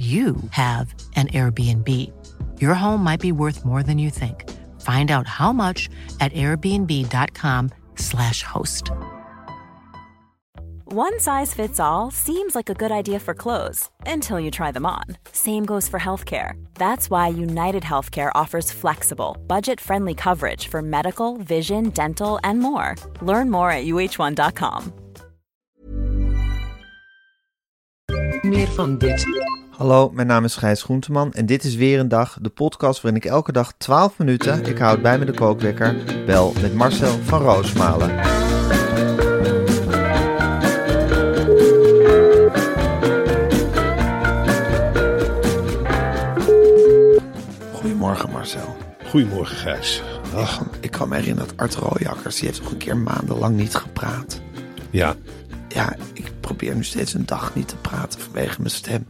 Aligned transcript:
you 0.00 0.36
have 0.52 0.94
an 1.14 1.28
Airbnb. 1.28 1.86
Your 2.58 2.72
home 2.72 3.04
might 3.04 3.20
be 3.20 3.32
worth 3.32 3.66
more 3.66 3.82
than 3.82 3.98
you 3.98 4.08
think. 4.08 4.48
Find 4.80 5.10
out 5.10 5.26
how 5.26 5.52
much 5.52 5.90
at 6.20 6.32
airbnb.com/slash 6.32 8.42
host. 8.42 8.90
One 10.92 11.20
size 11.20 11.54
fits 11.54 11.78
all 11.78 12.10
seems 12.10 12.56
like 12.56 12.68
a 12.68 12.74
good 12.74 12.90
idea 12.90 13.20
for 13.20 13.32
clothes 13.32 13.88
until 14.06 14.40
you 14.40 14.50
try 14.50 14.72
them 14.72 14.86
on. 14.86 15.04
Same 15.32 15.64
goes 15.64 15.88
for 15.88 16.00
healthcare. 16.00 16.54
That's 16.74 17.08
why 17.08 17.28
United 17.28 17.84
Healthcare 17.84 18.32
offers 18.34 18.72
flexible, 18.72 19.36
budget 19.46 19.80
friendly 19.80 20.14
coverage 20.14 20.66
for 20.66 20.82
medical, 20.82 21.36
vision, 21.36 21.90
dental, 21.90 22.40
and 22.42 22.58
more. 22.58 22.96
Learn 23.22 23.50
more 23.50 23.70
at 23.70 23.84
uh1.com. 23.84 24.92
Meer 28.42 28.66
van 28.66 28.98
dit. 28.98 29.59
Hallo, 29.80 30.10
mijn 30.10 30.26
naam 30.26 30.44
is 30.44 30.56
Gijs 30.56 30.82
Groenteman 30.82 31.32
en 31.32 31.46
dit 31.46 31.64
is 31.64 31.74
weer 31.74 31.98
een 31.98 32.08
dag, 32.08 32.38
de 32.40 32.48
podcast 32.48 33.00
waarin 33.00 33.20
ik 33.22 33.28
elke 33.30 33.52
dag 33.52 33.72
12 33.78 34.18
minuten, 34.18 34.64
ik 34.66 34.78
houd 34.78 35.02
bij 35.02 35.18
me 35.18 35.24
de 35.24 35.32
kookwekker, 35.32 35.96
bel 36.26 36.52
met 36.60 36.74
Marcel 36.74 37.18
van 37.22 37.40
Roosmalen. 37.42 38.10
Goedemorgen 47.72 48.30
Marcel. 48.30 48.76
Goedemorgen 49.08 49.56
Gijs. 49.56 50.02
Ach, 50.34 50.62
Ik 50.80 50.90
kan 50.90 51.08
me 51.08 51.16
herinneren 51.16 51.48
dat 51.48 51.56
Art 51.58 51.74
Rooijakkers, 51.74 52.36
die 52.36 52.48
heeft 52.48 52.62
nog 52.62 52.70
een 52.70 52.76
keer 52.78 52.96
maandenlang 52.96 53.56
niet 53.56 53.74
gepraat. 53.74 54.40
ja, 54.90 55.14
Ja, 55.68 55.96
ik 56.12 56.32
probeer 56.40 56.74
nu 56.74 56.84
steeds 56.84 57.14
een 57.14 57.26
dag 57.26 57.54
niet 57.54 57.68
te 57.68 57.76
praten 57.76 58.20
vanwege 58.20 58.60
mijn 58.60 58.70
stem. 58.74 59.06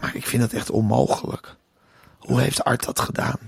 Maar 0.00 0.16
ik 0.16 0.26
vind 0.26 0.42
het 0.42 0.52
echt 0.52 0.70
onmogelijk. 0.70 1.56
Hoe 2.18 2.40
heeft 2.40 2.64
Art 2.64 2.84
dat 2.84 3.00
gedaan? 3.00 3.38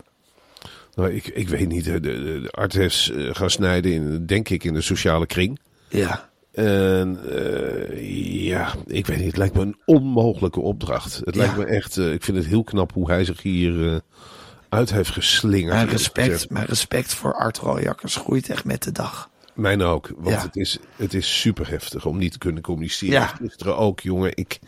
nou, 0.95 1.11
ik, 1.13 1.27
ik 1.27 1.49
weet 1.49 1.69
niet. 1.69 1.85
De, 1.85 2.01
de, 2.01 2.41
de 2.43 2.49
arts 2.51 2.75
heeft 2.77 3.09
eh, 3.09 3.29
gaan 3.35 3.51
snijden, 3.51 3.93
in, 3.93 4.27
denk 4.27 4.49
ik, 4.49 4.65
in 4.65 4.75
de 4.75 4.81
sociale 4.81 5.27
kring. 5.27 5.59
Ja, 5.89 6.31
En 6.53 7.19
eh, 7.31 8.45
ja, 8.45 8.75
ik 8.87 9.07
weet 9.07 9.17
niet. 9.17 9.27
Het 9.27 9.37
lijkt 9.37 9.55
me 9.55 9.61
een 9.61 9.77
onmogelijke 9.85 10.61
opdracht. 10.61 11.21
Het 11.25 11.35
Ja. 11.35 11.41
lijkt 11.41 11.57
me 11.57 11.65
echt. 11.65 11.97
eh, 11.99 12.13
ik 12.13 12.23
vind 12.25 12.37
het 12.37 12.47
heel 12.47 12.65
knap 12.65 12.93
hoe 12.93 13.11
hij 13.11 13.25
zich 13.25 13.43
hier 13.43 14.01
uit 14.69 14.93
heeft 14.93 15.11
geslingerd. 15.11 15.75
mijn 15.75 15.89
respect, 15.89 16.51
mijn 16.51 16.67
respect 16.67 17.15
voor 17.15 17.35
Art 17.35 17.59
Rooijakkers 17.59 18.17
groeit 18.17 18.49
echt 18.51 18.65
met 18.65 18.83
de 18.83 18.93
dag. 18.93 19.31
Mijn 19.55 19.83
ook. 19.83 20.13
Want 20.17 20.37
Ja. 20.37 20.43
het, 20.43 20.57
is, 20.57 20.79
het 20.97 21.15
is 21.15 21.41
super 21.41 21.69
heftig 21.71 22.07
om 22.07 22.19
niet 22.19 22.33
te 22.33 22.39
kunnen 22.39 22.63
communiceren. 22.63 23.15
Ja. 23.15 23.27
Gisteren 23.27 23.77
ook, 23.77 24.01
jongen. 24.01 24.31
Ik, 24.37 24.59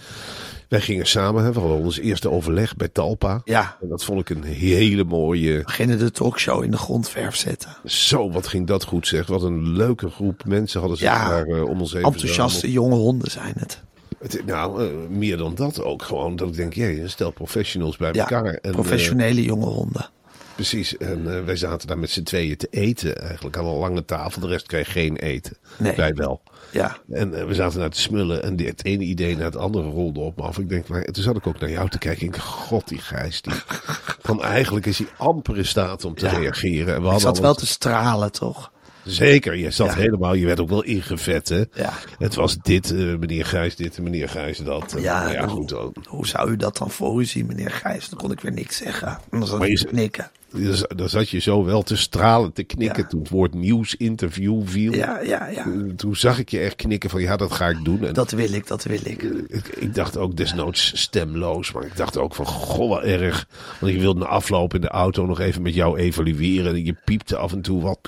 wij 0.75 0.83
gingen 0.83 1.07
samen. 1.07 1.45
Hè, 1.45 1.53
we 1.53 1.61
hadden 1.61 1.79
ons 1.79 1.99
eerste 1.99 2.31
overleg 2.31 2.77
bij 2.77 2.89
Talpa. 2.89 3.41
Ja, 3.45 3.77
En 3.83 3.89
dat 3.89 4.05
vond 4.05 4.21
ik 4.21 4.31
een 4.37 4.43
hele 4.43 5.05
mooie. 5.05 5.63
beginnen 5.65 5.99
de 5.99 6.11
talkshow 6.11 6.63
in 6.65 6.71
de 6.71 6.77
grondverf 6.77 7.37
zetten. 7.37 7.71
Zo, 7.85 8.31
wat 8.31 8.47
ging 8.47 8.67
dat 8.67 8.85
goed 8.85 9.07
zeg. 9.07 9.27
Wat 9.27 9.43
een 9.43 9.69
leuke 9.69 10.11
groep 10.11 10.45
mensen 10.47 10.81
hadden 10.81 10.99
Ja, 11.01 11.29
daar 11.29 11.47
eh, 11.47 11.65
om 11.69 11.81
ons 11.81 11.93
heen 11.93 12.03
Enthousiaste 12.03 12.71
jonge 12.73 12.95
honden 12.97 13.31
zijn 13.31 13.55
het. 13.59 13.83
Het- 14.19 14.47
nou, 14.47 14.85
eh, 14.85 14.91
meer 15.09 15.37
dan 15.37 15.55
dat 15.55 15.83
ook 15.83 16.03
gewoon. 16.03 16.37
Dat 16.37 16.49
ik 16.49 16.55
denk, 16.57 16.73
jee, 16.75 17.09
stel 17.09 17.31
professionals 17.31 17.97
bij 17.97 18.13
Ja, 18.13 18.21
elkaar. 18.21 18.45
En, 18.45 18.59
eh, 18.63 18.71
professionele 18.71 19.43
jonge 19.43 19.67
honden. 19.67 20.09
Precies. 20.55 20.97
En 20.97 21.37
eh, 21.37 21.45
wij 21.45 21.57
zaten 21.57 21.89
daar 21.89 21.99
met 21.99 22.11
z'n 22.11 22.23
tweeën 22.23 22.57
te 22.57 22.67
eten. 22.71 23.17
Eigenlijk 23.23 23.57
aan 23.57 23.67
een 23.67 23.75
lange 23.77 24.05
tafel. 24.05 24.41
De 24.41 24.47
rest 24.49 24.67
kreeg 24.67 24.93
geen 24.93 25.17
eten. 25.17 25.57
Nee. 25.79 25.97
Wij 25.97 26.15
wel. 26.15 26.43
Ja, 26.71 26.97
En 27.11 27.35
eh, 27.35 27.45
we 27.47 27.55
zaten 27.55 27.81
daar 27.81 27.91
te 27.91 28.01
smullen. 28.01 28.43
En 28.43 28.57
die- 28.57 28.67
het 28.67 28.85
ene 28.85 29.05
idee 29.05 29.37
naar 29.37 29.45
het 29.45 29.57
andere 29.57 29.89
rolde 29.89 30.21
op 30.21 30.37
me 30.37 30.43
af. 30.43 30.59
Ik 30.59 30.69
denk, 30.69 30.89
maar 30.89 31.05
toen 31.05 31.23
zat 31.23 31.37
ik 31.37 31.47
ook 31.47 31.61
naar 31.61 31.71
jou 31.71 31.89
te 31.89 31.99
kijken. 31.99 32.27
Ik 32.27 32.33
denk, 32.33 32.45
god, 32.45 32.89
die 32.89 32.99
Gijs. 32.99 33.43
Die, 33.43 33.53
van 34.23 34.43
eigenlijk 34.43 34.87
is 34.87 34.99
hij 34.99 35.07
amper 35.17 35.57
in 35.57 35.67
staat 35.67 36.05
om 36.05 36.15
te 36.15 36.27
Ja. 36.27 36.39
reageren. 36.39 36.95
En 36.95 37.03
we 37.03 37.13
ik 37.15 37.21
zat 37.21 37.39
wel 37.39 37.55
te 37.55 37.67
stralen, 37.67 38.33
toch? 38.33 38.73
Zeker, 39.05 39.57
je 39.57 39.71
zat 39.71 39.87
Ja. 39.87 39.95
helemaal, 39.95 40.35
je 40.35 40.47
werd 40.47 40.61
ook 40.61 40.69
wel 40.69 40.83
ingevet, 40.83 41.49
hè? 41.49 41.63
Ja. 41.75 41.93
Het 42.19 42.35
was 42.35 42.57
dit, 42.63 42.91
eh, 42.91 42.97
meneer 42.99 43.47
Gijs 43.47 43.77
dit 43.77 43.97
en 43.97 44.03
meneer 44.03 44.29
Gijs 44.29 44.59
dat. 44.59 44.95
Ja, 44.99 45.47
goed. 45.47 45.75
Hoe 46.07 46.27
zou 46.27 46.51
u 46.51 46.57
dat 46.57 46.77
dan 46.77 46.91
voor 46.91 47.21
u 47.21 47.25
zien, 47.25 47.47
meneer 47.47 47.71
Gijs? 47.71 48.09
Dan 48.09 48.19
kon 48.19 48.31
ik 48.33 48.41
weer 48.41 48.53
niks 48.53 48.77
zeggen. 48.77 49.09
En 49.09 49.39
dan 49.39 49.47
zat 49.49 49.59
Maar 49.59 49.69
ik 49.69 49.79
je- 49.79 49.85
te 49.85 49.91
knikken. 49.91 50.31
Dus, 50.55 50.85
dan 50.97 51.09
zat 51.09 51.29
je 51.31 51.39
zo 51.39 51.65
wel 51.65 51.83
te 51.83 51.97
stralen, 51.97 52.53
te 52.53 52.63
knikken 52.63 53.03
Ja. 53.03 53.09
toen 53.09 53.21
het 53.21 53.29
woord 53.29 53.55
nieuwsinterview 53.55 54.63
viel. 54.65 54.93
Ja, 54.93 55.21
ja, 55.21 55.47
ja. 55.49 55.65
Eh, 55.65 55.95
Toen 55.97 56.17
zag 56.17 56.39
ik 56.39 56.49
je 56.49 56.59
echt 56.59 56.77
knikken 56.77 57.11
van 57.11 57.21
ja, 57.21 57.37
dat 57.37 57.53
ga 57.53 57.69
ik 57.69 57.85
doen. 57.85 58.05
En 58.07 58.13
Dat 58.15 58.31
wil 58.31 58.53
ik, 58.53 58.67
dat 58.67 58.83
wil 58.85 58.99
ik. 59.05 59.23
ik, 59.49 59.67
ik 59.69 59.95
dacht 59.95 60.17
ook 60.17 60.37
desnoods 60.37 60.93
stemloos, 61.01 61.73
maar 61.73 61.85
ik 61.85 61.97
dacht 61.97 62.17
ook 62.19 62.35
van 62.35 62.47
goh, 62.47 62.89
wat 62.89 63.03
erg. 63.03 63.47
Want 63.81 63.93
ik 63.93 64.01
wilde 64.01 64.21
na 64.21 64.27
afloop 64.27 64.75
in 64.75 64.81
de 64.81 64.89
auto 64.89 65.27
nog 65.27 65.41
even 65.41 65.63
met 65.63 65.75
jou 65.75 65.99
evalueren. 65.99 66.75
En 66.75 66.85
je 66.85 66.97
piepte 67.05 67.37
af 67.37 67.53
en 67.53 67.61
toe 67.63 67.83
wat. 67.83 67.99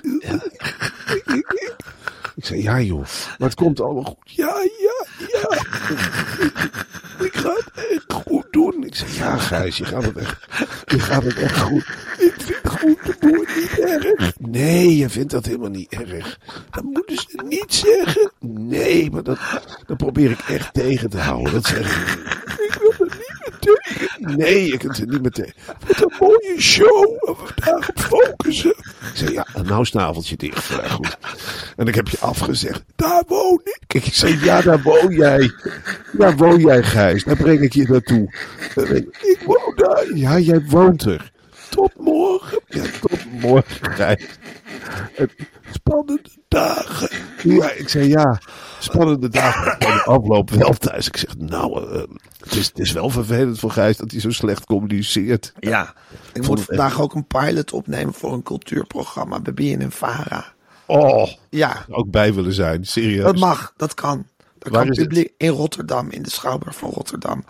Ik 2.37 2.45
zei, 2.45 2.63
ja 2.63 2.81
joh, 2.81 3.01
maar 3.39 3.49
het 3.49 3.55
komt 3.55 3.81
allemaal 3.81 4.03
goed. 4.05 4.17
Ja, 4.25 4.55
ja, 4.79 5.07
ja. 5.41 5.59
Ik 7.25 7.35
ga 7.37 7.55
het 7.55 7.87
echt 7.91 8.13
goed 8.13 8.47
doen. 8.51 8.85
Ik 8.87 8.95
zei, 8.95 9.11
ja 9.15 9.37
Gijs, 9.39 9.77
je 9.77 9.85
gaat 9.85 10.05
het 10.05 10.17
echt, 10.17 10.47
je 10.87 10.99
gaat 11.01 11.23
het 11.25 11.37
echt 11.37 11.59
goed. 11.59 11.87
Ik 12.19 12.35
vind 12.39 12.69
goed 12.69 12.99
de 13.05 13.15
boer 13.21 13.47
niet 13.57 13.79
erg. 13.79 14.33
Nee, 14.67 14.97
je 14.97 15.09
vindt 15.09 15.31
dat 15.31 15.47
helemaal 15.47 15.71
niet 15.71 15.93
erg. 15.93 16.39
Dat 16.71 16.83
moeten 16.85 17.17
ze 17.17 17.43
niet 17.49 17.75
zeggen. 17.75 18.33
Nee, 18.41 19.11
maar 19.11 19.23
dat, 19.23 19.39
dat 19.87 19.97
probeer 19.97 20.31
ik 20.31 20.41
echt 20.49 20.75
tegen 20.75 21.11
te 21.11 21.19
houden. 21.19 21.53
Dat 21.53 21.67
zeg 21.67 22.09
ik. 22.09 22.19
Ik 22.59 22.79
wil 22.81 23.07
er 23.07 23.17
niet 23.17 24.21
meer. 24.21 24.37
Nee, 24.37 24.67
je 24.67 24.77
kunt 24.77 24.99
er 24.99 25.07
niet 25.07 25.23
meer. 25.23 25.55
Wat 25.87 26.03
een 26.03 26.13
mooie 26.21 26.55
show. 26.59 27.21
We 27.21 27.53
daarop 27.55 27.99
focussen. 27.99 28.71
Ik 28.71 29.11
zei, 29.15 29.33
ja, 29.33 29.47
nou 29.63 29.85
snaveltje 29.85 30.37
dicht. 30.37 30.67
Ja, 30.69 30.89
goed. 30.89 31.19
En 31.77 31.87
ik 31.87 31.95
heb 31.95 32.09
je 32.09 32.19
afgezegd. 32.21 32.83
Daar 32.97 33.23
woon 33.27 33.61
ik. 33.65 33.95
Ik 33.95 34.15
zei, 34.15 34.45
ja, 34.45 34.61
daar 34.61 34.83
woon 34.83 35.15
jij. 35.15 35.53
Daar 36.13 36.37
woon 36.37 36.61
jij, 36.61 36.83
Gijs. 36.83 37.25
Daar 37.25 37.37
breng 37.37 37.61
ik 37.61 37.73
je 37.73 37.87
naartoe. 37.89 38.33
Ik 39.23 39.43
woon 39.45 39.73
daar. 39.77 40.15
Ja, 40.15 40.39
jij 40.39 40.65
woont 40.69 41.03
er. 41.03 41.33
Tot 41.69 41.93
morgen. 41.99 42.61
Ja, 42.67 42.83
tot 43.01 43.25
morgen, 43.41 43.93
Gijs. 43.93 44.25
En 45.17 45.31
Spannende 45.73 46.23
dagen. 46.49 47.09
Ja, 47.43 47.71
ik 47.71 47.89
zei 47.89 48.09
ja, 48.09 48.41
spannende 48.79 49.29
dagen. 49.29 49.77
Van 49.89 49.97
de 49.97 50.03
afloop 50.05 50.51
wel 50.51 50.73
thuis. 50.73 51.07
Ik 51.07 51.17
zeg, 51.17 51.37
nou, 51.39 51.91
eh, 51.95 52.03
het, 52.41 52.53
is, 52.55 52.67
het 52.67 52.79
is 52.79 52.93
wel 52.93 53.11
vervelend 53.11 53.59
voor 53.59 53.71
Gijs 53.71 53.97
dat 53.97 54.11
hij 54.11 54.21
zo 54.21 54.31
slecht 54.31 54.65
communiceert. 54.65 55.53
Ja, 55.59 55.95
ik 56.33 56.47
moet 56.47 56.61
vandaag 56.61 57.01
ook 57.01 57.15
een 57.15 57.27
pilot 57.27 57.73
opnemen 57.73 58.15
voor 58.15 58.33
een 58.33 58.43
cultuurprogramma 58.43 59.41
bij 59.41 59.55
BNN 59.55 59.91
Vara. 59.91 60.55
Oh, 60.87 61.29
Ja, 61.51 61.85
ook 61.89 62.11
bij 62.11 62.35
willen 62.35 62.53
zijn, 62.53 62.85
serieus. 62.85 63.25
dat 63.25 63.37
mag, 63.39 63.73
dat 63.77 63.95
kan. 63.95 64.27
Dat 64.59 64.73
Waar 64.73 64.83
kan 64.83 64.91
is 64.91 64.99
het? 64.99 65.09
publiek 65.09 65.33
in 65.37 65.49
Rotterdam, 65.49 66.11
in 66.11 66.23
de 66.23 66.31
Schouwburg 66.31 66.77
van 66.77 66.91
Rotterdam. 66.91 67.45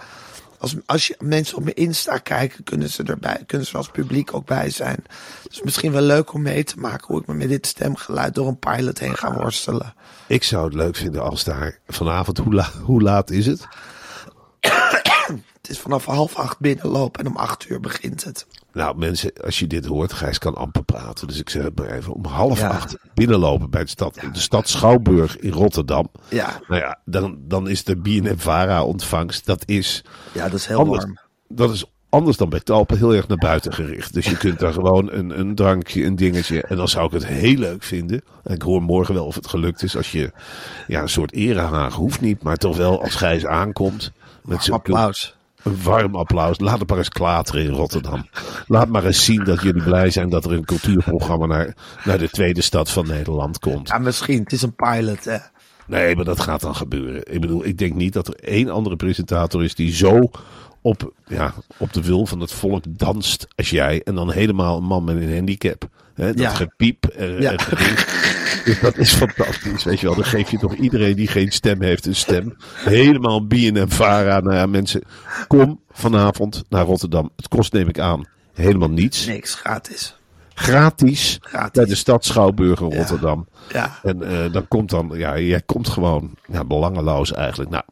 Als, 0.59 0.77
als 0.87 1.07
je 1.07 1.17
mensen 1.19 1.57
op 1.57 1.63
mijn 1.63 1.77
Insta 1.77 2.19
kijken, 2.19 2.65
kunnen 2.65 2.91
ze 2.91 3.03
erbij, 3.03 3.43
kunnen 3.47 3.67
ze 3.67 3.77
als 3.77 3.89
publiek 3.89 4.35
ook 4.35 4.47
bij 4.47 4.71
zijn. 4.71 5.05
Dus 5.49 5.63
misschien 5.63 5.93
wel 5.93 6.03
leuk 6.03 6.33
om 6.33 6.43
mee 6.43 6.65
te 6.65 6.79
maken 6.79 7.07
hoe 7.07 7.21
ik 7.21 7.27
me 7.27 7.35
met 7.35 7.49
dit 7.49 7.67
stemgeluid 7.67 8.35
door 8.35 8.49
een 8.49 8.59
pilot 8.59 8.99
heen 8.99 9.17
ga 9.17 9.35
worstelen. 9.35 9.95
Ik 10.27 10.43
zou 10.43 10.65
het 10.65 10.75
leuk 10.75 10.97
vinden 10.97 11.23
als 11.23 11.45
daar 11.45 11.79
vanavond, 11.87 12.39
hoe, 12.39 12.65
hoe 12.83 13.03
laat 13.03 13.31
is 13.31 13.47
het? 13.47 13.67
Het 15.63 15.71
is 15.71 15.79
vanaf 15.79 16.05
half 16.05 16.37
acht 16.37 16.59
binnenlopen 16.61 17.21
en 17.25 17.31
om 17.31 17.37
acht 17.37 17.69
uur 17.69 17.81
begint 17.81 18.25
het. 18.25 18.47
Nou 18.73 18.97
mensen, 18.99 19.33
als 19.45 19.59
je 19.59 19.67
dit 19.67 19.87
hoort, 19.87 20.13
Gijs 20.13 20.39
kan 20.39 20.55
amper 20.55 20.85
praten. 20.85 21.27
Dus 21.27 21.39
ik 21.39 21.51
zeg 21.51 21.63
het 21.63 21.79
maar 21.79 21.89
even, 21.89 22.13
om 22.13 22.25
half 22.25 22.59
Ja. 22.61 22.69
acht 22.69 22.97
binnenlopen 23.15 23.71
bij 23.71 23.83
de 23.85 23.91
stad, 23.91 24.15
de 24.33 24.39
stad 24.41 24.69
Schouwburg 24.69 25.39
in 25.39 25.51
Rotterdam. 25.53 26.09
Ja, 26.29 26.61
Nou 26.69 26.81
ja, 26.81 26.99
dan, 27.05 27.39
dan 27.41 27.69
is 27.69 27.85
de 27.85 27.97
BNM-Vara 27.97 28.85
ontvangst, 28.85 29.47
dat 29.47 29.63
is 29.67 30.05
ja 30.33 30.45
dat 30.49 30.59
is 30.59 30.67
heel 30.67 30.79
anders, 30.79 31.03
warm. 31.05 31.19
dat 31.49 31.71
is 31.71 31.85
anders 32.09 32.37
dan 32.37 32.49
bij 32.49 32.61
Talpen 32.61 32.97
heel 32.99 33.15
erg 33.15 33.29
naar 33.29 33.37
buiten 33.37 33.73
gericht. 33.73 34.15
Dus 34.15 34.27
je 34.27 34.37
kunt 34.37 34.59
daar 34.59 34.73
gewoon 34.81 35.13
een, 35.13 35.39
een 35.39 35.55
drankje, 35.55 36.05
een 36.05 36.17
dingetje. 36.17 36.63
En 36.63 36.77
dan 36.77 36.89
zou 36.89 37.07
ik 37.07 37.13
het 37.13 37.27
heel 37.27 37.57
leuk 37.57 37.83
vinden. 37.83 38.23
En 38.45 38.55
ik 38.55 38.63
hoor 38.63 38.83
morgen 38.83 39.15
wel 39.15 39.27
of 39.27 39.35
het 39.35 39.47
gelukt 39.47 39.83
is. 39.83 39.97
Als 39.97 40.13
je 40.13 40.33
ja, 40.87 41.03
een 41.03 41.09
soort 41.09 41.33
erehaag 41.33 41.95
hoeft 41.95 42.21
niet. 42.21 42.43
Maar 42.43 42.57
toch 42.57 42.77
wel 42.77 43.03
als 43.03 43.15
Gijs 43.15 43.47
aankomt. 43.47 44.13
Met 44.47 44.71
Applaus. 44.71 45.37
Een 45.63 45.83
warm 45.83 46.15
applaus. 46.15 46.59
Laat 46.59 46.79
het 46.79 46.89
maar 46.89 46.99
eens 46.99 47.09
klateren 47.09 47.63
in 47.63 47.71
Rotterdam. 47.71 48.29
Laat 48.67 48.89
maar 48.89 49.05
eens 49.05 49.25
zien 49.25 49.45
dat 49.45 49.63
jullie 49.63 49.83
blij 49.83 50.11
zijn 50.11 50.29
dat 50.29 50.45
er 50.45 50.53
een 50.53 50.65
cultuurprogramma 50.65 51.47
naar, 51.47 51.77
naar 52.05 52.19
de 52.19 52.31
tweede 52.31 52.63
stad 52.63 52.91
van 52.91 53.07
Nederland 53.07 53.59
komt. 53.59 53.89
Ja, 53.89 53.99
misschien. 53.99 54.43
Het 54.43 54.53
is 54.53 54.63
een 54.63 54.75
pilot, 54.75 55.25
hè. 55.25 55.39
Nee, 55.87 56.17
maar 56.17 56.25
dat 56.25 56.41
gaat 56.41 56.61
dan 56.61 56.75
gebeuren. 56.77 57.33
Ik 57.35 57.41
bedoel, 57.41 57.65
ik 57.65 57.79
denk 57.79 57.95
niet 57.95 58.13
dat 58.13 58.29
er 58.29 58.35
één 58.35 58.69
andere 58.71 58.97
presentator 58.97 59.65
is 59.65 59.75
die 59.75 59.95
zo 59.95 60.31
op, 60.81 61.13
ja, 61.27 61.55
op 61.77 61.93
de 61.93 62.03
wil 62.03 62.27
van 62.27 62.41
het 62.41 62.53
volk 62.53 62.85
danst 62.89 63.47
als 63.57 63.71
jij. 63.71 64.03
En 64.05 64.15
dan 64.15 64.31
helemaal 64.33 64.77
een 64.77 64.85
man 64.85 65.05
met 65.05 65.17
een 65.17 65.35
handicap. 65.35 65.89
Hè, 66.15 66.27
dat 66.27 66.39
Ja. 66.39 66.51
gepiep. 66.51 67.05
eh, 67.07 67.41
Ja. 67.41 67.55
Dus 68.65 68.81
dat 68.81 68.97
is 68.97 69.13
fantastisch, 69.15 69.85
weet 69.85 70.01
je 70.01 70.07
wel. 70.07 70.15
Dan 70.15 70.25
geef 70.25 70.51
je 70.51 70.59
toch 70.59 70.75
iedereen 70.75 71.17
die 71.17 71.27
geen 71.29 71.53
stem 71.53 71.83
heeft 71.83 72.07
een 72.07 72.15
stem. 72.17 72.57
Helemaal 72.75 73.47
en 73.49 73.89
vara. 73.91 74.41
Nou 74.41 74.55
ja, 74.57 74.67
mensen, 74.67 75.03
kom 75.47 75.81
vanavond 75.91 76.65
naar 76.69 76.85
Rotterdam. 76.85 77.31
Het 77.37 77.49
kost, 77.49 77.73
neem 77.73 77.89
ik 77.89 77.99
aan, 77.99 78.27
helemaal 78.55 78.91
niets. 78.91 79.27
Niks, 79.27 79.55
gratis. 79.55 80.17
Gratis, 80.59 81.39
Gratis. 81.41 81.71
bij 81.73 81.85
de 81.85 81.95
stad 81.95 82.25
Schouwburg 82.25 82.81
in 82.81 82.97
Rotterdam. 82.97 83.49
Ja. 83.73 83.99
En 84.03 84.23
eh, 84.23 84.53
dan 84.53 84.69
komt 84.69 84.91
dan, 84.91 85.13
ja, 85.15 85.39
jij 85.39 85.63
komt 85.67 85.89
gewoon 85.89 86.35
ja, 86.53 86.65
belangeloos 86.65 87.33
eigenlijk. 87.33 87.71
Nou, 87.71 87.85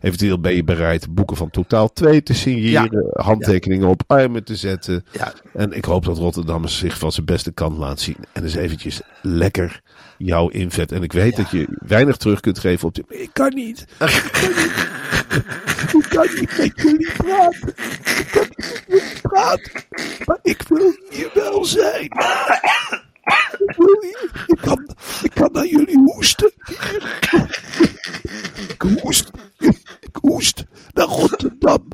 eventueel 0.00 0.40
ben 0.40 0.54
je 0.54 0.64
bereid 0.64 1.14
boeken 1.14 1.36
van 1.36 1.50
Totaal 1.50 1.92
2 1.92 2.22
te 2.22 2.34
signeren, 2.34 3.10
handtekeningen 3.12 3.88
op 3.88 4.02
armen 4.06 4.44
te 4.44 4.56
zetten. 4.56 5.04
Ja. 5.12 5.32
En 5.52 5.72
ik 5.72 5.84
hoop 5.84 6.04
dat 6.04 6.18
Rotterdam 6.18 6.68
zich 6.68 6.98
van 6.98 7.12
zijn 7.12 7.26
beste 7.26 7.52
kant 7.52 7.78
laat 7.78 8.00
zien. 8.00 8.18
En 8.32 8.42
eens 8.42 8.54
eventjes 8.54 9.00
lekker 9.22 9.82
jou 10.26 10.52
invet. 10.52 10.92
En 10.92 11.02
ik 11.02 11.12
weet 11.12 11.36
dat 11.36 11.50
je 11.50 11.66
weinig 11.86 12.16
terug 12.16 12.40
kunt 12.40 12.58
geven 12.58 12.88
op 12.88 12.94
de... 12.94 13.04
Ik 13.08 13.30
kan 13.32 13.54
niet. 13.54 13.80
Ik 13.80 14.28
kan 14.30 14.48
niet. 14.50 14.78
Ik 15.92 16.06
kan 16.08 16.26
niet 16.38 16.58
met 16.58 16.72
jullie 16.82 17.12
praten. 17.12 17.68
Ik 18.18 18.28
kan 18.32 18.46
niet 18.56 18.56
met 18.56 18.84
jullie 18.86 19.20
praten. 19.22 19.72
Maar 20.24 20.38
ik 20.42 20.62
wil 20.68 20.94
hier 21.10 21.30
wel 21.34 21.64
zijn. 21.64 22.02
Ik 23.66 23.74
wil 23.76 23.98
hier. 24.00 24.44
Ik 24.46 24.58
kan, 24.60 24.88
ik 25.22 25.30
kan 25.34 25.52
naar 25.52 25.66
jullie 25.66 25.98
hoesten. 25.98 26.52
Ik 28.68 28.82
hoest. 28.82 29.30
Ik 30.00 30.18
hoest 30.20 30.64
naar 30.92 31.06
Rotterdam. 31.06 31.88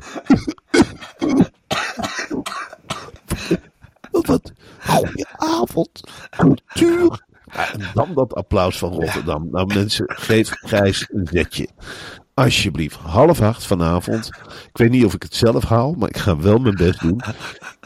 Wat 4.11 4.51
goeie 4.79 5.25
avond. 5.37 6.03
Cultuur. 6.29 7.25
Ja, 7.53 7.73
en 7.73 7.81
dan 7.93 8.06
dat 8.17 8.35
applaus 8.35 8.77
van 8.77 8.93
Rotterdam. 8.93 9.47
Nou 9.51 9.73
mensen, 9.73 10.05
geef 10.07 10.49
Gijs 10.49 11.07
een 11.11 11.27
zetje. 11.31 11.67
Alsjeblieft, 12.33 12.95
half 12.95 13.41
acht 13.41 13.65
vanavond. 13.65 14.29
Ik 14.47 14.77
weet 14.77 14.89
niet 14.89 15.05
of 15.05 15.13
ik 15.13 15.23
het 15.23 15.35
zelf 15.35 15.63
haal, 15.63 15.93
maar 15.93 16.09
ik 16.09 16.17
ga 16.17 16.37
wel 16.37 16.57
mijn 16.57 16.75
best 16.75 16.99
doen. 16.99 17.21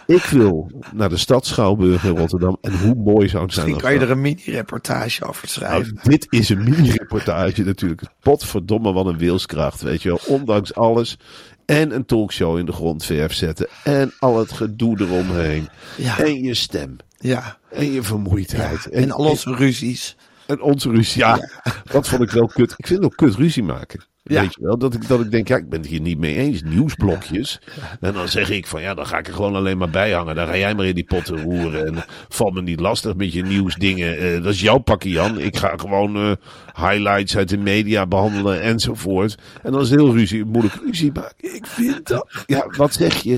Ik 0.06 0.24
wil 0.24 0.72
naar 0.94 1.10
de 1.10 1.18
stad 1.18 1.45
Schouwburg 1.45 2.04
in 2.04 2.18
Rotterdam. 2.18 2.57
En 2.62 2.80
hoe 2.80 2.95
mooi 2.95 3.30
zou 3.30 3.44
het 3.44 3.54
zijn 3.54 3.66
Misschien 3.66 3.89
kan 3.89 4.00
je 4.00 4.06
er 4.06 4.12
een 4.12 4.22
mini-reportage 4.22 5.25
over 5.25 5.48
schrijven. 5.48 5.94
nou, 5.94 6.10
dit 6.10 6.28
is 6.30 6.50
een 6.50 6.63
mini-reportage 6.63 7.63
natuurlijk. 7.63 8.04
Potverdomme, 8.19 8.94
wat 8.94 9.06
een 9.06 9.18
wilskracht, 9.18 9.81
weet 9.81 10.01
je 10.01 10.10
wel. 10.10 10.19
Ondanks 10.25 10.75
alles. 10.75 11.18
En 11.66 11.95
een 11.95 12.06
talkshow 12.06 12.57
in 12.57 12.66
de 12.66 12.72
grondverf 12.72 13.33
zetten. 13.33 13.68
En 13.83 14.13
al 14.19 14.39
het 14.39 14.51
gedoe 14.51 15.01
eromheen. 15.01 15.69
Ja. 15.98 16.19
En 16.19 16.44
je 16.44 16.54
stem. 16.54 16.95
ja. 17.18 17.60
En 17.71 17.91
je 17.91 18.03
vermoeidheid. 18.03 18.89
En 18.89 19.12
al 19.12 19.25
onze 19.29 19.56
ruzies. 19.56 20.15
En 20.45 20.62
onze 20.62 20.89
ruzie. 20.89 21.21
Ja, 21.21 21.50
dat 21.91 22.07
vond 22.07 22.21
ik 22.21 22.31
wel 22.31 22.47
kut. 22.47 22.73
Ik 22.77 22.88
vind 22.88 23.03
het 23.03 23.12
ook 23.12 23.18
kut 23.18 23.35
ruzie 23.35 23.63
maken. 23.63 24.06
Ja. 24.23 24.41
Weet 24.41 24.53
je 24.53 24.62
wel, 24.62 24.77
dat 24.77 24.94
ik, 24.94 25.07
dat 25.07 25.19
ik 25.19 25.31
denk, 25.31 25.47
ja, 25.47 25.57
ik 25.57 25.69
ben 25.69 25.79
het 25.79 25.89
hier 25.89 26.01
niet 26.01 26.18
mee 26.18 26.35
eens. 26.35 26.62
Nieuwsblokjes. 26.63 27.62
En 28.00 28.13
dan 28.13 28.27
zeg 28.27 28.50
ik 28.50 28.68
van, 28.68 28.81
ja, 28.81 28.94
dan 28.94 29.06
ga 29.06 29.18
ik 29.18 29.27
er 29.27 29.33
gewoon 29.33 29.56
alleen 29.56 29.77
maar 29.77 29.89
bij 29.89 30.12
hangen. 30.12 30.35
Dan 30.35 30.47
ga 30.47 30.57
jij 30.57 30.75
maar 30.75 30.85
in 30.85 30.95
die 30.95 31.03
potten 31.03 31.41
roeren. 31.41 31.85
En 31.85 32.03
val 32.29 32.51
me 32.51 32.62
niet 32.62 32.79
lastig 32.79 33.15
met 33.15 33.33
je 33.33 33.44
nieuwsdingen. 33.44 34.18
Eh, 34.18 34.44
dat 34.44 34.53
is 34.53 34.62
jouw 34.62 34.77
pakje, 34.77 35.09
Jan. 35.09 35.39
Ik 35.39 35.57
ga 35.57 35.73
gewoon 35.77 36.15
eh, 36.15 36.31
highlights 36.73 37.38
uit 37.38 37.50
de 37.50 37.57
media 37.57 38.07
behandelen 38.07 38.62
enzovoort. 38.62 39.38
En 39.63 39.71
dan 39.71 39.81
is 39.81 39.89
heel 39.89 40.13
ruzie, 40.13 40.45
moeilijk 40.45 40.75
ruzie 40.85 41.12
maken. 41.13 41.56
Ik 41.56 41.65
vind 41.65 42.07
dat. 42.07 42.44
Ja, 42.45 42.65
wat 42.77 42.94
zeg 42.94 43.15
je? 43.15 43.33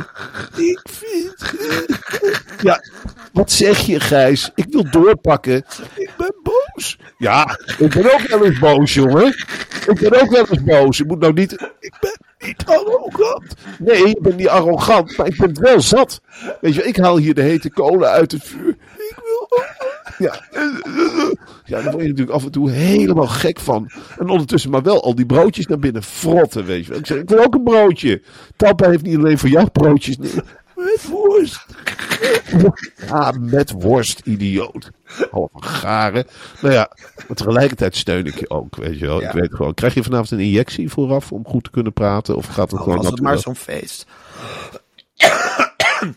Ik 0.55 0.81
vind. 0.83 1.53
Ja, 2.61 2.79
wat 3.33 3.51
zeg 3.51 3.79
je, 3.79 3.99
Gijs? 3.99 4.51
Ik 4.55 4.65
wil 4.69 4.89
doorpakken. 4.91 5.65
Ik 5.95 6.11
ben 6.17 6.35
boos. 6.43 6.97
Ja, 7.17 7.59
ik 7.77 7.93
ben 7.93 8.13
ook 8.13 8.27
wel 8.27 8.45
eens 8.45 8.59
boos, 8.59 8.93
jongen. 8.93 9.27
Ik 9.87 9.99
ben 9.99 10.21
ook 10.21 10.29
wel 10.29 10.45
eens 10.49 10.63
boos. 10.63 10.97
Je 10.97 11.05
moet 11.05 11.19
nou 11.19 11.33
niet. 11.33 11.51
Ik 11.79 11.93
ben 11.99 12.17
niet 12.39 12.63
arrogant. 12.65 13.53
Nee, 13.79 14.03
ik 14.03 14.21
ben 14.21 14.35
niet 14.35 14.47
arrogant, 14.47 15.17
maar 15.17 15.27
ik 15.27 15.37
ben 15.37 15.61
wel 15.61 15.81
zat. 15.81 16.21
Weet 16.61 16.75
je, 16.75 16.83
ik 16.83 16.97
haal 16.97 17.17
hier 17.17 17.33
de 17.33 17.41
hete 17.41 17.69
kolen 17.69 18.09
uit 18.09 18.31
het 18.31 18.43
vuur. 18.43 18.75
Ik 18.97 19.15
wil. 19.23 19.63
Ja. 20.17 20.41
ja, 21.65 21.81
daar 21.81 21.91
word 21.91 22.03
je 22.03 22.09
natuurlijk 22.09 22.35
af 22.35 22.43
en 22.43 22.51
toe 22.51 22.71
helemaal 22.71 23.27
gek 23.27 23.59
van. 23.59 23.91
En 24.19 24.29
ondertussen 24.29 24.71
maar 24.71 24.81
wel 24.81 25.03
al 25.03 25.15
die 25.15 25.25
broodjes 25.25 25.67
naar 25.67 25.79
binnen 25.79 26.03
frotten, 26.03 26.65
weet 26.65 26.83
je 26.83 26.89
wel. 26.89 26.99
Ik 26.99 27.05
zeg, 27.05 27.17
ik 27.17 27.29
wil 27.29 27.43
ook 27.43 27.53
een 27.53 27.63
broodje. 27.63 28.21
Talpa 28.55 28.89
heeft 28.89 29.03
niet 29.03 29.17
alleen 29.17 29.37
voor 29.37 29.49
jou 29.49 29.69
broodjes. 29.69 30.17
Nee, 30.17 30.31
met 30.93 31.07
worst. 31.09 31.65
Ja, 33.07 33.33
met 33.39 33.71
worst, 33.71 34.19
idioot. 34.19 34.91
Half 35.31 35.49
garen. 35.53 36.27
Nou 36.61 36.73
ja, 36.73 36.91
maar 37.27 37.37
tegelijkertijd 37.37 37.95
steun 37.95 38.25
ik 38.25 38.39
je 38.39 38.49
ook, 38.49 38.75
weet 38.75 38.99
je 38.99 39.05
wel. 39.05 39.21
Ja. 39.21 39.27
Ik 39.27 39.33
weet 39.33 39.55
gewoon, 39.55 39.73
krijg 39.73 39.93
je 39.93 40.03
vanavond 40.03 40.31
een 40.31 40.39
injectie 40.39 40.89
vooraf 40.89 41.31
om 41.31 41.45
goed 41.45 41.63
te 41.63 41.69
kunnen 41.69 41.93
praten? 41.93 42.35
Of 42.35 42.45
gaat 42.45 42.71
het 42.71 42.79
Oh, 42.79 42.85
gewoon 42.85 42.97
was 42.97 43.07
het 43.07 43.21
maar 43.21 43.37
zo'n 43.37 43.55
feest. 43.55 44.05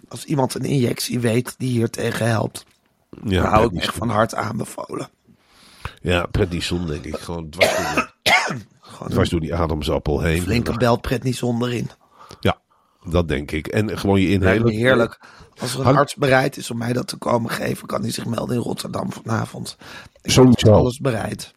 Als 0.09 0.25
iemand 0.25 0.55
een 0.55 0.65
injectie 0.65 1.21
weet 1.21 1.55
die 1.59 1.71
hier 1.71 1.91
tegen 1.91 2.27
helpt, 2.27 2.65
Ja, 3.25 3.43
dan 3.43 3.53
hou 3.53 3.75
ik 3.75 3.83
echt 3.83 3.95
van 3.95 4.09
hart 4.09 4.35
aanbevolen. 4.35 5.09
Ja, 6.03 6.27
prednison 6.27 6.87
denk 6.87 7.05
ik. 7.05 7.17
Gewoon 7.17 7.49
dwars 7.51 7.77
door 7.77 8.13
die, 8.23 9.09
dwars 9.09 9.29
door 9.29 9.41
die 9.41 9.55
ademsappel 9.55 10.21
heen. 10.21 10.43
Flinke 10.43 10.77
belt 10.77 11.01
prednison 11.01 11.65
erin. 11.65 11.91
Dat 13.11 13.29
denk 13.29 13.51
ik. 13.51 13.67
En 13.67 13.99
gewoon 13.99 14.21
je 14.21 14.29
inhalen. 14.29 14.69
heerlijk. 14.73 15.21
Als 15.61 15.73
er 15.73 15.79
een 15.79 15.85
Hang- 15.85 15.97
arts 15.99 16.15
bereid 16.15 16.57
is 16.57 16.71
om 16.71 16.79
mij 16.79 16.93
dat 16.93 17.07
te 17.09 17.17
komen 17.17 17.51
geven, 17.51 17.87
kan 17.87 18.03
hij 18.03 18.11
zich 18.11 18.27
melden 18.27 18.57
in 18.57 18.63
Rotterdam 18.63 19.13
vanavond. 19.13 19.77
Ik 20.23 20.31
Sowieso. 20.31 20.73
alles 20.73 20.99
bereid. 20.99 21.55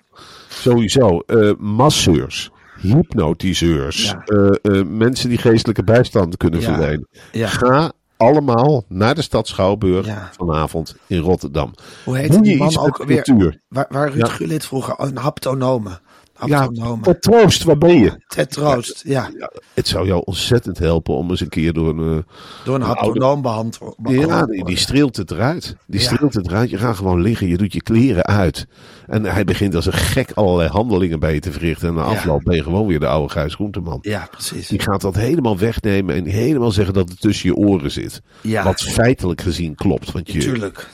Sowieso. 0.49 1.19
eh, 1.19 1.51
masseurs. 1.57 2.49
Hypnotiseurs. 2.81 4.03
Ja. 4.05 4.23
eh, 4.25 4.79
eh, 4.79 4.85
mensen 4.87 5.29
die 5.29 5.37
geestelijke 5.37 5.83
bijstand 5.83 6.37
kunnen 6.37 6.59
Ja. 6.59 6.73
verlenen. 6.73 7.07
Ja. 7.31 7.47
Ga 7.47 7.91
allemaal 8.17 8.83
naar 8.87 9.15
de 9.15 9.21
stad 9.21 9.47
Schouwburg 9.47 10.05
Ja. 10.05 10.29
vanavond 10.37 10.95
in 11.07 11.19
Rotterdam. 11.19 11.73
Hoe 12.05 12.17
heet 12.17 12.31
Doe 12.31 12.41
die 12.41 12.57
man 12.57 12.77
ook 12.77 13.03
weer? 13.05 13.21
cultuur? 13.23 13.61
Waar, 13.67 13.85
waar 13.89 14.11
Ruud. 14.11 14.27
Gullit 14.29 14.65
vroeger, 14.65 14.93
een 14.97 15.17
haptonome. 15.17 15.99
Ja, 16.45 16.69
tot 17.01 17.21
troost, 17.21 17.63
waar 17.63 17.77
ben 17.77 17.97
je? 17.99 18.21
Ter 18.27 18.47
troost, 18.47 19.01
ja. 19.05 19.29
Ja, 19.37 19.51
het 19.73 19.87
zou 19.87 20.07
jou 20.07 20.21
ontzettend 20.25 20.77
helpen 20.79 21.13
om 21.15 21.29
eens 21.29 21.39
een 21.41 21.49
keer 21.49 21.73
door 21.73 21.89
een... 21.89 22.17
eh, 22.17 22.23
Door 22.65 22.75
een 22.75 22.81
Een 22.81 23.41
behandeld 23.41 23.95
Ja, 24.03 24.45
die, 24.45 24.65
die 24.65 24.77
streelt 24.77 25.15
het 25.15 25.31
eruit. 25.31 25.75
Die 25.87 25.99
Ja. 25.99 26.05
streelt 26.05 26.33
het 26.33 26.47
eruit. 26.47 26.69
Je 26.69 26.77
gaat 26.77 26.95
gewoon 26.95 27.21
liggen, 27.21 27.47
je 27.47 27.57
doet 27.57 27.73
je 27.73 27.81
kleren 27.81 28.25
uit. 28.25 28.67
En 29.07 29.23
hij 29.25 29.43
begint 29.43 29.75
als 29.75 29.85
een 29.85 29.93
gek 29.93 30.31
allerlei 30.33 30.69
handelingen 30.69 31.19
bij 31.19 31.33
je 31.33 31.39
te 31.39 31.51
verrichten. 31.51 31.87
En 31.87 31.93
na 31.93 32.01
afloop 32.01 32.43
ben 32.43 32.55
je 32.55 32.63
gewoon 32.63 32.87
weer 32.87 32.99
de 32.99 33.07
oude 33.07 33.33
Gijs 33.33 33.53
Groenteman. 33.55 33.99
Ja, 34.01 34.27
precies. 34.31 34.67
Die 34.67 34.79
gaat 34.81 35.01
dat 35.01 35.15
helemaal 35.15 35.57
wegnemen 35.57 36.15
en 36.15 36.25
helemaal 36.25 36.71
zeggen 36.71 36.93
dat 36.93 37.09
het 37.09 37.21
tussen 37.21 37.49
je 37.49 37.55
oren 37.55 37.91
zit. 37.91 38.21
Ja. 38.41 38.63
Wat 38.63 38.81
feitelijk 38.81 39.41
gezien 39.41 39.75
klopt. 39.75 40.11
Want 40.11 40.31
je, 40.31 40.39
Tuurlijk. 40.39 40.89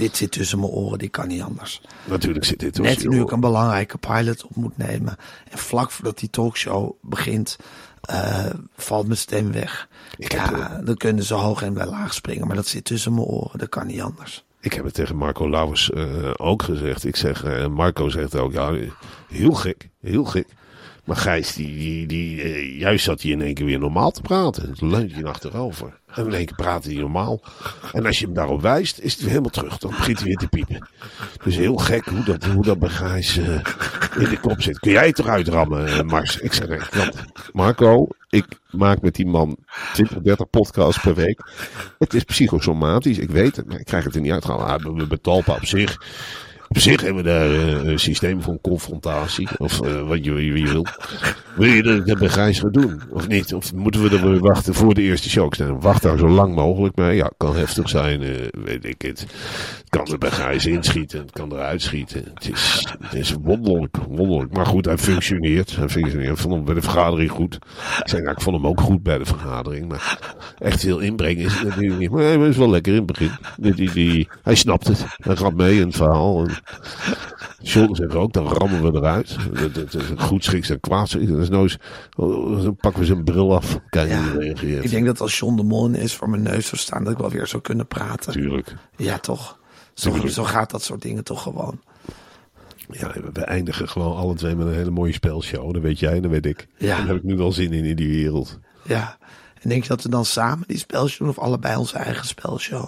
Dit 0.00 0.16
zit 0.16 0.30
tussen 0.32 0.58
mijn 0.58 0.70
oren, 0.70 0.98
dit 0.98 1.10
kan 1.10 1.28
niet 1.28 1.42
anders. 1.42 1.80
natuurlijk 2.04 2.44
zit 2.44 2.58
dit 2.58 2.74
tussen 2.74 2.94
Net 2.94 3.08
nu 3.08 3.16
ik 3.16 3.22
oren. 3.22 3.34
een 3.34 3.40
belangrijke 3.40 3.98
pilot 3.98 4.44
op 4.44 4.56
moet 4.56 4.76
nemen. 4.76 5.16
En 5.50 5.58
vlak 5.58 5.90
voordat 5.90 6.18
die 6.18 6.30
talkshow 6.30 6.92
begint, 7.02 7.56
eh, 8.00 8.46
valt 8.76 9.06
mijn 9.06 9.18
stem 9.18 9.52
weg. 9.52 9.88
Ik 10.16 10.32
ja, 10.32 10.80
dan 10.84 10.96
kunnen 10.96 11.24
ze 11.24 11.34
hoog 11.34 11.62
en 11.62 11.74
wel 11.74 11.90
laag 11.90 12.14
springen, 12.14 12.46
maar 12.46 12.56
dat 12.56 12.66
zit 12.66 12.84
tussen 12.84 13.14
mijn 13.14 13.26
oren. 13.26 13.58
Dat 13.58 13.68
kan 13.68 13.86
niet 13.86 14.00
anders. 14.00 14.44
Ik 14.60 14.72
heb 14.72 14.84
het 14.84 14.94
tegen 14.94 15.16
Marco 15.16 15.50
Lauwers 15.50 15.90
eh, 15.90 16.30
ook 16.36 16.62
gezegd. 16.62 17.04
Ik 17.04 17.16
zeg, 17.16 17.44
eh, 17.44 17.66
Marco 17.66 18.08
zegt 18.08 18.36
ook, 18.36 18.52
ja, 18.52 18.72
heel 19.28 19.52
gek, 19.52 19.88
heel 20.00 20.24
gek. 20.24 20.46
Maar 21.04 21.16
Gijs, 21.16 21.52
die, 21.52 22.06
die, 22.06 22.42
eh, 22.42 22.78
juist 22.78 23.04
zat 23.04 23.22
hij 23.22 23.30
in 23.30 23.42
één 23.42 23.54
keer 23.54 23.66
weer 23.66 23.78
normaal 23.78 24.10
te 24.10 24.20
praten. 24.20 24.68
Het 24.68 24.80
leunt 24.80 25.14
je 25.14 25.26
achterover. 25.26 25.98
En 26.14 26.26
in 26.26 26.34
één 26.34 26.46
keer 26.46 26.56
praat 26.56 26.84
hij 26.84 26.94
normaal. 26.94 27.40
En 27.92 28.06
als 28.06 28.18
je 28.18 28.24
hem 28.24 28.34
daarop 28.34 28.60
wijst, 28.60 28.98
is 28.98 29.16
hij 29.16 29.28
helemaal 29.28 29.50
terug. 29.50 29.78
Dan 29.78 29.90
begint 29.90 30.18
hij 30.18 30.26
weer 30.26 30.36
te 30.36 30.48
piepen. 30.48 30.88
Dus 31.44 31.56
heel 31.56 31.76
gek 31.76 32.04
hoe 32.04 32.24
dat, 32.24 32.44
hoe 32.44 32.64
dat 32.64 32.78
bij 32.78 32.88
Gijs 32.88 33.36
eh, 33.36 33.54
in 34.18 34.28
de 34.28 34.38
kop 34.40 34.62
zit. 34.62 34.78
Kun 34.78 34.92
jij 34.92 35.06
het 35.06 35.18
eruit 35.18 35.48
rammen, 35.48 35.86
eh, 35.86 36.02
Mars? 36.02 36.38
Ik 36.38 36.52
zeg, 36.52 36.68
nee, 36.68 36.80
want 36.92 37.14
Marco, 37.52 38.08
ik 38.28 38.46
maak 38.70 39.00
met 39.00 39.14
die 39.14 39.26
man 39.26 39.56
20, 39.92 40.18
30 40.18 40.50
podcasts 40.50 41.02
per 41.02 41.14
week. 41.14 41.40
Het 41.98 42.14
is 42.14 42.24
psychosomatisch, 42.24 43.18
ik 43.18 43.30
weet 43.30 43.56
het, 43.56 43.66
maar 43.66 43.78
ik 43.78 43.86
krijg 43.86 44.04
het 44.04 44.14
er 44.14 44.20
niet 44.20 44.32
uitgehaald. 44.32 44.84
Ah, 44.84 45.08
bij 45.08 45.18
Talpa 45.22 45.54
op 45.54 45.64
zich 45.64 45.98
Op 46.70 46.78
zich 46.78 47.00
hebben 47.00 47.24
we 47.24 47.30
daar 47.30 47.50
eh, 47.50 47.84
een 47.84 47.98
systeem 47.98 48.42
van 48.42 48.60
confrontatie. 48.60 49.48
Of 49.56 49.80
eh, 49.80 50.08
wat 50.08 50.24
je, 50.24 50.32
wie 50.32 50.62
wil. 50.62 50.86
Wil 51.56 51.68
je 51.68 51.82
dat 51.82 51.96
ik 51.96 52.06
dat 52.06 52.18
bij 52.18 52.28
Gijs 52.28 52.60
ga 52.60 52.68
doen? 52.68 53.00
Of 53.10 53.28
niet? 53.28 53.54
Of 53.54 53.74
moeten 53.74 54.02
we 54.02 54.16
er 54.16 54.30
weer 54.30 54.40
wachten 54.40 54.74
voor 54.74 54.94
de 54.94 55.02
eerste 55.02 55.30
show? 55.30 55.46
Ik 55.46 55.54
zeg, 55.54 55.68
wacht 55.68 56.02
daar 56.02 56.18
zo 56.18 56.28
lang 56.28 56.54
mogelijk 56.54 56.96
mee. 56.96 57.16
Ja, 57.16 57.30
kan 57.36 57.56
heftig 57.56 57.88
zijn, 57.88 58.22
eh, 58.22 58.28
weet 58.64 58.84
ik 58.84 59.02
het. 59.02 59.20
Het 59.20 59.88
kan 59.88 60.06
er 60.06 60.18
bij 60.18 60.30
Gijs 60.30 60.66
inschieten. 60.66 61.20
Het 61.20 61.30
kan 61.30 61.52
eruit 61.52 61.82
schieten. 61.82 62.24
Het 62.34 62.50
is, 62.52 62.86
het 63.00 63.14
is 63.14 63.34
wonderlijk, 63.42 63.96
wonderlijk. 64.08 64.52
Maar 64.52 64.66
goed, 64.66 64.84
hij 64.84 64.98
functioneert. 64.98 65.76
Hij 65.76 65.88
functioneert. 65.88 66.30
Ik 66.30 66.36
vond 66.36 66.54
hem 66.54 66.64
bij 66.64 66.74
de 66.74 66.82
vergadering 66.82 67.30
goed. 67.30 67.54
Ik 67.54 68.08
zei, 68.08 68.22
nou, 68.22 68.36
vond 68.38 68.56
hem 68.56 68.66
ook 68.66 68.80
goed 68.80 69.02
bij 69.02 69.18
de 69.18 69.24
vergadering. 69.24 69.88
Maar 69.88 70.18
echt 70.58 70.80
veel 70.80 70.98
inbrengen 70.98 71.44
is 71.44 71.54
het 71.54 71.68
natuurlijk 71.68 71.98
niet. 71.98 72.10
Maar 72.10 72.22
hij 72.22 72.48
is 72.48 72.56
wel 72.56 72.70
lekker 72.70 72.92
in 72.92 72.98
het 72.98 73.06
begin. 73.06 73.30
Die, 73.56 73.92
die, 73.92 74.28
hij 74.42 74.54
snapt 74.54 74.86
het. 74.88 75.04
Hij 75.16 75.36
gaat 75.36 75.54
mee 75.54 75.80
in 75.80 75.86
het 75.86 75.96
verhaal. 75.96 76.44
En 76.44 76.59
John 77.62 77.94
zegt 77.94 78.14
ook, 78.14 78.32
dan 78.32 78.46
rammen 78.48 78.92
we 78.92 78.98
eruit. 78.98 79.36
Dat, 79.52 79.74
dat, 79.74 79.92
dat, 79.92 80.02
goed 80.20 80.44
schiks 80.44 80.70
en 80.70 80.80
kwaad 80.80 81.08
schiks. 81.08 81.30
Dat 81.30 81.38
is 81.40 81.48
nooit, 81.48 81.78
dan 82.16 82.76
pakken 82.76 83.00
we 83.00 83.06
zijn 83.06 83.24
bril 83.24 83.54
af. 83.54 83.78
Kijken 83.88 84.22
hoe 84.24 84.32
hij 84.32 84.44
reageert. 84.46 84.84
Ik 84.84 84.90
denk 84.90 85.06
dat 85.06 85.20
als 85.20 85.38
John 85.38 85.56
de 85.56 85.62
Mol 85.62 85.90
is 85.90 86.14
voor 86.14 86.30
mijn 86.30 86.42
neus 86.42 86.66
zou 86.66 86.76
staan, 86.80 87.04
dat 87.04 87.12
ik 87.12 87.18
wel 87.18 87.30
weer 87.30 87.46
zou 87.46 87.62
kunnen 87.62 87.86
praten. 87.86 88.32
Tuurlijk. 88.32 88.74
Ja, 88.96 89.18
toch? 89.18 89.58
Zo, 89.94 90.10
Tuurlijk. 90.10 90.32
zo 90.32 90.44
gaat 90.44 90.70
dat 90.70 90.82
soort 90.82 91.02
dingen 91.02 91.24
toch 91.24 91.42
gewoon. 91.42 91.80
Ja, 92.90 93.12
we- 93.12 93.30
we 93.32 93.40
eindigen 93.44 93.88
gewoon 93.88 94.16
alle 94.16 94.34
twee 94.34 94.56
met 94.56 94.66
een 94.66 94.74
hele 94.74 94.90
mooie 94.90 95.12
spelshow. 95.12 95.72
Dat 95.72 95.82
weet 95.82 95.98
jij 95.98 96.12
en 96.16 96.22
dat 96.22 96.30
weet 96.30 96.46
ik. 96.46 96.66
Ja. 96.78 96.96
Daar 96.96 97.06
heb 97.06 97.16
ik 97.16 97.22
nu 97.22 97.36
wel 97.36 97.52
zin 97.52 97.72
in, 97.72 97.84
in 97.84 97.96
die 97.96 98.08
wereld. 98.08 98.58
Ja. 98.84 99.18
En 99.60 99.68
denk 99.68 99.82
je 99.82 99.88
dat 99.88 100.02
we 100.02 100.08
dan 100.08 100.24
samen 100.24 100.64
die 100.66 100.78
spelshow 100.78 101.18
doen 101.18 101.28
of 101.28 101.38
allebei 101.38 101.76
onze 101.76 101.96
eigen 101.96 102.26
spelshow? 102.26 102.84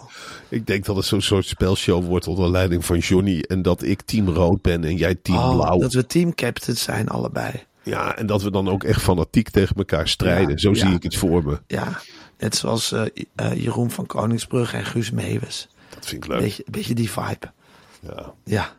Ik 0.48 0.66
denk 0.66 0.84
dat 0.84 0.96
het 0.96 1.04
zo'n 1.04 1.20
soort 1.20 1.46
spelshow 1.46 2.04
wordt 2.04 2.26
onder 2.26 2.50
leiding 2.50 2.84
van 2.84 2.98
Johnny. 2.98 3.40
En 3.40 3.62
dat 3.62 3.82
ik 3.82 4.02
team 4.02 4.28
rood 4.28 4.62
ben 4.62 4.84
en 4.84 4.96
jij 4.96 5.14
team 5.14 5.38
Oh, 5.38 5.54
blauw. 5.56 5.78
dat 5.78 5.92
we 5.92 6.06
teamcaptains 6.06 6.82
zijn 6.82 7.08
allebei. 7.08 7.52
Ja, 7.82 8.16
en 8.16 8.26
dat 8.26 8.42
we 8.42 8.50
dan 8.50 8.68
ook 8.68 8.84
echt 8.84 9.02
fanatiek 9.02 9.50
tegen 9.50 9.76
elkaar 9.76 10.08
strijden. 10.08 10.50
Ja, 10.50 10.56
Zo 10.58 10.70
ja. 10.70 10.76
zie 10.76 10.94
ik 10.94 11.02
het 11.02 11.16
voor 11.16 11.44
me. 11.44 11.60
Ja, 11.66 12.00
net 12.38 12.56
zoals 12.56 12.92
eh, 12.92 13.02
eh, 13.34 13.62
Jeroen 13.62 13.90
van 13.90 14.06
Koningsbrugge 14.06 14.76
en 14.76 14.84
Guus 14.84 15.10
Meeuwis. 15.10 15.68
Dat 15.94 16.06
vind 16.06 16.24
ik 16.24 16.30
leuk. 16.30 16.40
Beetje, 16.40 16.64
beetje 16.70 16.94
die 16.94 17.10
vibe. 17.10 17.52
Ja. 18.00 18.32
Ja. 18.44 18.72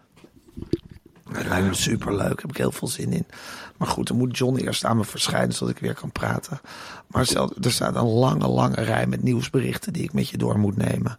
Dat 1.34 1.46
lijkt 1.46 1.68
me 1.68 1.74
super 1.74 2.16
leuk. 2.16 2.42
Heb 2.42 2.50
ik 2.50 2.58
heel 2.58 2.72
veel 2.72 2.88
zin 2.88 3.14
in. 3.14 3.26
Maar 3.84 3.92
goed, 3.92 4.08
dan 4.08 4.18
moet 4.18 4.38
John 4.38 4.58
eerst 4.58 4.86
aan 4.86 4.98
me 4.98 5.04
verschijnen 5.04 5.54
zodat 5.54 5.76
ik 5.76 5.82
weer 5.82 5.94
kan 5.94 6.12
praten. 6.12 6.62
Maar 7.08 7.26
stel, 7.26 7.54
er 7.62 7.72
staat 7.72 7.96
een 7.96 8.08
lange, 8.08 8.48
lange 8.48 8.82
rij 8.82 9.08
met 9.08 9.24
nieuwsberichten 9.24 9.94
die 9.94 10.04
ik 10.04 10.14
met 10.14 10.30
je 10.30 10.38
door 10.38 10.60
moet 10.60 10.78
nemen. 10.78 11.18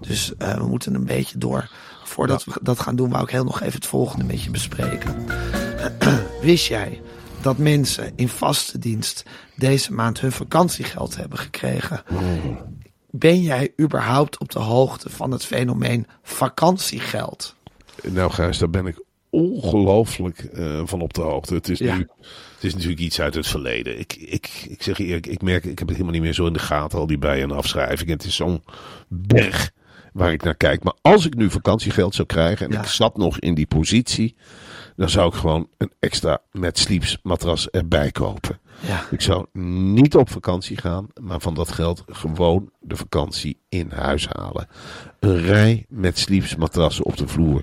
Dus 0.00 0.36
eh, 0.36 0.54
we 0.54 0.66
moeten 0.66 0.94
een 0.94 1.04
beetje 1.04 1.38
door. 1.38 1.70
Voordat 2.04 2.44
we 2.44 2.52
dat 2.62 2.80
gaan 2.80 2.96
doen, 2.96 3.10
wou 3.10 3.22
ik 3.22 3.30
heel 3.30 3.44
nog 3.44 3.60
even 3.60 3.74
het 3.74 3.86
volgende 3.86 4.24
met 4.24 4.42
je 4.42 4.50
bespreken. 4.50 5.26
Wist 6.42 6.66
jij 6.66 7.00
dat 7.40 7.58
mensen 7.58 8.12
in 8.16 8.28
vaste 8.28 8.78
dienst 8.78 9.24
deze 9.56 9.92
maand 9.92 10.20
hun 10.20 10.32
vakantiegeld 10.32 11.16
hebben 11.16 11.38
gekregen? 11.38 12.02
Ben 13.10 13.42
jij 13.42 13.72
überhaupt 13.80 14.38
op 14.38 14.50
de 14.50 14.58
hoogte 14.58 15.10
van 15.10 15.30
het 15.30 15.44
fenomeen 15.44 16.06
vakantiegeld? 16.22 17.54
Nou, 18.02 18.30
Gijs, 18.30 18.58
daar 18.58 18.70
ben 18.70 18.86
ik 18.86 19.02
ongelooflijk 19.32 20.38
eh, 20.38 20.80
van 20.84 21.00
op 21.00 21.14
de 21.14 21.20
hoogte. 21.20 21.54
Het 21.54 21.68
is, 21.68 21.78
Ja. 21.78 21.96
nu, 21.96 22.08
het 22.54 22.64
is 22.64 22.72
natuurlijk 22.74 23.00
iets 23.00 23.20
uit 23.20 23.34
het 23.34 23.46
verleden. 23.46 23.98
Ik, 23.98 24.14
ik, 24.16 24.66
ik 24.68 24.82
zeg 24.82 24.98
je 24.98 25.04
eerlijk, 25.04 25.26
ik 25.26 25.42
merk, 25.42 25.64
ik 25.64 25.78
heb 25.78 25.88
het 25.88 25.90
helemaal 25.96 26.12
niet 26.12 26.22
meer 26.22 26.32
zo 26.34 26.46
in 26.46 26.52
de 26.52 26.58
gaten, 26.58 26.98
al 26.98 27.06
die 27.06 27.18
bij- 27.18 27.42
en 27.42 27.50
afschrijvingen. 27.50 28.12
Het 28.12 28.24
is 28.24 28.36
zo'n 28.36 28.62
berg 29.08 29.70
waar 30.12 30.32
ik 30.32 30.42
naar 30.42 30.54
kijk. 30.54 30.82
Maar 30.82 30.94
als 31.02 31.26
ik 31.26 31.34
nu 31.34 31.50
vakantiegeld 31.50 32.14
zou 32.14 32.26
krijgen 32.26 32.66
en 32.66 32.72
Ja. 32.72 32.80
ik 32.80 32.86
zat 32.86 33.16
nog 33.16 33.38
in 33.38 33.54
die 33.54 33.66
positie, 33.66 34.36
dan 34.96 35.10
zou 35.10 35.28
ik 35.28 35.34
gewoon 35.34 35.68
een 35.78 35.92
extra 36.00 36.38
met 36.50 36.78
sleeps 36.78 37.18
matras 37.22 37.70
erbij 37.70 38.10
kopen. 38.10 38.60
Ja. 38.86 39.06
Ik 39.10 39.20
zou 39.20 39.46
niet 39.92 40.16
op 40.16 40.30
vakantie 40.30 40.76
gaan, 40.76 41.06
maar 41.20 41.40
van 41.40 41.54
dat 41.54 41.72
geld 41.72 42.04
gewoon 42.06 42.70
de 42.80 42.96
vakantie 42.96 43.58
in 43.68 43.90
huis 43.94 44.26
halen. 44.28 44.68
Een 45.20 45.40
rij 45.40 45.86
met 45.88 46.18
sleepsmatrassen 46.18 47.04
op 47.04 47.16
de 47.16 47.28
vloer. 47.28 47.62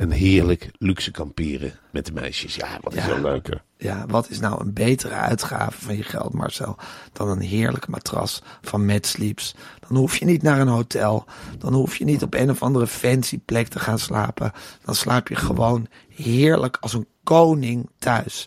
En 0.00 0.10
heerlijk 0.10 0.70
luxe 0.78 1.10
kamperen 1.10 1.72
met 1.92 2.06
de 2.06 2.12
meisjes. 2.12 2.54
Ja, 2.54 2.78
wat 2.80 2.94
is 2.94 3.04
Ja. 3.04 3.08
wel 3.08 3.20
leuker. 3.20 3.62
Ja, 3.76 4.04
wat 4.06 4.30
is 4.30 4.40
nou 4.40 4.60
een 4.60 4.72
betere 4.72 5.14
uitgave 5.14 5.80
van 5.80 5.96
je 5.96 6.02
geld, 6.02 6.32
Marcel, 6.32 6.76
dan 7.12 7.28
een 7.28 7.40
heerlijk 7.40 7.88
matras 7.88 8.42
van 8.60 8.86
Mad 8.86 9.06
Sleeps? 9.06 9.54
Dan 9.88 9.96
hoef 9.96 10.16
je 10.16 10.24
niet 10.24 10.42
naar 10.42 10.60
een 10.60 10.68
hotel. 10.68 11.24
Dan 11.58 11.72
hoef 11.74 11.96
je 11.96 12.04
niet 12.04 12.22
op 12.22 12.34
een 12.34 12.50
of 12.50 12.62
andere 12.62 12.86
fancy 12.86 13.38
plek 13.38 13.68
te 13.68 13.78
gaan 13.78 13.98
slapen. 13.98 14.52
Dan 14.84 14.94
slaap 14.94 15.28
je 15.28 15.36
gewoon 15.36 15.86
heerlijk 16.08 16.76
als 16.80 16.92
een 16.92 17.06
koning 17.24 17.90
thuis. 17.98 18.46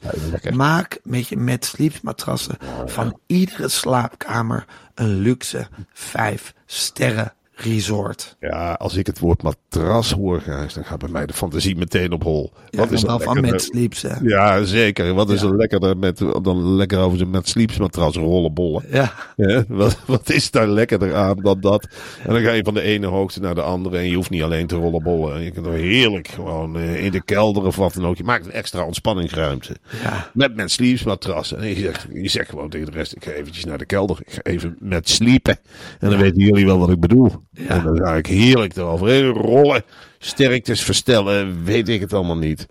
Maak 0.53 0.99
met 1.03 1.27
je 1.27 1.37
Mad 1.37 1.65
Sleeps 1.65 2.01
matrassen 2.01 2.57
van 2.85 3.19
iedere 3.25 3.67
slaapkamer 3.67 4.65
een 4.95 5.15
luxe 5.19 5.67
vijf 5.93 6.53
sterren 6.65 7.33
resort. 7.55 8.35
Ja, 8.39 8.73
als 8.73 8.95
ik 8.95 9.05
het 9.07 9.19
woord 9.19 9.43
matras 9.43 10.11
hoor, 10.11 10.41
Gijs, 10.41 10.73
dan 10.73 10.85
gaat 10.85 10.99
bij 10.99 11.09
mij 11.09 11.25
de 11.25 11.33
fantasie 11.33 11.75
meteen 11.75 12.11
op 12.11 12.23
hol. 12.23 12.51
Ja, 12.69 12.79
wat 12.79 12.91
is 12.91 13.01
wel 13.01 13.19
van 13.19 13.41
Mad 13.41 13.61
Sleeps, 13.61 14.01
hè? 14.01 14.13
Ja, 14.21 14.63
zeker. 14.63 15.13
Wat 15.13 15.29
is 15.29 15.41
Ja. 15.41 15.47
er 15.47 15.55
lekkerder 15.55 15.97
met, 15.97 16.17
dan 16.41 16.75
lekker 16.75 16.99
over 16.99 17.17
zijn 17.17 17.29
met 17.29 17.47
sleepsmatras 17.47 18.15
rollen 18.15 18.53
bollen? 18.53 18.83
Ja. 18.91 19.13
Ja, 19.35 19.63
wat, 19.67 19.97
wat 20.05 20.29
is 20.29 20.51
daar 20.51 20.67
lekkerder 20.67 21.15
aan 21.15 21.37
dan 21.41 21.59
dat? 21.61 21.87
En 22.23 22.33
dan 22.33 22.41
ga 22.41 22.51
je 22.51 22.63
van 22.63 22.73
de 22.73 22.81
ene 22.81 23.07
hoogte 23.07 23.39
naar 23.39 23.55
de 23.55 23.61
andere. 23.61 23.97
En 23.97 24.07
je 24.09 24.15
hoeft 24.15 24.29
niet 24.29 24.41
alleen 24.43 24.67
te 24.67 24.75
rollenbollen. 24.75 25.41
Je 25.41 25.51
kunt 25.51 25.65
er 25.65 25.71
heerlijk 25.73 26.27
gewoon 26.27 26.77
eh, 26.77 27.05
in 27.05 27.11
de 27.11 27.23
kelder 27.23 27.63
of 27.65 27.75
wat 27.75 27.93
dan 27.93 28.05
ook. 28.05 28.17
Je 28.17 28.23
maakt 28.23 28.45
een 28.45 28.51
extra 28.51 28.85
ontspanningsruimte. 28.85 29.75
Ja. 30.03 30.29
Met 30.33 30.55
met 30.55 30.71
sleepsmatrassen. 30.71 31.57
En 31.59 31.67
je 31.67 31.75
zegt, 31.75 32.07
je 32.13 32.29
zegt 32.29 32.49
gewoon 32.49 32.69
tegen 32.69 32.85
de 32.91 32.97
rest. 32.97 33.15
Ik 33.15 33.23
ga 33.23 33.31
eventjes 33.31 33.65
naar 33.65 33.77
de 33.77 33.85
kelder. 33.85 34.17
Ik 34.25 34.31
ga 34.33 34.41
even 34.41 34.75
met 34.79 35.09
sliepen. 35.09 35.57
En 35.99 36.09
dan 36.09 36.19
weten 36.19 36.41
jullie 36.41 36.65
wel 36.65 36.79
wat 36.79 36.89
ik 36.89 36.99
bedoel. 36.99 37.31
En 37.53 37.83
dan 37.83 37.97
ga 37.97 38.15
ik 38.15 38.25
heerlijk 38.25 38.75
eroverheen 38.75 39.25
rollen. 39.29 39.83
Sterktes 40.17 40.83
verstellen. 40.83 41.63
Weet 41.63 41.89
ik 41.89 42.01
het 42.01 42.13
allemaal 42.13 42.37
niet. 42.37 42.65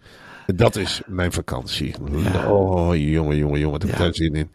Dat 0.47 0.77
is 0.77 1.01
mijn 1.07 1.33
vakantie. 1.33 1.95
Oh, 2.47 2.97
jongen, 2.97 3.37
jongen, 3.37 3.59
jongen. 3.59 3.71
Wat 3.71 3.83
heb 3.83 3.91
ik 3.91 3.99
Ja. 3.99 4.05
daar 4.05 4.15
zin 4.15 4.35
in. 4.35 4.51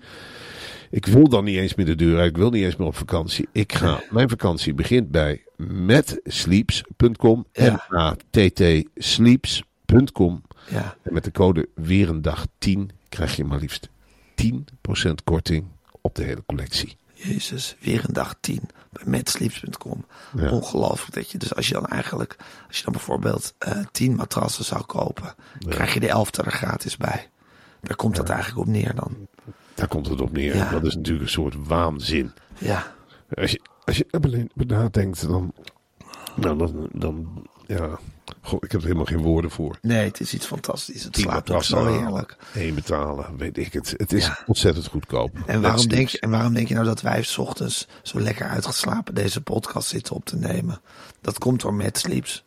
Ik 0.90 1.06
wil 1.06 1.30
dan 1.30 1.44
niet 1.44 1.58
eens 1.58 1.76
meer 1.76 1.86
de 1.86 1.96
deur 1.96 2.18
uit. 2.20 2.30
Ik 2.30 2.38
wil 2.38 2.50
niet 2.50 2.64
eens 2.64 2.76
meer 2.76 2.88
op 2.88 2.96
vakantie. 2.96 3.48
Ik 3.52 3.74
ga, 3.74 4.02
mijn 4.10 4.30
vakantie 4.30 4.74
begint 4.74 5.12
bij 5.12 5.44
metsleeps.com. 5.56 7.46
Ja. 7.54 7.86
M-A-T-T 7.90 8.64
sleeps.com. 8.96 10.42
Ja. 10.72 10.96
En 11.04 11.14
met 11.14 11.24
de 11.24 11.32
code 11.32 11.68
weer 11.76 12.10
een 12.10 12.22
dag 12.22 12.46
10 12.58 12.90
krijg 13.10 13.36
je 13.36 13.44
maar 13.44 13.60
liefst 13.60 13.90
10% 14.36 14.44
korting 15.24 15.66
op 16.02 16.16
de 16.16 16.24
hele 16.24 16.44
collectie. 16.46 16.96
Jezus, 17.18 17.76
weer 17.80 18.04
een 18.08 18.14
dag 18.14 18.36
10 18.40 18.70
bij 18.92 19.04
matsleeps.com. 19.06 20.06
Ja. 20.36 20.52
Ongelooflijk 20.52 21.14
dat 21.14 21.32
je 21.32 21.38
dus 21.38 21.56
als 21.56 21.68
je 21.68 21.74
dan 21.74 21.86
eigenlijk, 21.86 22.36
als 22.68 22.78
je 22.78 22.84
dan 22.84 22.94
bijvoorbeeld 22.94 23.54
eh 23.58 23.78
10 23.92 24.16
matrassen 24.16 24.66
zou 24.66 24.84
kopen, 24.84 25.36
krijg 25.70 25.94
je 25.94 26.00
de 26.00 26.10
elfde 26.10 26.44
er 26.44 26.52
gratis 26.52 26.98
bij. 26.98 27.30
Daar 27.82 27.96
komt 27.96 28.16
dat 28.16 28.30
eigenlijk 28.30 28.68
op 28.68 28.74
neer 28.74 28.96
dan. 28.96 29.28
Daar 29.74 29.88
komt 29.88 30.08
het 30.08 30.22
op 30.22 30.32
neer. 30.32 30.70
Dat 30.72 30.86
is 30.86 30.96
natuurlijk 30.96 31.26
een 31.26 31.32
soort 31.32 31.56
waanzin. 31.68 32.32
Ja, 32.58 32.94
Als 33.34 33.52
je, 33.52 33.62
als 33.84 33.98
je 33.98 34.06
er 34.10 34.66
nadenkt, 34.66 35.28
dan, 35.28 35.54
nou, 36.36 36.58
dan, 36.58 36.90
dan, 36.92 37.48
ja, 37.68 38.00
goh, 38.42 38.60
ik 38.64 38.72
heb 38.72 38.80
er 38.82 38.86
helemaal 38.88 39.06
geen 39.06 39.22
woorden 39.22 39.52
voor. 39.52 39.78
nee, 39.82 40.06
het 40.08 40.20
is 40.20 40.34
iets 40.34 40.46
fantastisch. 40.46 41.04
Het 41.04 41.18
slaapt 41.18 41.52
ook 41.52 41.64
zo 41.64 41.86
heerlijk. 41.86 42.36
één 42.54 42.76
betalen, 42.76 43.38
weet 43.38 43.58
ik 43.58 43.74
het. 43.74 43.94
Het 43.98 44.14
is 44.14 44.26
Ja. 44.26 44.40
ontzettend 44.46 44.88
goedkoop. 44.88 45.32
En 45.46 45.62
waarom, 45.62 45.88
denk 45.88 46.08
je, 46.10 46.20
en 46.20 46.30
waarom 46.30 46.54
denk 46.54 46.68
je 46.68 46.74
nou 46.74 46.86
dat 46.86 47.02
wij 47.02 47.24
's 47.24 47.38
ochtends 47.38 47.88
zo 48.04 48.20
lekker 48.20 48.48
uitgeslapen 48.48 49.16
deze 49.16 49.42
podcast 49.42 49.88
zitten 49.88 50.16
op 50.16 50.26
te 50.26 50.36
nemen? 50.38 50.82
Dat 51.22 51.38
komt 51.38 51.62
door 51.62 51.74
Mad 51.74 51.98
Sleeps. 51.98 52.46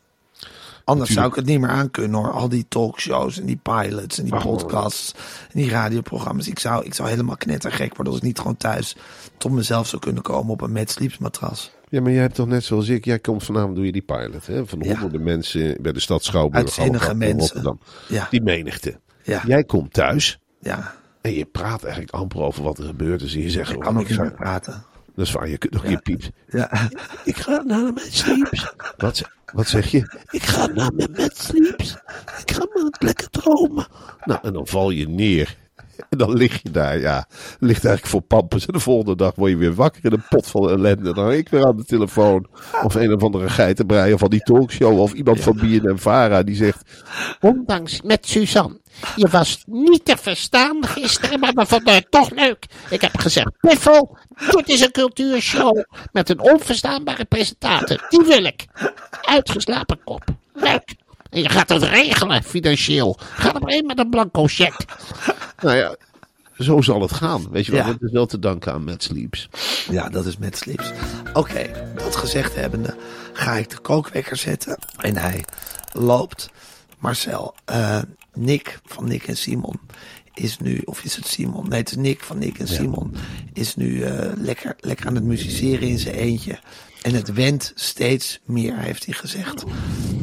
Anders 0.85 1.11
zou 1.11 1.29
ik 1.29 1.35
het 1.35 1.47
niet 1.47 1.61
meer 1.61 1.69
aankunnen 1.71 2.21
hoor. 2.21 2.31
Al 2.33 2.49
die 2.49 2.67
talkshows 2.69 3.39
en 3.41 3.47
die 3.47 3.57
pilots 3.62 4.19
en 4.19 4.25
die 4.25 4.37
podcasts 4.39 5.15
en 5.53 5.61
die 5.61 5.71
radioprogramma's. 5.71 6.49
Ik 6.49 6.59
zou, 6.59 6.85
ik 6.85 6.95
zou 6.95 7.09
helemaal 7.09 7.37
knettergek 7.37 7.89
worden 7.95 8.07
als 8.12 8.17
ik 8.17 8.23
niet 8.23 8.39
gewoon 8.39 8.57
thuis 8.57 8.97
tot 9.39 9.53
mezelf 9.53 9.87
zou 9.89 10.03
kunnen 10.03 10.23
komen 10.23 10.53
op 10.53 10.61
een 10.61 10.73
Mad 10.73 10.91
Sleeps 10.91 11.19
matras. 11.19 11.71
Ja, 11.90 12.00
maar 12.00 12.12
jij 12.12 12.20
hebt 12.20 12.35
toch 12.35 12.47
net 12.47 12.64
zoals 12.64 12.88
ik, 12.88 13.04
jij 13.04 13.18
komt 13.18 13.44
vanavond, 13.44 13.75
doe 13.76 13.85
je 13.87 13.92
die 13.92 14.02
pilot, 14.02 14.47
hè? 14.47 14.66
Van 14.66 14.78
Ja. 14.80 14.90
honderden 14.92 15.23
mensen 15.23 15.82
bij 15.82 15.92
de 15.92 16.00
stad 16.00 16.25
Schouwburg. 16.25 16.62
Uitzinnige 16.64 17.14
mensen. 17.14 17.38
Rotterdam. 17.38 17.80
Ja. 18.09 18.26
Die 18.30 18.42
menigte. 18.42 18.99
Ja. 19.23 19.42
Jij 19.47 19.64
komt 19.64 19.92
thuis 19.92 20.38
Ja, 20.61 20.94
en 21.20 21.32
je 21.32 21.44
praat 21.44 21.82
eigenlijk 21.82 22.12
amper 22.14 22.40
over 22.40 22.62
wat 22.62 22.78
er 22.78 22.85
gebeurt. 22.85 23.20
Dus 23.20 23.32
je 23.32 23.50
zegt 23.50 23.56
ik 23.70 23.76
gewoon, 23.76 23.82
kan 23.94 24.02
ook 24.02 24.09
niet 24.09 24.18
meer 24.18 24.32
praten. 24.35 24.85
Dat 25.14 25.26
is 25.26 25.32
waar, 25.32 25.49
je 25.49 25.59
kunt 25.59 25.73
nog 25.73 25.88
je 25.88 25.99
piept. 25.99 26.30
Ja. 26.49 26.88
Ik 27.25 27.37
ga 27.37 27.62
naar 27.62 27.92
mijn 27.92 28.11
sleeps. 28.12 28.73
Wat, 28.97 29.16
ze- 29.16 29.26
wat 29.52 29.68
zeg 29.68 29.90
je? 29.90 30.18
Ik 30.30 30.42
ga 30.42 30.66
naar 30.66 30.92
mijn 30.94 31.30
sleeps. 31.35 31.97
Ik 32.40 32.50
ga 32.50 32.66
maar 32.75 32.92
lekker 32.99 33.30
dromen. 33.30 33.87
Nou, 34.25 34.40
en 34.42 34.52
dan 34.52 34.66
val 34.66 34.90
je 34.90 35.09
neer. 35.09 35.56
En 36.09 36.19
dan 36.23 36.33
lig 36.33 36.62
je 36.62 36.71
daar, 36.71 36.99
ja. 36.99 37.26
Ligt 37.59 37.85
eigenlijk 37.85 38.07
voor 38.07 38.21
pampers. 38.21 38.66
En 38.66 38.73
de 38.73 38.80
volgende 38.80 39.16
dag 39.16 39.35
word 39.35 39.50
je 39.50 39.57
weer 39.57 39.75
wakker 39.75 40.04
in 40.04 40.12
een 40.12 40.25
pot 40.28 40.47
van 40.47 40.71
ellende. 40.71 41.14
Dan 41.14 41.33
ik 41.33 41.49
weer 41.49 41.66
aan 41.66 41.76
de 41.76 41.85
telefoon. 41.85 42.47
Of 42.85 42.95
een 42.95 43.14
of 43.14 43.23
andere 43.23 43.49
geitenbreier 43.49 44.19
van 44.19 44.30
die 44.30 44.40
talkshow. 44.40 44.99
Of 44.99 45.12
iemand 45.12 45.40
van 45.40 45.57
BNN 45.57 45.99
Vara 45.99 46.42
die 46.42 46.57
zegt... 46.57 47.04
Ondanks 47.40 48.02
met 48.02 48.26
Suzanne. 48.26 48.80
Je 49.16 49.28
was 49.28 49.62
niet 49.66 50.04
te 50.04 50.16
verstaan 50.16 50.87
gisteren, 50.87 51.40
maar 51.40 51.52
we 51.52 51.66
vonden 51.66 51.95
het 51.95 52.11
toch 52.11 52.30
leuk. 52.30 52.66
Ik 52.90 53.00
heb 53.00 53.19
gezegd, 53.19 53.50
Piffel, 53.61 54.16
dit 54.50 54.69
is 54.69 54.80
een 54.80 54.90
cultuurshow 54.90 55.85
met 56.12 56.28
een 56.28 56.40
onverstaanbare 56.40 57.25
presentator. 57.25 58.07
Die 58.09 58.25
wil 58.26 58.45
ik. 58.45 58.66
Uitgeslapen 59.21 60.00
kop. 60.04 60.25
Leuk. 60.52 60.95
En 61.31 61.43
je 61.43 61.49
gaat 61.49 61.69
het 61.69 61.83
regelen, 61.83 62.43
financieel. 62.43 63.19
Ga 63.21 63.55
er 63.55 63.61
maar 63.61 63.73
in 63.73 63.87
met 63.87 63.99
een 63.99 64.11
blanco 64.11 64.47
cheque. 64.47 64.85
Nou 65.63 65.77
ja, 65.77 65.97
zo 66.59 66.81
zal 66.81 67.01
het 67.01 67.13
gaan. 67.13 67.51
Weet 67.51 67.67
je 67.67 67.73
wel, 67.73 67.81
Ja. 67.81 67.87
dat 67.87 68.03
is 68.03 68.11
wel 68.11 68.27
te 68.27 68.39
danken 68.39 68.73
aan 68.73 68.85
Matt 68.85 69.03
Sleeps. 69.03 69.49
Ja, 69.91 70.09
dat 70.09 70.27
is 70.27 70.37
met 70.37 70.57
slips. 70.57 70.91
Oké, 71.33 71.71
dat 71.97 72.17
gezegd 72.17 72.55
hebbende 72.55 72.97
ga 73.33 73.53
ik 73.55 73.71
de 73.71 73.79
kookwekker 73.79 74.37
zetten. 74.37 74.79
En 74.99 75.17
hij 75.17 75.45
loopt. 75.93 76.51
Marcel, 76.99 77.55
eh, 77.65 77.99
Nick 78.35 78.79
van 78.85 79.09
Nick 79.09 79.27
en 79.27 79.37
Simon 79.37 79.81
is 80.35 80.59
nu, 80.59 80.81
of 80.85 81.03
is 81.03 81.17
het 81.17 81.27
Simon? 81.27 81.69
Nee, 81.69 81.79
het 81.79 81.91
is 81.91 81.97
Nick 81.97 82.21
van 82.23 82.39
Nick 82.39 82.59
en 82.59 82.69
Simon. 82.69 83.15
Is 83.53 83.77
nu 83.77 84.03
eh, 84.03 84.33
lekker, 84.37 84.77
lekker 84.81 85.07
aan 85.07 85.15
het 85.15 85.25
musiceren 85.25 85.89
in 85.89 85.99
zijn 85.99 86.15
eentje. 86.15 86.59
En 87.02 87.14
het 87.14 87.33
wendt 87.33 87.73
steeds 87.75 88.40
meer, 88.45 88.78
heeft 88.78 89.04
hij 89.04 89.14
gezegd. 89.14 89.64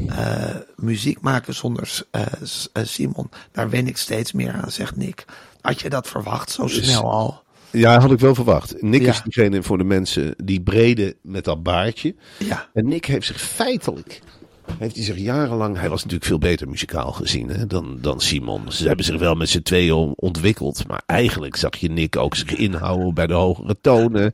Eh, 0.08 0.56
muziek 0.76 1.22
maken 1.22 1.54
zonder 1.56 2.02
eh, 2.12 2.22
eh, 2.74 2.84
Simon, 2.86 3.30
daar 3.52 3.70
wen 3.70 3.88
ik 3.88 3.98
steeds 3.98 4.32
meer 4.32 4.52
aan, 4.54 4.72
zegt 4.72 4.96
Nick. 4.96 5.26
Had 5.62 5.82
je 5.82 5.90
dat 5.90 6.08
verwacht 6.08 6.52
zo 6.52 6.68
snel 6.68 7.12
al? 7.12 7.44
Ja, 7.72 8.00
had 8.00 8.12
ik 8.12 8.20
wel 8.20 8.36
verwacht. 8.36 8.82
Nick 8.82 9.02
Ja. 9.02 9.10
is 9.10 9.22
diegene 9.22 9.64
voor 9.64 9.78
de 9.78 9.84
mensen 9.84 10.34
die 10.44 10.62
brede 10.62 11.16
met 11.22 11.44
dat 11.44 11.64
baardje. 11.64 12.16
Ja. 12.40 12.68
En 12.74 12.88
Nick 12.88 13.06
heeft 13.06 13.26
zich 13.28 13.42
feitelijk, 13.42 14.22
heeft 14.80 14.96
hij 14.96 15.04
zich 15.04 15.18
jarenlang, 15.18 15.78
hij 15.80 15.90
was 15.90 16.00
natuurlijk 16.00 16.26
veel 16.30 16.38
beter 16.38 16.70
muzikaal 16.70 17.12
gezien 17.12 17.50
hè, 17.50 17.68
dan, 17.68 17.98
dan 18.02 18.20
Simon. 18.22 18.72
Ze 18.72 18.88
hebben 18.88 19.06
zich 19.06 19.18
wel 19.20 19.36
met 19.36 19.50
z'n 19.50 19.62
tweeën 19.62 19.94
on- 19.94 20.14
ontwikkeld, 20.16 20.88
maar 20.88 21.02
eigenlijk 21.06 21.56
zag 21.56 21.76
je 21.76 21.90
Nick 21.90 22.16
ook 22.16 22.36
zich 22.36 22.56
inhouden 22.56 23.14
bij 23.14 23.28
de 23.28 23.34
hogere 23.34 23.76
tonen. 23.82 24.34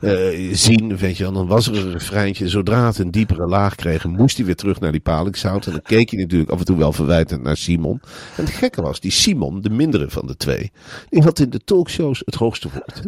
eh, 0.00 0.52
zien, 0.52 0.96
weet 0.96 1.16
je 1.16 1.22
wel, 1.22 1.32
dan 1.32 1.46
was 1.46 1.66
er 1.66 1.76
een 1.76 1.92
refreintje. 1.92 2.48
Zodra 2.48 2.86
het 2.86 2.98
een 2.98 3.10
diepere 3.10 3.46
laag 3.46 3.74
kreeg, 3.74 4.04
moest 4.04 4.36
hij 4.36 4.46
weer 4.46 4.56
terug 4.56 4.80
naar 4.80 4.92
die 4.92 5.00
palingsout. 5.00 5.66
En 5.66 5.72
dan 5.72 5.82
keek 5.82 6.10
je 6.10 6.16
natuurlijk 6.16 6.50
af 6.50 6.58
en 6.58 6.64
toe 6.64 6.76
wel 6.76 6.92
verwijtend 6.92 7.42
naar 7.42 7.56
Simon. 7.56 8.00
En 8.36 8.44
het 8.44 8.54
gekke 8.54 8.82
was, 8.82 9.00
die 9.00 9.10
Simon, 9.10 9.60
de 9.60 9.70
mindere 9.70 10.10
van 10.10 10.26
de 10.26 10.36
twee, 10.36 10.72
die 11.08 11.22
had 11.22 11.38
in 11.38 11.50
de 11.50 11.60
talkshows 11.64 12.22
het 12.24 12.34
hoogste 12.34 12.68
woord. 12.72 13.02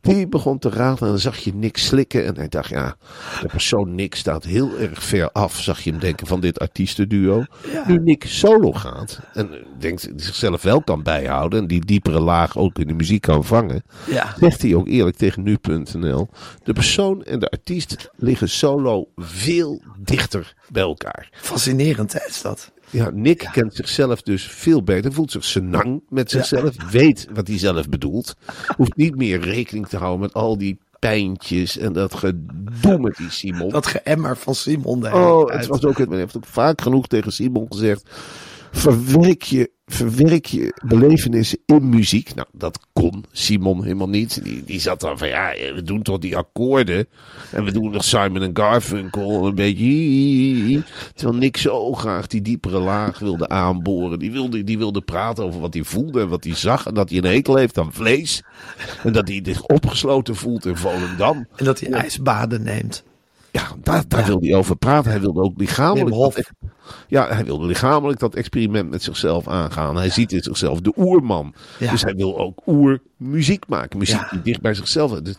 Die 0.00 0.28
begon 0.28 0.58
te 0.58 0.68
raden 0.68 1.00
en 1.00 1.06
dan 1.06 1.18
zag 1.18 1.36
je 1.38 1.54
Nick 1.54 1.76
slikken. 1.76 2.26
En 2.26 2.36
hij 2.36 2.48
dacht, 2.48 2.68
ja, 2.68 2.96
de 3.40 3.48
persoon 3.48 3.94
Nick 3.94 4.14
staat 4.14 4.44
heel 4.44 4.78
erg 4.78 5.02
ver 5.02 5.30
af, 5.32 5.60
zag 5.60 5.80
je 5.80 5.92
denken 5.98 6.26
van 6.26 6.40
dit 6.40 6.58
artiestenduo. 6.58 7.44
Nu 7.86 7.98
Nick 7.98 8.24
solo 8.26 8.72
gaat 8.72 9.20
en 9.34 9.50
denkt 9.78 10.08
zichzelf 10.16 10.62
wel 10.62 10.82
kan 10.82 11.02
bijhouden 11.02 11.58
en 11.58 11.66
die 11.66 11.84
diepere 11.84 12.20
laag 12.20 12.56
ook 12.58 12.78
in 12.78 12.86
de 12.86 12.94
muziek 12.94 13.20
kan 13.22 13.44
vangen, 13.44 13.82
Ja. 14.06 14.34
zegt 14.38 14.62
hij 14.62 14.74
ook 14.74 14.88
eerlijk 14.88 15.16
tegen 15.16 15.42
nu.nl. 15.42 16.28
De 16.64 16.72
persoon 16.72 17.24
en 17.24 17.38
de 17.38 17.50
artiest 17.50 18.10
liggen 18.16 18.48
solo 18.48 19.08
veel 19.16 19.82
dichter 19.98 20.54
bij 20.68 20.82
elkaar. 20.82 21.28
Fascinerend 21.32 22.12
hè, 22.12 22.20
is 22.28 22.42
dat. 22.42 22.72
Ja, 22.90 23.10
Nick 23.10 23.48
kent 23.52 23.74
zichzelf 23.74 24.22
dus 24.22 24.42
veel 24.46 24.82
beter. 24.82 25.12
Voelt 25.12 25.30
zich 25.30 25.44
senang 25.44 26.02
met 26.08 26.30
zichzelf. 26.30 26.90
Weet 26.90 27.26
wat 27.32 27.46
hij 27.48 27.58
zelf 27.58 27.88
bedoelt. 27.88 28.36
Hoeft 28.76 28.96
niet 28.96 29.16
meer 29.16 29.40
rekening 29.40 29.88
te 29.88 29.96
houden 29.96 30.20
met 30.20 30.32
al 30.34 30.58
die 30.58 30.78
pijntjes 30.98 31.78
en 31.78 31.92
dat 31.92 32.14
gedoe 32.14 32.98
met 32.98 33.16
die 33.16 33.30
Simon. 33.30 33.68
Dat 33.68 33.86
geëmmer 33.86 34.36
van 34.36 34.54
Simon. 34.54 35.12
Oh, 35.12 35.50
het 35.50 35.66
was 35.66 35.84
ook, 35.84 35.98
men 35.98 36.18
heeft 36.18 36.36
ook 36.36 36.46
vaak 36.46 36.80
genoeg 36.80 37.06
tegen 37.06 37.32
Simon 37.32 37.66
gezegd. 37.68 38.10
Verwerk 38.70 39.42
je, 39.42 39.70
verwerk 39.86 40.46
je 40.46 40.74
belevenissen 40.84 41.58
in 41.66 41.88
muziek. 41.88 42.34
Nou, 42.34 42.48
dat 42.52 42.78
kon 42.92 43.24
Simon 43.32 43.82
helemaal 43.82 44.08
niet. 44.08 44.44
Die, 44.44 44.64
die 44.64 44.80
zat 44.80 45.00
dan 45.00 45.18
van, 45.18 45.28
ja, 45.28 45.52
we 45.74 45.82
doen 45.82 46.02
toch 46.02 46.18
die 46.18 46.36
akkoorden. 46.36 47.06
En 47.52 47.64
we 47.64 47.72
doen 47.72 47.90
nog 47.90 48.04
Simon 48.04 48.42
en 48.42 48.56
Garfunkel 48.56 49.46
een 49.46 49.54
beetje. 49.54 50.82
Terwijl 51.14 51.38
Nick 51.38 51.56
zo 51.56 51.92
graag 51.92 52.26
die 52.26 52.42
diepere 52.42 52.78
laag 52.78 53.18
wilde 53.18 53.48
aanboren. 53.48 54.18
Die 54.18 54.32
wilde, 54.32 54.64
die 54.64 54.78
wilde 54.78 55.00
praten 55.00 55.44
over 55.44 55.60
wat 55.60 55.74
hij 55.74 55.84
voelde 55.84 56.20
en 56.20 56.28
wat 56.28 56.44
hij 56.44 56.54
zag. 56.54 56.86
En 56.86 56.94
dat 56.94 57.08
hij 57.08 57.18
een 57.18 57.24
hekel 57.24 57.56
heeft 57.56 57.78
aan 57.78 57.92
vlees. 57.92 58.42
En 59.02 59.12
dat 59.12 59.28
hij 59.28 59.40
zich 59.44 59.62
opgesloten 59.62 60.36
voelt 60.36 60.66
in 60.66 60.76
Volendam. 60.76 61.46
En 61.56 61.64
dat 61.64 61.80
hij 61.80 61.90
ijsbaden 61.90 62.62
neemt. 62.62 63.04
Ja, 63.58 63.68
daar, 63.82 64.04
daar 64.08 64.24
wilde 64.26 64.46
hij 64.46 64.56
over 64.56 64.76
praten. 64.76 65.10
Hij 65.10 65.20
wilde 65.20 65.40
ook 65.40 65.58
lichamelijk. 65.58 66.10
Dat- 66.34 66.50
ja, 67.08 67.28
hij 67.28 67.44
wilde 67.44 67.66
lichamelijk 67.66 68.18
dat 68.20 68.34
experiment 68.34 68.90
met 68.90 69.02
zichzelf 69.02 69.48
aangaan. 69.48 69.96
Hij 69.96 70.10
ziet 70.10 70.32
in 70.32 70.42
zichzelf 70.42 70.80
de 70.80 70.92
oerman. 70.96 71.54
Dus 71.90 72.02
hij 72.02 72.14
wil 72.14 72.38
ook 72.38 72.60
oermuziek 72.66 73.64
maken. 73.68 73.98
Muziek 73.98 74.20
die 74.30 74.42
dicht 74.42 74.60
bij 74.60 74.74
zichzelf 74.74 75.12
is. 75.12 75.22
Dus 75.22 75.36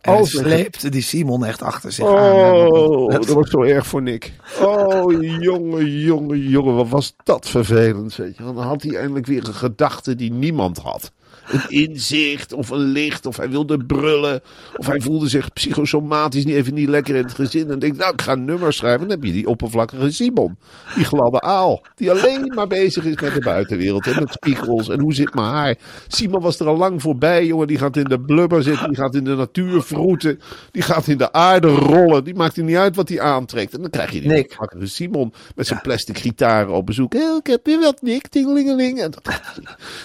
En 0.00 0.26
sleepte 0.26 0.88
die 0.88 1.02
Simon 1.02 1.44
echt 1.44 1.62
achter 1.62 1.92
zich 1.92 2.06
aan. 2.06 2.66
Oh, 2.66 3.10
Dat- 3.12 3.26
dat 3.26 3.34
was 3.34 3.50
zo 3.50 3.62
erg 3.62 3.86
voor 3.86 4.02
Nick. 4.02 4.32
Oh, 4.62 5.12
jongen, 5.40 5.98
jongen, 6.00 6.48
jongen, 6.48 6.74
wat 6.74 6.88
was 6.88 7.14
dat 7.24 7.48
vervelend. 7.48 8.16
Weet 8.16 8.36
je. 8.36 8.42
Dan 8.42 8.58
had 8.58 8.82
hij 8.82 8.96
eindelijk 8.96 9.26
weer 9.26 9.46
een 9.48 9.54
gedachte 9.54 10.14
die 10.14 10.32
niemand 10.32 10.78
had. 10.78 11.12
Een 11.48 11.62
inzicht 11.68 12.52
of 12.52 12.70
een 12.70 12.78
licht, 12.78 13.26
of 13.26 13.36
hij 13.36 13.50
wilde 13.50 13.84
brullen, 13.84 14.40
of 14.76 14.86
hij 14.86 15.00
voelde 15.00 15.28
zich 15.28 15.52
psychosomatisch 15.52 16.44
niet 16.44 16.54
even 16.54 16.74
niet 16.74 16.88
lekker 16.88 17.14
in 17.16 17.22
het 17.22 17.34
gezin. 17.34 17.70
En 17.70 17.78
denkt, 17.78 17.96
nou, 17.98 18.12
ik 18.12 18.22
ga 18.22 18.32
een 18.32 18.44
nummer 18.44 18.72
schrijven. 18.72 19.00
Dan 19.00 19.10
heb 19.10 19.24
je 19.24 19.32
die 19.32 19.46
oppervlakkige 19.48 20.10
Simon, 20.10 20.56
die 20.94 21.04
gladde 21.04 21.40
aal, 21.40 21.82
die 21.94 22.10
alleen 22.10 22.52
maar 22.54 22.66
bezig 22.66 23.04
is 23.04 23.20
met 23.20 23.34
de 23.34 23.40
buitenwereld 23.40 24.06
en 24.06 24.14
met 24.18 24.32
spiegels 24.32 24.88
en 24.88 25.00
hoe 25.00 25.14
zit 25.14 25.34
mijn 25.34 25.46
haar. 25.46 25.76
Simon 26.08 26.40
was 26.42 26.58
er 26.60 26.66
al 26.66 26.76
lang 26.76 27.02
voorbij, 27.02 27.46
jongen. 27.46 27.66
Die 27.66 27.78
gaat 27.78 27.96
in 27.96 28.04
de 28.04 28.20
blubber 28.20 28.62
zitten, 28.62 28.88
die 28.88 28.96
gaat 28.96 29.14
in 29.14 29.24
de 29.24 29.34
natuur 29.34 29.82
vroeten, 29.88 30.40
die 30.70 30.82
gaat 30.82 31.06
in 31.06 31.18
de 31.18 31.32
aarde 31.32 31.68
rollen. 31.68 32.24
Die 32.24 32.34
maakt 32.34 32.56
er 32.56 32.62
niet 32.64 32.76
uit 32.76 32.96
wat 32.96 33.08
hij 33.08 33.20
aantrekt. 33.20 33.74
En 33.74 33.80
dan 33.80 33.90
krijg 33.90 34.10
je 34.10 34.20
die 34.20 34.30
Nick. 34.30 34.56
Simon 34.82 35.32
met 35.56 35.66
zijn 35.66 35.80
plastic 35.80 36.18
gitaren 36.18 36.72
op 36.72 36.86
bezoek. 36.86 37.14
Ik 37.14 37.46
heb 37.46 37.66
weer 37.66 37.80
wat, 37.80 38.02
Nick, 38.02 38.28
tingelingeling. 38.28 39.00
En 39.02 39.12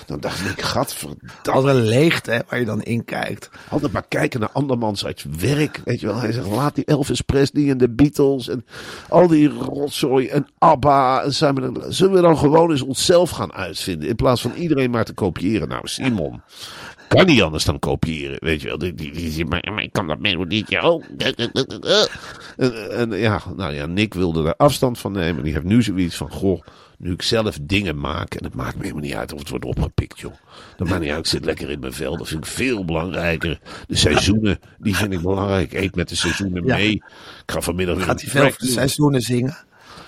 dan 0.06 0.19
dacht 0.19 0.39
ik, 0.50 0.62
gadverdamme. 0.62 1.22
Als 1.52 1.65
een 1.65 1.82
leegte 1.84 2.43
waar 2.50 2.60
je 2.60 2.65
dan 2.65 2.82
in 2.82 3.06
kijkt. 3.06 3.50
Altijd 3.69 3.91
maar 3.91 4.06
kijken 4.08 4.39
naar 4.39 4.50
andermans 4.52 5.06
uit 5.06 5.26
werk. 5.39 5.82
Weet 5.86 6.00
je 6.00 6.06
wel, 6.08 6.15
hij 6.19 6.32
zegt, 6.32 6.48
laat 6.48 6.76
die 6.76 6.86
Elvis 6.86 7.22
Presley 7.22 7.69
en 7.69 7.78
de 7.78 7.89
Beatles 7.89 8.48
en 8.50 8.65
al 9.10 9.28
die 9.28 9.48
rotzooi 9.50 10.28
en 10.28 10.48
ABBA. 10.58 11.24
En 11.24 11.34
Simon 11.34 11.63
en- 11.63 11.93
Zullen 11.93 12.13
we 12.13 12.22
dan 12.22 12.38
gewoon 12.38 12.72
eens 12.72 12.82
onszelf 12.82 13.30
gaan 13.30 13.54
uitvinden 13.54 14.10
in 14.10 14.15
plaats 14.15 14.41
van 14.41 14.52
iedereen 14.54 14.91
maar 14.91 15.06
te 15.06 15.13
kopiëren? 15.13 15.67
Nou, 15.67 15.88
Simon. 15.88 16.41
Kan 17.15 17.26
niet 17.26 17.41
anders 17.41 17.65
dan 17.65 17.80
kopiëren, 17.80 18.38
weet 18.39 18.62
je 18.62 18.67
wel. 18.67 18.78
Die, 18.78 18.93
die, 18.93 19.12
die, 19.12 19.45
maar, 19.45 19.69
maar 19.73 19.84
ik 19.84 19.91
kan 19.91 20.08
dat 20.08 20.19
melodietje 20.19 20.80
ook. 20.80 21.04
En, 22.58 22.91
en 22.91 23.12
ja, 23.12 23.41
nou 23.56 23.73
ja, 23.73 23.86
Nick 23.86 24.13
wilde 24.13 24.43
daar 24.43 24.56
afstand 24.56 24.99
van 24.99 25.12
nemen. 25.12 25.43
Die 25.43 25.54
heeft 25.54 25.65
nu 25.65 25.84
zoiets 25.84 26.15
van, 26.15 26.32
goh, 26.32 26.62
nu 26.97 27.12
ik 27.12 27.21
zelf 27.21 27.58
dingen 27.62 27.99
maak. 27.99 28.34
En 28.34 28.43
het 28.43 28.54
maakt 28.54 28.76
me 28.76 28.82
helemaal 28.82 29.04
niet 29.04 29.13
uit 29.13 29.34
of 29.34 29.39
het 29.39 29.49
wordt 29.49 29.65
opgepikt, 29.65 30.19
joh. 30.19 30.34
Dat 30.78 30.88
maakt 30.88 31.02
niet 31.02 31.10
uit, 31.10 31.19
ik 31.19 31.26
zit 31.26 31.45
lekker 31.45 31.69
in 31.69 31.80
mijn 31.80 31.93
vel. 31.93 32.17
Dat 32.17 32.28
vind 32.28 32.45
ik 32.45 32.52
veel 32.52 32.86
belangrijker. 32.86 33.60
De 33.88 33.95
seizoenen, 33.95 34.60
die 34.78 34.95
vind 34.95 35.13
ik 35.13 35.21
belangrijk. 35.21 35.71
Ik 35.71 35.80
eet 35.80 35.95
met 35.95 36.10
de 36.10 36.15
seizoenen 36.15 36.65
mee. 36.65 36.91
Ik 36.91 37.04
ga 37.45 37.62
vanmiddag 37.62 37.95
weer 37.95 38.06
Gaat 38.06 38.21
hij 38.21 38.30
veel 38.30 38.67
seizoenen 38.67 39.21
zingen? 39.21 39.58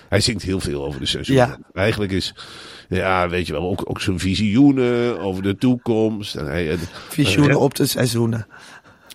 Hij 0.10 0.19
zingt 0.19 0.43
heel 0.43 0.60
veel 0.60 0.86
over 0.86 1.00
de 1.00 1.06
seizoenen. 1.06 1.48
Ja. 1.48 1.58
Eigenlijk 1.82 2.12
is, 2.12 2.34
ja, 2.89 3.30
weet 3.30 3.48
je 3.48 3.54
wel, 3.54 3.69
ook, 3.69 3.82
ook 3.86 4.02
zijn 4.02 4.19
visioenen 4.19 5.19
over 5.19 5.43
de 5.43 5.56
toekomst. 5.56 6.36
En 6.36 6.45
hij, 6.45 6.71
en- 6.71 6.80
Visioenen 7.10 7.60
op 7.60 7.76
de 7.76 7.86
seizoenen. 7.86 8.48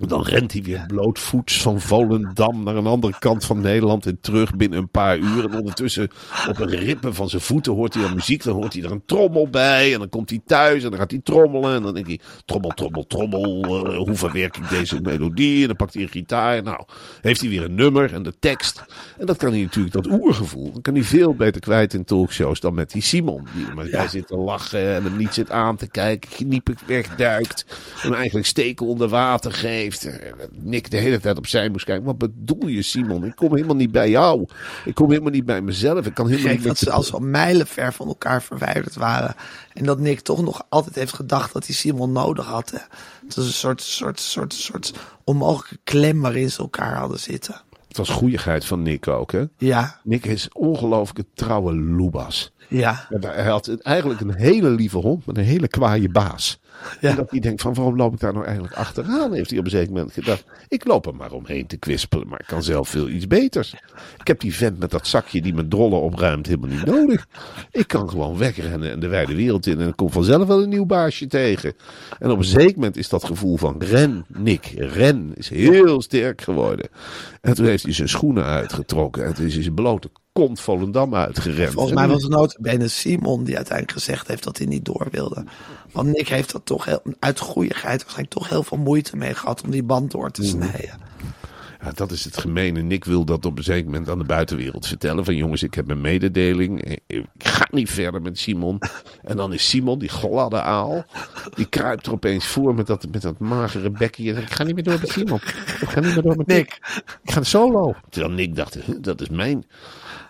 Dan 0.08 0.22
rent 0.22 0.52
hij 0.52 0.62
weer 0.62 0.84
blootvoets 0.86 1.62
van 1.62 1.80
Volendam 1.80 2.62
naar 2.62 2.76
een 2.76 2.86
andere 2.86 3.18
kant 3.18 3.44
van 3.44 3.60
Nederland 3.60 4.06
en 4.06 4.18
terug 4.20 4.56
binnen 4.56 4.78
een 4.78 4.90
paar 4.90 5.18
uur. 5.18 5.44
En 5.44 5.58
ondertussen 5.58 6.08
op 6.48 6.58
een 6.58 6.68
rippen 6.68 7.14
van 7.14 7.28
zijn 7.28 7.42
voeten 7.42 7.72
hoort 7.72 7.94
hij 7.94 8.02
dan 8.02 8.14
muziek. 8.14 8.42
Dan 8.42 8.54
hoort 8.54 8.72
hij 8.72 8.82
er 8.82 8.90
een 8.90 9.02
trommel 9.06 9.48
bij. 9.48 9.92
En 9.92 9.98
dan 9.98 10.08
komt 10.08 10.30
hij 10.30 10.40
thuis 10.46 10.84
en 10.84 10.90
dan 10.90 10.98
gaat 10.98 11.10
hij 11.10 11.20
trommelen. 11.24 11.74
En 11.74 11.82
dan 11.82 11.94
denkt 11.94 12.08
hij, 12.08 12.20
trommel, 12.44 12.70
trommel, 12.70 13.06
trommel. 13.06 13.64
eh, 13.64 13.96
hoe 13.96 14.14
verwerk 14.14 14.56
ik 14.56 14.68
deze 14.68 15.00
melodie? 15.00 15.60
En 15.60 15.66
dan 15.66 15.76
pakt 15.76 15.94
hij 15.94 16.02
een 16.02 16.08
gitaar. 16.08 16.62
Nou, 16.62 16.84
heeft 17.20 17.40
hij 17.40 17.50
weer 17.50 17.64
een 17.64 17.74
nummer 17.74 18.14
en 18.14 18.22
de 18.22 18.34
tekst. 18.38 18.84
En 19.18 19.26
dat 19.26 19.36
kan 19.36 19.50
hij 19.52 19.60
natuurlijk, 19.60 19.94
dat 19.94 20.06
oergevoel, 20.06 20.72
dat 20.72 20.82
kan 20.82 20.94
hij 20.94 21.02
veel 21.02 21.34
beter 21.34 21.60
kwijt 21.60 21.94
in 21.94 22.04
talkshows 22.04 22.60
dan 22.60 22.74
met 22.74 22.90
die 22.90 23.02
Simon. 23.02 23.46
Die 23.54 23.66
er 23.66 23.74
maar 23.74 23.88
bij 23.90 24.08
zit 24.08 24.26
te 24.26 24.36
lachen 24.36 24.94
en 24.94 25.04
hem 25.04 25.16
niet 25.16 25.34
zit 25.34 25.50
aan 25.50 25.76
te 25.76 25.88
kijken. 25.88 26.30
Kniepig 26.30 26.80
wegduikt. 26.86 27.64
Hem 27.96 28.14
eigenlijk 28.14 28.46
steken 28.46 28.86
onder 28.86 29.08
water 29.08 29.52
geeft. 29.52 29.89
Heeft. 29.90 30.04
eh, 30.04 30.32
Nick 30.52 30.90
de 30.90 30.96
hele 30.96 31.20
tijd 31.20 31.38
opzij 31.38 31.68
moest 31.68 31.84
kijken. 31.84 32.04
Wat 32.04 32.18
bedoel 32.18 32.66
je, 32.66 32.82
Simon? 32.82 33.24
Ik 33.24 33.36
kom 33.36 33.54
helemaal 33.54 33.76
niet 33.76 33.92
bij 33.92 34.10
jou. 34.10 34.46
Ik 34.84 34.94
kom 34.94 35.08
helemaal 35.10 35.30
niet 35.32 35.44
bij 35.46 35.62
mezelf. 35.62 36.06
Ik 36.06 36.14
kan 36.14 36.28
helemaal 36.28 36.52
niet 36.52 36.64
dat 36.64 36.78
ze 36.78 36.90
als 36.90 37.12
al 37.12 37.20
mijlenver 37.20 37.92
van 37.92 38.06
elkaar 38.08 38.42
verwijderd 38.42 38.94
waren. 38.94 39.34
En 39.72 39.84
dat 39.84 39.98
Nick 39.98 40.20
toch 40.20 40.42
nog 40.42 40.62
altijd 40.68 40.94
heeft 40.94 41.14
gedacht 41.14 41.52
dat 41.52 41.66
hij 41.66 41.74
Simon 41.74 42.12
nodig 42.12 42.46
had. 42.46 42.70
Hè. 42.70 42.78
Het 43.26 43.34
was 43.34 43.44
een 43.46 43.52
soort, 43.52 43.80
soort, 43.82 44.20
soort, 44.20 44.54
soort 44.54 44.92
onmogelijke 45.24 45.78
klem 45.84 46.20
waarin 46.20 46.50
ze 46.50 46.58
elkaar 46.58 46.96
hadden 46.96 47.18
zitten. 47.20 47.60
Het 47.88 47.96
was 47.98 48.08
goeieheid 48.08 48.64
van 48.64 48.82
Nick 48.82 49.08
ook, 49.08 49.32
hè? 49.32 49.44
Ja, 49.58 50.00
Nick 50.04 50.26
is 50.26 50.48
ongelooflijke 50.52 51.26
trouwe 51.34 51.74
loebas. 51.74 52.52
ja, 52.68 53.06
Hij 53.20 53.44
had 53.44 53.68
eigenlijk 53.68 54.20
een 54.20 54.34
hele 54.34 54.68
lieve 54.70 54.98
hond 54.98 55.26
met 55.26 55.36
een 55.36 55.44
hele 55.44 55.68
kwaaie 55.68 56.08
baas. 56.08 56.60
Ja. 57.00 57.10
En 57.10 57.16
dat 57.16 57.30
hij 57.30 57.40
denkt 57.40 57.62
van 57.62 57.74
waarom 57.74 57.96
loop 57.96 58.12
ik 58.12 58.20
daar 58.20 58.32
nou 58.32 58.44
eigenlijk 58.44 58.74
achteraan? 58.74 59.32
Heeft 59.32 59.50
hij 59.50 59.58
op 59.58 59.64
een 59.64 59.70
zeker 59.70 59.92
moment 59.92 60.12
gedacht. 60.12 60.44
Ik 60.68 60.84
loop 60.84 61.06
er 61.06 61.14
maar 61.14 61.32
omheen 61.32 61.66
te 61.66 61.76
kwispelen, 61.76 62.28
maar 62.28 62.40
ik 62.40 62.46
kan 62.46 62.62
zelf 62.62 62.88
veel 62.88 63.08
iets 63.08 63.26
beters. 63.26 63.74
Ik 64.18 64.26
heb 64.26 64.40
die 64.40 64.54
vent 64.54 64.78
met 64.78 64.90
dat 64.90 65.06
zakje 65.06 65.42
die 65.42 65.54
mijn 65.54 65.68
drollen 65.68 66.00
opruimt 66.00 66.46
helemaal 66.46 66.68
niet 66.68 66.84
nodig. 66.84 67.26
Ik 67.70 67.88
kan 67.88 68.10
gewoon 68.10 68.36
wegrennen 68.36 68.90
en 68.90 69.00
de 69.00 69.08
wijde 69.08 69.34
wereld 69.34 69.66
in 69.66 69.80
en 69.80 69.88
ik 69.88 69.96
kom 69.96 70.10
vanzelf 70.10 70.46
wel 70.46 70.62
een 70.62 70.68
nieuw 70.68 70.86
baasje 70.86 71.26
tegen. 71.26 71.72
En 72.18 72.30
op 72.30 72.38
een 72.38 72.44
zeker 72.44 72.74
moment 72.74 72.96
is 72.96 73.08
dat 73.08 73.24
gevoel 73.24 73.56
van 73.56 73.74
ren, 73.78 74.24
Nick, 74.28 74.74
ren, 74.76 75.32
is 75.34 75.48
heel 75.48 76.02
sterk 76.02 76.40
geworden. 76.40 76.88
En 77.40 77.54
toen 77.54 77.66
heeft 77.66 77.82
hij 77.82 77.92
zijn 77.92 78.08
schoenen 78.08 78.44
uitgetrokken 78.44 79.24
en 79.24 79.34
toen 79.34 79.46
is 79.46 79.54
hij 79.54 79.62
zijn 79.62 79.74
blote 79.74 80.10
kont 80.32 80.60
Volendam 80.60 81.14
uitgerend. 81.14 81.72
volgens 81.72 81.94
mij 81.94 82.08
was 82.08 82.22
het 82.22 82.32
notabene 82.32 82.88
Simon 82.88 83.44
die 83.44 83.56
uiteindelijk 83.56 83.98
gezegd 83.98 84.28
heeft 84.28 84.44
dat 84.44 84.58
hij 84.58 84.66
niet 84.66 84.84
door 84.84 85.06
wilde. 85.10 85.44
Want 85.92 86.08
Nick 86.08 86.28
heeft 86.28 86.52
er 86.52 86.62
toch 86.62 86.84
heel, 86.84 87.02
uit 87.18 87.38
goeieheid 87.38 88.02
waarschijnlijk 88.02 88.30
toch 88.30 88.48
heel 88.48 88.62
veel 88.62 88.78
moeite 88.78 89.16
mee 89.16 89.34
gehad 89.34 89.62
om 89.62 89.70
die 89.70 89.82
band 89.82 90.10
door 90.10 90.30
te 90.30 90.44
snijden. 90.44 91.08
Ja, 91.82 91.90
dat 91.94 92.10
is 92.10 92.24
het 92.24 92.36
gemene. 92.36 92.80
Nick 92.82 93.04
wil 93.04 93.24
dat 93.24 93.46
op 93.46 93.58
een 93.58 93.64
zeker 93.64 93.84
moment 93.84 94.08
aan 94.08 94.18
de 94.18 94.24
buitenwereld 94.24 94.86
vertellen. 94.86 95.24
Van 95.24 95.36
jongens, 95.36 95.62
ik 95.62 95.74
heb 95.74 95.90
een 95.90 96.00
mededeling. 96.00 96.98
Ik 97.06 97.26
ga 97.38 97.66
niet 97.70 97.90
verder 97.90 98.22
met 98.22 98.38
Simon. 98.38 98.78
En 99.22 99.36
dan 99.36 99.52
is 99.52 99.68
Simon, 99.68 99.98
die 99.98 100.08
gladde 100.08 100.60
aal. 100.60 101.04
Die 101.54 101.66
kruipt 101.66 102.06
er 102.06 102.12
opeens 102.12 102.46
voor 102.46 102.74
met 102.74 102.86
dat, 102.86 103.06
met 103.10 103.22
dat 103.22 103.38
magere 103.38 103.90
bekje. 103.90 104.32
Ik 104.32 104.50
ga 104.50 104.64
niet 104.64 104.74
meer 104.74 104.84
door 104.84 104.98
met 105.00 105.08
Simon. 105.10 105.40
Ik 105.80 105.88
ga 105.88 106.00
niet 106.00 106.14
meer 106.14 106.22
door 106.22 106.36
met 106.36 106.46
Nick. 106.46 106.56
Nick, 106.56 107.04
Ik 107.22 107.30
ga 107.30 107.42
solo. 107.42 107.94
Terwijl 108.08 108.34
Nick 108.34 108.56
dacht, 108.56 108.74
"Huh, 108.74 108.96
dat 109.00 109.20
is 109.20 109.28
mijn, 109.28 109.64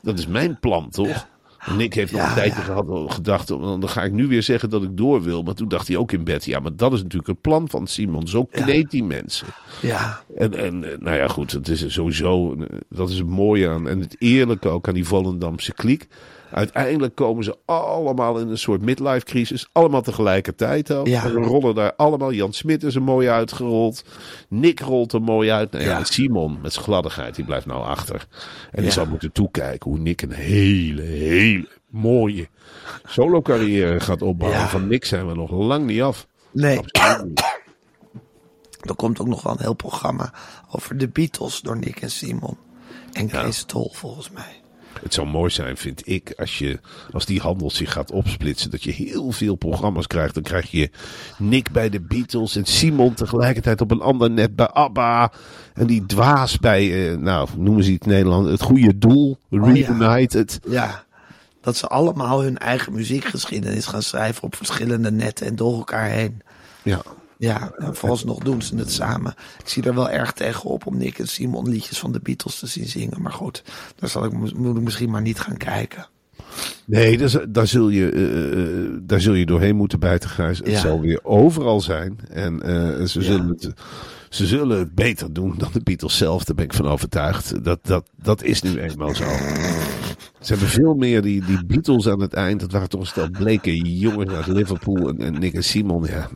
dat 0.03 0.18
is 0.18 0.27
mijn 0.27 0.59
plan, 0.61 0.90
toch? 0.90 1.27
En 1.61 1.77
Nick 1.77 1.94
heeft 1.94 2.12
nog 2.12 2.20
Ja, 2.20 2.29
een 2.29 2.35
tijdje 2.35 2.59
ja. 2.59 2.64
gehad, 2.64 3.12
gedacht, 3.12 3.49
dan 3.49 3.88
ga 3.88 4.03
ik 4.03 4.12
nu 4.12 4.27
weer 4.27 4.42
zeggen 4.42 4.70
dat 4.70 4.83
ik 4.83 4.96
door 4.96 5.23
wil. 5.23 5.42
Maar 5.42 5.55
toen 5.55 5.68
dacht 5.68 5.88
hij 5.88 5.96
ook 5.96 6.12
in 6.12 6.25
bed, 6.25 6.44
ja, 6.44 6.61
maar 6.61 6.77
dat 6.77 6.92
is 6.92 6.99
natuurlijk 7.03 7.31
het 7.31 7.40
plan 7.40 7.68
van 7.68 7.87
Simon. 7.87 8.29
Zo 8.29 8.44
kleedt 8.44 8.90
die 8.90 9.05
mensen. 9.05 9.46
ja, 9.83 10.23
En, 10.37 10.55
en 10.55 10.92
eh, 10.92 10.99
nou 10.99 11.16
ja, 11.16 11.29
goed, 11.29 11.53
het 11.53 11.68
is 11.68 11.92
sowieso, 11.92 12.55
eh, 12.55 12.79
dat 12.88 13.11
is 13.11 13.18
het 13.18 13.27
mooie 13.27 13.68
aan, 13.68 13.88
en 13.88 14.01
het 14.01 14.16
eerlijke 14.18 14.68
ook 14.68 14.88
aan 14.88 14.94
die 14.94 15.07
Volendamse 15.07 15.73
kliek. 15.73 16.07
Uiteindelijk 16.53 17.15
komen 17.15 17.45
ze 17.45 17.57
allemaal 17.65 18.39
in 18.39 18.49
een 18.49 18.59
soort 18.59 18.81
midlife 18.83 19.25
crisis. 19.25 19.69
Allemaal 19.73 20.03
tegelijkertijd 20.03 20.93
ook. 20.93 21.07
Ja. 21.07 21.23
Rollen 21.29 21.75
daar 21.75 21.95
allemaal. 21.97 22.33
Jan 22.33 22.53
Smit 22.53 22.83
is 22.83 22.95
er 22.95 23.03
mooi 23.03 23.29
uitgerold. 23.29 24.05
Nick 24.49 24.81
rolt 24.81 25.13
er 25.13 25.23
mooi 25.23 25.51
uit. 25.51 25.71
Nou 25.73 25.85
ja, 25.85 25.91
Ja. 25.99 26.05
Simon 26.05 26.59
met 26.63 26.73
zijn 26.73 26.85
gladdigheid, 26.85 27.35
die 27.35 27.45
blijft 27.45 27.67
nou 27.67 27.85
achter. 27.85 28.27
En 28.71 28.83
die 28.83 28.91
zal 28.91 29.07
moeten 29.07 29.33
toekijken 29.33 29.91
hoe 29.91 29.99
Nick 30.01 30.23
een 30.23 30.33
hele, 30.33 31.03
hele 31.03 31.69
mooie 31.89 32.49
solo 33.05 33.41
carrière 33.43 34.01
gaat 34.01 34.23
opbouwen. 34.23 34.69
Van 34.69 34.89
Nick 34.89 35.05
zijn 35.05 35.27
we 35.27 35.35
nog 35.35 35.51
lang 35.51 35.87
niet 35.87 36.03
af. 36.03 36.27
nee. 36.53 36.81
Er 38.81 38.95
komt 38.95 39.21
ook 39.21 39.27
nog 39.27 39.43
wel 39.43 39.53
een 39.53 39.61
heel 39.61 39.75
programma 39.75 40.33
over 40.71 40.97
de 40.99 41.09
Beatles 41.09 41.61
door 41.61 41.79
Nick 41.79 42.01
en 42.01 42.11
Simon. 42.11 42.57
En 43.13 43.29
Kees 43.29 43.63
Tol 43.65 43.91
volgens 43.95 44.31
mij. 44.31 44.60
Het 45.03 45.14
zou 45.14 45.26
mooi 45.26 45.50
zijn, 45.50 45.76
vind 45.76 46.03
ik, 46.09 46.33
als, 46.37 46.59
je, 46.59 46.79
als 47.12 47.26
die 47.26 47.40
handel 47.40 47.70
zich 47.70 47.92
gaat 47.92 48.11
opsplitsen. 48.11 48.70
Dat 48.70 48.83
je 48.83 48.92
heel 48.92 49.31
veel 49.31 49.55
programma's 49.55 50.07
krijgt. 50.07 50.35
Dan 50.35 50.42
krijg 50.42 50.70
je 50.70 50.90
Nick 51.38 51.70
bij 51.70 51.88
de 51.88 52.00
Beatles 52.00 52.57
en 52.57 52.64
Simon 52.64 53.14
tegelijkertijd 53.14 53.81
op 53.81 53.90
een 53.90 54.00
ander 54.00 54.31
net 54.31 54.57
bij 54.57 54.68
ABBA. 54.68 55.33
En 55.74 55.87
die 55.87 56.07
dwaas 56.07 56.59
bij, 56.59 57.11
eh, 57.11 57.18
nou, 57.18 57.48
noemen 57.57 57.85
ze 57.85 57.92
het 57.92 58.05
in 58.05 58.11
Nederland, 58.11 58.46
het 58.46 58.62
goede 58.62 58.98
doel, 58.98 59.38
ja. 59.48 59.64
Reunited. 59.64 60.61
Ja, 60.68 61.05
dat 61.61 61.76
ze 61.76 61.87
allemaal 61.87 62.42
hun 62.42 62.59
eigen 62.59 62.92
muziekgeschiedenis 62.92 63.87
gaan 63.87 64.03
schrijven 64.03 64.42
op 64.42 64.57
verschillende 64.57 65.11
netten 65.11 65.46
en 65.46 65.57
door 65.57 65.76
elkaar 65.76 66.09
heen. 66.09 66.42
Ja. 66.83 67.03
Ja, 67.40 67.72
en 67.76 67.94
vooralsnog 67.94 68.38
doen 68.38 68.62
ze 68.62 68.76
het 68.76 68.92
samen. 68.92 69.35
Ik 69.62 69.68
zie 69.68 69.83
er 69.83 69.94
wel 69.94 70.11
erg 70.11 70.33
tegenop 70.33 70.87
om 70.87 70.96
Nick 70.96 71.18
en 71.18 71.29
Simon 71.29 71.68
liedjes 71.68 71.98
van 71.98 72.12
de 72.12 72.20
Beatles 72.22 72.59
te 72.59 72.66
zien 72.66 72.87
zingen. 72.87 73.22
Maar 73.22 73.33
goed, 73.33 73.62
daar 73.96 74.09
zal 74.09 74.24
ik, 74.24 74.33
moet 74.33 74.76
ik 74.76 74.83
misschien 74.83 75.11
maar 75.11 75.22
niet 75.22 75.40
gaan 75.40 75.57
kijken. 75.57 76.07
Nee, 76.85 77.18
daar, 77.18 77.44
daar, 77.48 77.66
zul 77.66 77.88
je, 77.88 78.11
eh, 78.11 78.85
eh, 78.85 78.90
daar 79.03 79.20
zul 79.20 79.35
je 79.35 79.46
doorheen 79.46 79.76
moeten 79.76 80.00
bijten, 80.00 80.31
Gijs. 80.31 80.59
Het 80.59 80.66
Ja. 80.68 80.81
zal 80.81 81.00
weer 81.00 81.20
overal 81.22 81.81
zijn. 81.81 82.18
En 82.29 82.62
eh, 82.62 83.07
ze, 83.07 83.18
Ja. 83.20 83.24
zullen 83.26 83.48
het, 83.48 83.72
ze 84.31 84.47
zullen 84.47 84.79
het 84.79 84.95
beter 84.95 85.33
doen 85.33 85.55
dan 85.59 85.69
de 85.73 85.81
Beatles 85.83 86.16
zelf. 86.16 86.45
Daar 86.45 86.57
ben 86.57 86.64
ik 86.64 86.75
van 86.75 86.87
overtuigd. 86.88 87.64
Dat, 87.64 87.79
dat, 87.83 88.11
dat 88.23 88.43
is 88.43 88.62
nu 88.62 88.81
eenmaal 88.81 89.14
zo. 89.14 89.25
Ze 90.40 90.53
hebben 90.53 90.69
veel 90.69 90.95
meer 90.95 91.23
die, 91.23 91.45
die 91.45 91.64
Beatles 91.66 92.09
aan 92.09 92.21
het 92.21 92.35
eind. 92.35 92.61
Dat 92.61 92.73
waren 92.73 92.88
toch 92.88 93.01
een 93.01 93.07
stel 93.07 93.31
bleke 93.31 93.77
jongens 93.99 94.33
uit 94.33 94.47
Liverpool. 94.47 95.09
En, 95.09 95.21
en 95.21 95.38
Nick 95.38 95.55
en 95.55 95.64
Simon, 95.64 96.05
ja, 96.05 96.29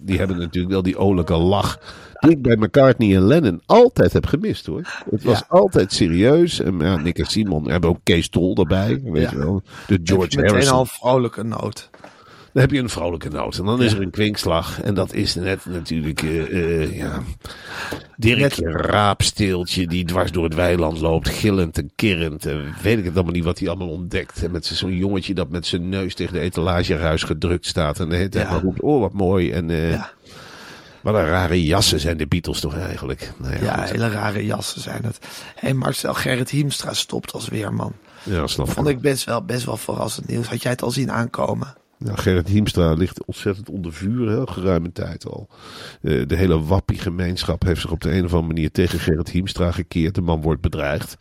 die, 0.00 0.18
hebben 0.18 0.38
natuurlijk 0.38 0.72
wel 0.72 0.82
die 0.82 0.96
olijke 0.96 1.36
lach. 1.36 1.78
Die 2.20 2.30
ik 2.30 2.42
bij 2.42 2.56
McCartney 2.56 3.16
en 3.16 3.22
Lennon 3.22 3.60
altijd 3.66 4.12
heb 4.12 4.26
gemist 4.26 4.66
hoor. 4.66 5.02
Het 5.10 5.22
was 5.22 5.38
Ja. 5.38 5.44
altijd 5.48 5.92
serieus. 5.92 6.60
En 6.60 6.78
ja, 6.78 6.96
Nick 6.96 7.18
en 7.18 7.26
Simon 7.26 7.70
hebben 7.70 7.90
ook 7.90 7.98
Kees 8.02 8.28
Tol 8.28 8.56
erbij. 8.56 9.00
Weet 9.04 9.22
Ja. 9.22 9.30
je 9.30 9.36
wel. 9.38 9.62
De 9.64 9.70
George 9.86 10.02
George 10.04 10.36
meteen 10.36 10.50
Harrison. 10.50 10.74
al 10.74 10.80
een 10.80 10.86
vrolijke 10.86 11.42
noot. 11.44 11.90
Dan 12.52 12.62
heb 12.62 12.70
je 12.70 12.78
een 12.78 12.88
vrolijke 12.88 13.28
noot. 13.28 13.58
En 13.58 13.64
dan 13.64 13.82
is 13.82 13.92
er 13.92 14.00
een 14.02 14.10
kwinkslag. 14.10 14.80
En 14.80 14.94
dat 14.94 15.12
is 15.12 15.34
net 15.34 15.66
natuurlijk, 15.66 16.22
eh, 16.22 16.82
eh, 16.82 16.96
ja, 16.96 17.22
Raapsteeltje 18.72 19.86
die 19.86 20.04
dwars 20.04 20.32
door 20.32 20.44
het 20.44 20.54
weiland 20.54 21.00
loopt, 21.00 21.28
gillend 21.28 21.78
en 21.78 21.90
kirrend. 21.96 22.46
En 22.46 22.74
weet 22.82 22.98
ik 22.98 23.04
het 23.04 23.14
allemaal 23.14 23.32
niet 23.32 23.44
wat 23.44 23.58
hij 23.58 23.68
allemaal 23.68 23.88
ontdekt. 23.88 24.42
En 24.44 24.50
met 24.50 24.66
zo'n 24.66 24.96
jongetje 24.96 25.34
dat 25.34 25.48
met 25.50 25.66
zijn 25.66 25.88
neus 25.88 26.14
tegen 26.14 26.32
de 26.32 26.40
etalageruis 26.40 27.22
gedrukt 27.22 27.66
staat. 27.66 28.00
En 28.00 28.08
de 28.08 28.16
hele 28.16 28.28
tijd 28.28 28.46
Ja. 28.46 28.52
maar 28.52 28.60
roept, 28.62 28.80
oh 28.80 29.00
wat 29.00 29.12
mooi. 29.12 29.50
En 29.52 29.70
eh, 29.70 29.90
Ja. 29.90 30.10
wat 31.02 31.14
een 31.14 31.26
rare 31.26 31.64
jassen 31.64 32.00
zijn 32.00 32.16
de 32.16 32.26
Beatles 32.26 32.60
toch 32.60 32.76
eigenlijk. 32.76 33.32
Nou 33.36 33.54
ja, 33.54 33.60
Ja, 33.62 33.82
hele 33.82 34.08
rare 34.08 34.44
jassen 34.44 34.80
zijn 34.80 35.02
het. 35.04 35.18
Hé, 35.54 35.72
Marcel 35.72 36.14
Gerrit 36.14 36.50
Hiemstra 36.50 36.92
stopt 36.94 37.32
als 37.32 37.48
weerman. 37.48 37.92
ja 38.22 38.46
snap 38.46 38.70
Vond 38.70 38.88
ik 38.88 39.00
best 39.00 39.24
wel, 39.24 39.44
best 39.44 39.64
wel 39.64 39.76
verrassend 39.76 40.28
nieuws. 40.28 40.48
Had 40.48 40.62
jij 40.62 40.70
het 40.72 40.82
al 40.82 40.90
zien 40.90 41.10
aankomen? 41.12 41.74
Nou, 41.98 42.18
Gerrit 42.18 42.48
Hiemstra 42.48 42.92
ligt 42.92 43.24
ontzettend 43.24 43.68
onder 43.70 43.92
vuur, 43.92 44.28
heel 44.28 44.46
geruime 44.46 44.92
tijd 44.92 45.26
al. 45.26 45.48
Eh, 46.02 46.26
de 46.26 46.36
hele 46.36 46.60
wappie-gemeenschap 46.60 47.62
heeft 47.62 47.80
zich 47.80 47.90
op 47.90 48.00
de 48.00 48.10
een 48.10 48.24
of 48.24 48.32
andere 48.32 48.52
manier 48.52 48.70
tegen 48.70 48.98
Gerrit 48.98 49.30
Hiemstra 49.30 49.72
gekeerd. 49.72 50.14
De 50.14 50.20
man 50.20 50.40
wordt 50.40 50.60
bedreigd. 50.60 51.16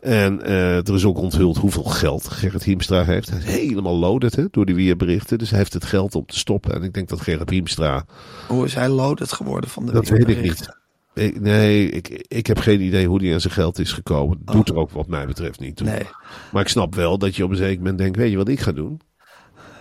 En 0.00 0.42
eh, 0.42 0.76
er 0.76 0.94
is 0.94 1.04
ook 1.04 1.18
onthuld 1.18 1.56
hoeveel 1.56 1.84
geld 1.84 2.28
Gerrit 2.28 2.62
Hiemstra 2.62 3.04
heeft. 3.04 3.30
Hij 3.30 3.38
is 3.38 3.44
helemaal 3.44 3.96
loaded 3.96 4.36
hè, 4.36 4.44
door 4.50 4.66
die 4.66 4.74
weerberichten. 4.74 5.38
Dus 5.38 5.50
hij 5.50 5.58
heeft 5.58 5.72
het 5.72 5.84
geld 5.84 6.14
om 6.14 6.26
te 6.26 6.38
stoppen. 6.38 6.74
En 6.74 6.82
ik 6.82 6.94
denk 6.94 7.08
dat 7.08 7.20
Gerrit 7.20 7.50
Hiemstra... 7.50 8.04
Hoe 8.48 8.64
is 8.64 8.74
hij 8.74 8.88
loaded 8.88 9.32
geworden 9.32 9.70
van 9.70 9.86
de 9.86 9.92
Dat 9.92 10.08
weet 10.08 10.28
ik 10.28 10.42
niet. 10.42 10.76
Ik, 11.14 11.40
nee, 11.40 11.90
ik, 11.90 12.08
ik 12.28 12.46
heb 12.46 12.58
geen 12.58 12.80
idee 12.80 13.06
hoe 13.06 13.18
die 13.18 13.32
aan 13.32 13.40
zijn 13.40 13.52
geld 13.52 13.78
is 13.78 13.92
gekomen. 13.92 14.38
Doet 14.44 14.68
er 14.68 14.76
ook 14.76 14.90
wat 14.90 15.06
mij 15.06 15.26
betreft 15.26 15.60
niet 15.60 15.76
toe. 15.76 15.86
Nee. 15.86 16.06
Maar 16.52 16.62
ik 16.62 16.68
snap 16.68 16.94
wel 16.94 17.18
dat 17.18 17.36
je 17.36 17.44
op 17.44 17.50
een 17.50 17.56
zeker 17.56 17.78
moment 17.78 17.98
denkt, 17.98 18.16
weet 18.16 18.30
je 18.30 18.36
wat 18.36 18.48
ik 18.48 18.60
ga 18.60 18.72
doen? 18.72 19.00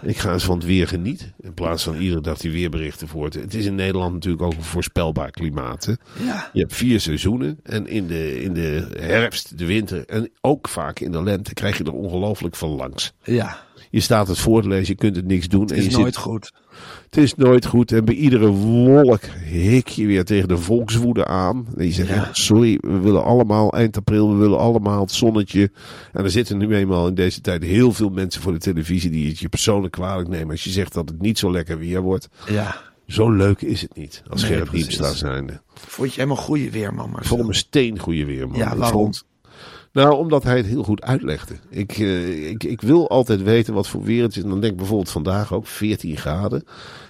Ik 0.01 0.17
ga 0.17 0.33
eens 0.33 0.43
van 0.43 0.57
het 0.57 0.65
weer 0.65 0.87
genieten. 0.87 1.33
In 1.39 1.53
plaats 1.53 1.83
van 1.83 1.95
iedere 1.95 2.21
dag 2.21 2.37
die 2.37 2.51
weerberichten 2.51 3.07
voort. 3.07 3.33
Het 3.33 3.53
is 3.53 3.65
in 3.65 3.75
Nederland 3.75 4.13
natuurlijk 4.13 4.43
ook 4.43 4.53
een 4.53 4.63
voorspelbaar 4.63 5.31
klimaat. 5.31 5.85
Hè? 5.85 5.93
Ja. 6.25 6.49
Je 6.53 6.59
hebt 6.59 6.75
vier 6.75 6.99
seizoenen. 6.99 7.59
En 7.63 7.87
in 7.87 8.07
de, 8.07 8.41
in 8.41 8.53
de 8.53 8.87
herfst, 8.99 9.57
de 9.57 9.65
winter 9.65 10.05
en 10.05 10.31
ook 10.41 10.67
vaak 10.67 10.99
in 10.99 11.11
de 11.11 11.23
lente 11.23 11.53
krijg 11.53 11.77
je 11.77 11.83
er 11.83 11.93
ongelooflijk 11.93 12.55
van 12.55 12.69
langs. 12.69 13.13
Ja, 13.23 13.66
Je 13.89 13.99
staat 13.99 14.27
het 14.27 14.37
voor 14.39 14.61
te 14.61 14.67
lezen, 14.67 14.87
je 14.87 14.95
kunt 14.95 15.15
het 15.15 15.25
niks 15.25 15.47
doen. 15.47 15.61
het 15.61 15.71
en 15.71 15.77
is 15.77 15.85
je 15.85 15.91
nooit 15.91 16.13
zit, 16.13 16.23
goed. 16.23 16.51
het 17.05 17.17
is 17.17 17.35
nooit 17.35 17.65
goed. 17.65 17.91
En 17.91 18.05
bij 18.05 18.15
iedere 18.15 18.47
wolk 18.47 19.21
hik 19.45 19.87
je 19.87 20.05
weer 20.05 20.25
tegen 20.25 20.47
de 20.47 20.57
volkswoede 20.57 21.25
aan. 21.25 21.67
En 21.77 21.85
je 21.85 21.91
zegt, 21.91 22.09
Ja. 22.09 22.15
ja, 22.15 22.29
sorry, 22.31 22.77
we 22.81 22.99
willen 22.99 23.23
allemaal 23.23 23.71
eind 23.73 23.97
april, 23.97 24.29
we 24.31 24.35
willen 24.37 24.59
allemaal 24.59 25.01
het 25.01 25.11
zonnetje. 25.11 25.71
En 26.13 26.23
er 26.23 26.31
zitten 26.31 26.57
nu 26.57 26.75
eenmaal 26.75 27.07
in 27.07 27.15
deze 27.15 27.41
tijd 27.41 27.63
heel 27.63 27.91
veel 27.93 28.09
mensen 28.09 28.41
voor 28.41 28.51
de 28.51 28.59
televisie 28.59 29.09
die 29.11 29.27
het 29.27 29.39
je 29.39 29.49
persoonlijk 29.49 29.93
kwalijk 29.93 30.29
nemen. 30.29 30.49
Als 30.51 30.63
je 30.63 30.69
zegt 30.69 30.93
dat 30.93 31.09
het 31.09 31.21
niet 31.21 31.37
zo 31.39 31.51
lekker 31.51 31.77
weer 31.77 32.01
wordt. 32.01 32.27
Ja. 32.49 32.85
Zo 33.07 33.31
leuk 33.31 33.61
is 33.61 33.81
het 33.81 33.95
niet, 33.95 34.23
als 34.29 34.41
Nee, 34.41 34.51
Gerrit. 34.51 34.71
Hiemstra 34.71 35.13
zijnde. 35.13 35.61
Vond 35.73 36.13
je 36.13 36.21
helemaal 36.21 36.43
goede 36.43 36.69
weerman, 36.71 37.05
Ik 37.05 37.11
Marcel? 37.11 37.27
vond 37.29 37.39
hem 37.41 37.49
een 37.49 37.55
steengoede 37.55 38.25
weerman. 38.25 38.57
Ja, 38.57 38.71
Ik 38.71 38.77
waarom? 38.77 39.01
vond- 39.03 39.23
Nou, 40.03 40.15
omdat 40.17 40.43
hij 40.43 40.57
het 40.57 40.65
heel 40.65 40.83
goed 40.83 41.01
uitlegde. 41.01 41.55
Ik, 41.69 41.91
eh, 41.91 42.49
ik, 42.49 42.63
ik 42.63 42.81
wil 42.81 43.09
altijd 43.09 43.43
weten 43.43 43.73
wat 43.73 43.87
voor 43.87 44.03
weer 44.03 44.23
het 44.23 44.35
is. 44.35 44.43
En 44.43 44.49
dan 44.49 44.59
denk 44.59 44.71
ik 44.71 44.77
bijvoorbeeld 44.77 45.09
vandaag 45.09 45.53
ook 45.53 45.67
14 45.67 46.17
graden. 46.17 46.59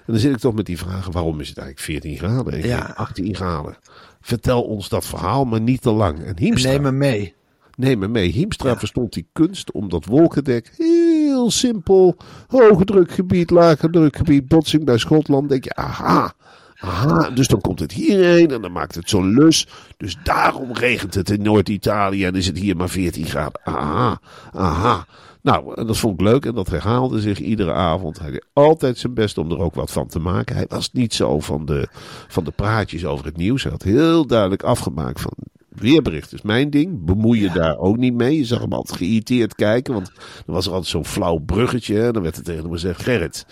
En 0.05 0.13
dan 0.13 0.17
zit 0.17 0.31
ik 0.33 0.37
toch 0.39 0.53
met 0.55 0.65
die 0.65 0.77
vragen, 0.77 1.11
waarom 1.11 1.39
is 1.39 1.49
het 1.49 1.57
eigenlijk 1.57 1.87
14 1.87 2.17
graden? 2.17 2.57
Ik 2.57 2.65
Ja. 2.65 2.85
denk 2.85 2.97
18 2.97 3.35
graden. 3.35 3.77
Vertel 4.21 4.61
ons 4.63 4.89
dat 4.89 5.05
verhaal, 5.05 5.45
maar 5.45 5.61
niet 5.61 5.81
te 5.81 5.91
lang. 5.91 6.23
En 6.23 6.37
Hiemstra, 6.39 6.71
Neem 6.71 6.81
me 6.81 6.91
mee. 6.91 7.33
neem 7.75 7.99
me 7.99 8.07
mee. 8.07 8.29
Hiemstra 8.31 8.77
verstond 8.77 9.13
die 9.13 9.27
kunst 9.33 9.71
om 9.71 9.89
dat 9.89 10.05
wolkendek 10.05 10.71
heel 10.77 11.51
simpel. 11.51 12.15
Hoge 12.47 12.85
drukgebied, 12.85 13.49
lage 13.49 13.89
drukgebied, 13.89 14.47
botsing 14.47 14.85
bij 14.85 14.97
Schotland. 14.97 15.49
Denk 15.49 15.63
je, 15.63 15.75
aha, 15.75 16.33
aha. 16.79 17.29
Dus 17.29 17.47
dan 17.47 17.61
komt 17.61 17.79
het 17.79 17.91
hierheen 17.91 18.51
en 18.51 18.61
dan 18.61 18.71
maakt 18.71 18.95
het 18.95 19.09
zo'n 19.09 19.33
lus. 19.33 19.67
Dus 19.97 20.17
daarom 20.23 20.73
regent 20.73 21.13
het 21.13 21.29
in 21.29 21.41
Noord-Italië 21.41 22.25
en 22.25 22.35
is 22.35 22.47
het 22.47 22.57
hier 22.57 22.75
maar 22.75 22.89
14 22.89 23.25
graden. 23.25 23.61
Aha, 23.63 24.19
aha. 24.53 25.05
Nou, 25.41 25.73
en 25.75 25.87
dat 25.87 25.97
vond 25.97 26.13
ik 26.13 26.27
leuk 26.27 26.45
en 26.45 26.55
dat 26.55 26.69
herhaalde 26.69 27.21
zich 27.21 27.39
iedere 27.39 27.73
avond. 27.73 28.19
Hij 28.19 28.31
deed 28.31 28.45
altijd 28.53 28.97
zijn 28.97 29.13
best 29.13 29.37
om 29.37 29.51
er 29.51 29.59
ook 29.59 29.75
wat 29.75 29.91
van 29.91 30.07
te 30.07 30.19
maken. 30.19 30.55
Hij 30.55 30.65
was 30.67 30.91
niet 30.91 31.13
zo 31.13 31.39
van 31.39 31.65
de, 31.65 31.87
van 32.27 32.43
de 32.43 32.51
praatjes 32.51 33.05
over 33.05 33.25
het 33.25 33.37
nieuws. 33.37 33.63
Hij 33.63 33.71
had 33.71 33.83
heel 33.83 34.27
duidelijk 34.27 34.63
afgemaakt 34.63 35.21
van 35.21 35.33
weerbericht 35.79 36.33
is 36.33 36.41
mijn 36.41 36.69
ding. 36.69 37.05
Bemoei 37.05 37.41
je 37.41 37.51
daar 37.51 37.77
ook 37.77 37.97
niet 37.97 38.13
mee. 38.13 38.37
Je 38.37 38.45
zag 38.45 38.59
hem 38.59 38.73
altijd 38.73 38.97
geïrriteerd 38.97 39.55
kijken. 39.55 39.93
Want 39.93 40.11
dan 40.45 40.55
was 40.55 40.65
er 40.65 40.71
altijd 40.71 40.91
zo'n 40.91 41.05
flauw 41.05 41.37
bruggetje. 41.37 42.03
En 42.03 42.13
dan 42.13 42.23
werd 42.23 42.37
er 42.37 42.43
tegen 42.43 42.61
hem 42.61 42.71
gezegd: 42.71 43.03
Gerrit, 43.03 43.45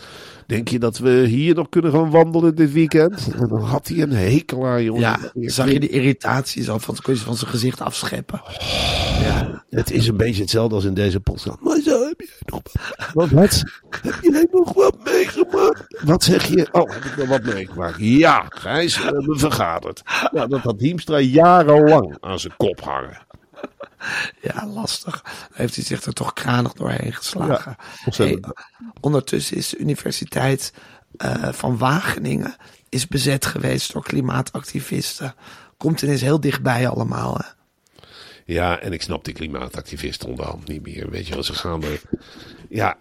denk 0.45 0.67
je 0.67 0.79
dat 0.79 0.97
we 0.97 1.09
hier 1.09 1.55
nog 1.55 1.69
kunnen 1.69 1.91
gaan 1.91 2.09
wandelen 2.09 2.55
dit 2.55 2.71
weekend? 2.71 3.27
En 3.39 3.47
dan 3.53 3.61
had 3.61 3.87
hij 3.87 4.01
een 4.01 4.11
hekel 4.11 4.65
aan, 4.65 4.83
jongen. 4.83 5.01
Ja, 5.01 5.19
zag 5.33 5.71
je 5.71 5.79
de 5.79 5.89
irritatie 5.89 6.63
zo 6.63 6.77
van, 6.77 6.95
kon 7.01 7.13
je 7.13 7.19
van 7.19 7.35
zijn 7.35 7.51
gezicht 7.51 7.81
afscheppen. 7.81 8.41
Ja, 9.21 9.63
Het 9.69 9.91
is 9.91 10.07
een 10.07 10.17
beetje 10.17 10.41
hetzelfde 10.41 10.75
als 10.75 10.83
in 10.83 10.93
deze 10.93 11.19
podcast. 11.19 11.59
Maar 11.59 11.79
zo 11.79 12.07
heb 12.07 12.19
jij 12.21 12.29
nog 12.45 12.61
wat. 13.13 13.29
Wat? 13.29 13.63
Heb 14.01 14.17
jij 14.21 14.47
nog 14.51 14.73
wat 14.73 14.95
meegemaakt? 15.03 16.01
Wat 16.03 16.23
zeg 16.23 16.47
je? 16.47 16.67
Oh, 16.71 16.89
heb 16.89 17.03
ik 17.03 17.17
nog 17.17 17.27
wat 17.27 17.43
meegemaakt? 17.43 17.95
Ja, 17.99 18.45
Gijs, 18.49 18.97
we 18.97 19.03
hebben 19.03 19.39
vergaderd. 19.39 20.01
Ja, 20.31 20.47
dat 20.47 20.59
had 20.59 20.79
Hiemstra 20.79 21.19
jarenlang 21.19 22.17
aan 22.19 22.39
zijn 22.39 22.53
kop 22.57 22.81
hangen. 22.81 23.24
ja, 24.47 24.67
lastig. 24.67 25.21
Dan 25.21 25.51
heeft 25.53 25.75
hij 25.75 25.83
zich 25.83 26.03
er 26.03 26.13
toch 26.13 26.33
kranig 26.33 26.73
doorheen 26.73 27.13
geslagen. 27.13 27.75
Hey, 28.03 28.43
ondertussen 28.99 29.57
is 29.57 29.69
de 29.69 29.77
Universiteit 29.77 30.73
eh, 31.17 31.51
van 31.51 31.77
Wageningen 31.77 32.55
is 32.89 33.07
bezet 33.07 33.45
geweest 33.45 33.93
door 33.93 34.03
klimaatactivisten. 34.03 35.35
Komt 35.77 36.01
ineens 36.01 36.21
heel 36.21 36.39
dichtbij 36.39 36.87
allemaal. 36.87 37.37
Hè? 37.37 37.45
Ja, 38.45 38.79
en 38.79 38.93
ik 38.93 39.01
snap 39.01 39.25
die 39.25 39.33
klimaatactivisten 39.33 40.29
onderhand 40.29 40.67
niet 40.67 40.81
meer. 40.81 41.09
Weet 41.09 41.27
je 41.27 41.33
wel, 41.33 41.43
ze 41.43 41.53
gaan 41.53 41.83
er... 41.83 42.01
Ja, 42.75 42.97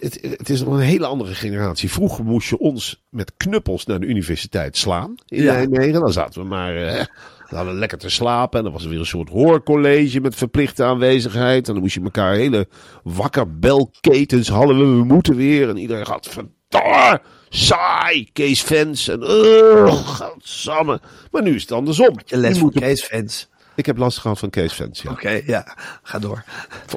het, 0.00 0.18
het 0.38 0.48
is 0.48 0.62
nog 0.62 0.74
een 0.74 0.80
hele 0.80 1.06
andere 1.06 1.34
generatie. 1.34 1.90
Vroeger 1.90 2.24
moest 2.24 2.48
je 2.48 2.58
ons 2.58 3.02
met 3.10 3.32
knuppels 3.36 3.86
naar 3.86 4.00
de 4.00 4.06
universiteit 4.06 4.76
slaan 4.76 5.14
in 5.26 5.42
Ja. 5.42 5.52
Nijmegen. 5.52 6.00
Dan 6.00 6.12
zaten 6.12 6.42
we 6.42 6.48
maar... 6.48 6.76
eh, 6.76 6.96
dan 6.96 7.56
hadden 7.56 7.72
we 7.74 7.78
lekker 7.80 7.98
te 7.98 8.08
slapen. 8.08 8.58
En 8.58 8.64
dan 8.64 8.72
was 8.72 8.82
er 8.84 8.90
weer 8.90 8.98
een 8.98 9.06
soort 9.06 9.28
hoorcollege 9.28 10.20
met 10.20 10.34
verplichte 10.34 10.84
aanwezigheid. 10.84 11.66
En 11.68 11.72
dan 11.72 11.82
moest 11.82 11.94
je 11.94 12.02
elkaar 12.02 12.34
hele 12.34 12.68
wakkerbelketens 13.02 14.48
hadden 14.48 14.78
we. 14.78 14.84
We 14.98 15.04
moeten 15.04 15.36
weer. 15.36 15.68
En 15.68 15.76
iedereen 15.76 16.06
gaat 16.06 16.28
verdomme, 16.28 17.20
saai, 17.48 18.28
Kees 18.32 18.62
Fans. 18.62 19.08
En 19.08 19.20
uh, 19.22 19.86
godsamme. 19.94 21.00
Maar 21.30 21.42
nu 21.42 21.54
is 21.54 21.62
het 21.62 21.72
andersom. 21.72 22.14
Je 22.24 22.36
les 22.36 22.58
van 22.58 22.70
Kees 22.72 23.02
Fans. 23.02 23.48
Ik 23.74 23.86
heb 23.86 23.96
last 23.96 24.18
gehad 24.18 24.38
van 24.38 24.50
Kees 24.50 24.72
Fans, 24.72 25.02
ja. 25.02 25.10
Oké, 25.10 25.40
ja, 25.46 25.76
ga 26.02 26.18
door. 26.18 26.44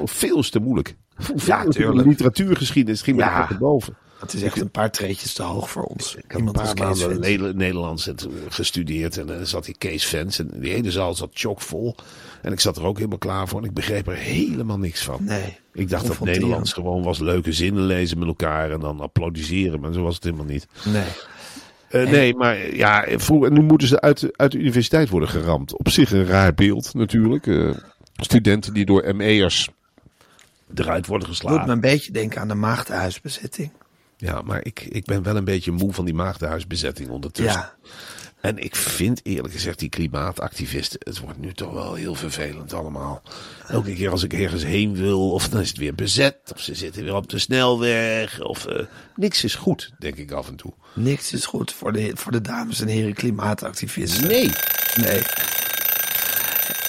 Veel 0.05 0.41
te 0.41 0.59
moeilijk. 0.59 0.95
Ja, 1.45 1.62
veel 1.62 1.71
te 1.71 1.79
tuurlijk. 1.79 2.08
Literatuurgeschiedenis 2.08 3.01
ging 3.01 3.17
Ja. 3.17 3.47
boven. 3.60 3.95
Het 4.19 4.34
is 4.34 4.43
echt 4.43 4.62
een 4.62 4.69
paar 4.69 4.91
treetjes 4.91 5.34
te 5.34 5.43
hoog 5.43 5.69
voor 5.69 5.84
ons. 5.84 6.15
Ik 6.15 6.23
heb 6.27 6.41
een 6.41 6.51
paar 6.51 6.75
maanden 6.77 7.19
Nederlands 7.58 8.08
en 8.08 8.15
toen 8.15 8.34
gestudeerd. 8.49 9.17
En 9.17 9.27
dan 9.27 9.45
zat 9.45 9.65
die 9.65 9.75
Kees 9.77 10.05
Fans. 10.05 10.39
En 10.39 10.51
die 10.55 10.71
hele 10.71 10.91
zaal 10.91 11.15
zat 11.15 11.29
chockvol. 11.34 11.95
En 12.41 12.51
ik 12.51 12.60
zat 12.60 12.77
er 12.77 12.84
ook 12.84 12.95
helemaal 12.97 13.17
klaar 13.17 13.47
voor. 13.47 13.60
En 13.60 13.65
ik 13.65 13.73
begreep 13.73 14.08
er 14.08 14.15
helemaal 14.15 14.77
niks 14.77 15.03
van. 15.03 15.17
Nee. 15.23 15.58
Ik 15.73 15.89
dacht 15.89 16.08
dat. 16.08 16.19
Nederlands 16.19 16.73
gewoon 16.73 17.03
was 17.03 17.19
leuke 17.19 17.51
zinnen 17.51 17.84
lezen 17.84 18.19
met 18.19 18.27
elkaar. 18.27 18.71
En 18.71 18.79
dan 18.79 18.99
applaudisseren. 18.99 19.79
Maar 19.79 19.93
zo 19.93 20.03
was 20.03 20.15
het 20.15 20.23
helemaal 20.23 20.45
niet. 20.45 20.67
Nee. 20.86 21.03
Eh, 21.89 22.12
nee, 22.12 22.36
maar 22.36 22.75
ja, 22.75 23.05
vroeger, 23.10 23.51
nu 23.51 23.62
moeten 23.62 23.88
ze 23.88 24.01
uit 24.01 24.19
de, 24.19 24.34
uit 24.36 24.51
de 24.51 24.58
universiteit 24.58 25.10
worden 25.10 25.29
geramd. 25.29 25.77
Op 25.77 25.89
zich 25.89 26.12
een 26.12 26.25
raar 26.25 26.53
beeld 26.53 26.93
natuurlijk. 26.93 27.47
Eh, 27.47 27.69
studenten 28.13 28.73
die 28.73 28.86
door 28.86 29.15
ME'ers 29.15 29.69
eruit 30.75 31.08
worden 31.08 31.27
Doet 31.27 31.38
geslagen. 31.38 31.65
me 31.65 31.71
een 31.71 31.79
beetje 31.79 32.12
denken 32.12 32.41
aan 32.41 32.47
de 32.47 32.55
maagdenhuisbezetting. 32.55 33.71
Ja, 34.17 34.41
maar 34.41 34.65
ik, 34.65 34.82
ik 34.82 35.05
ben 35.05 35.23
wel 35.23 35.36
een 35.36 35.43
beetje 35.43 35.71
moe 35.71 35.93
van 35.93 36.05
die 36.05 36.13
maagdenhuisbezetting 36.13 37.10
ondertussen. 37.10 37.60
Ja. 37.60 37.75
En 38.41 38.58
ik 38.58 38.75
vind 38.75 39.19
eerlijk 39.23 39.53
gezegd 39.53 39.79
die 39.79 39.89
klimaatactivisten, 39.89 40.99
het 41.03 41.19
wordt 41.19 41.39
nu 41.39 41.53
toch 41.53 41.73
wel 41.73 41.93
heel 41.93 42.15
vervelend 42.15 42.73
allemaal. 42.73 43.21
Elke 43.67 43.93
keer 43.93 44.10
als 44.12 44.23
ik 44.23 44.34
ergens 44.34 44.63
heen 44.63 44.95
wil, 44.95 45.32
of 45.32 45.49
dan 45.49 45.62
is 45.62 45.67
het 45.67 45.77
weer 45.77 45.95
bezet, 45.95 46.36
of 46.53 46.60
ze 46.60 46.75
zitten 46.75 47.03
weer 47.03 47.15
op 47.15 47.29
de 47.29 47.39
snelweg, 47.39 48.41
of 48.41 48.65
eh, 48.65 48.86
niks 49.15 49.43
is 49.43 49.55
goed, 49.55 49.91
denk 49.99 50.15
ik 50.15 50.32
af 50.32 50.47
en 50.47 50.55
toe. 50.55 50.73
Niks 50.95 51.34
is 51.34 51.45
goed 51.45 51.73
voor 51.73 51.93
de, 51.93 52.12
voor 52.13 52.32
de 52.32 52.41
dames 52.41 52.82
en 52.82 52.88
heren 52.88 53.13
klimaatactivisten. 53.13 54.27
Nee. 54.27 54.51
Nee. 55.01 55.21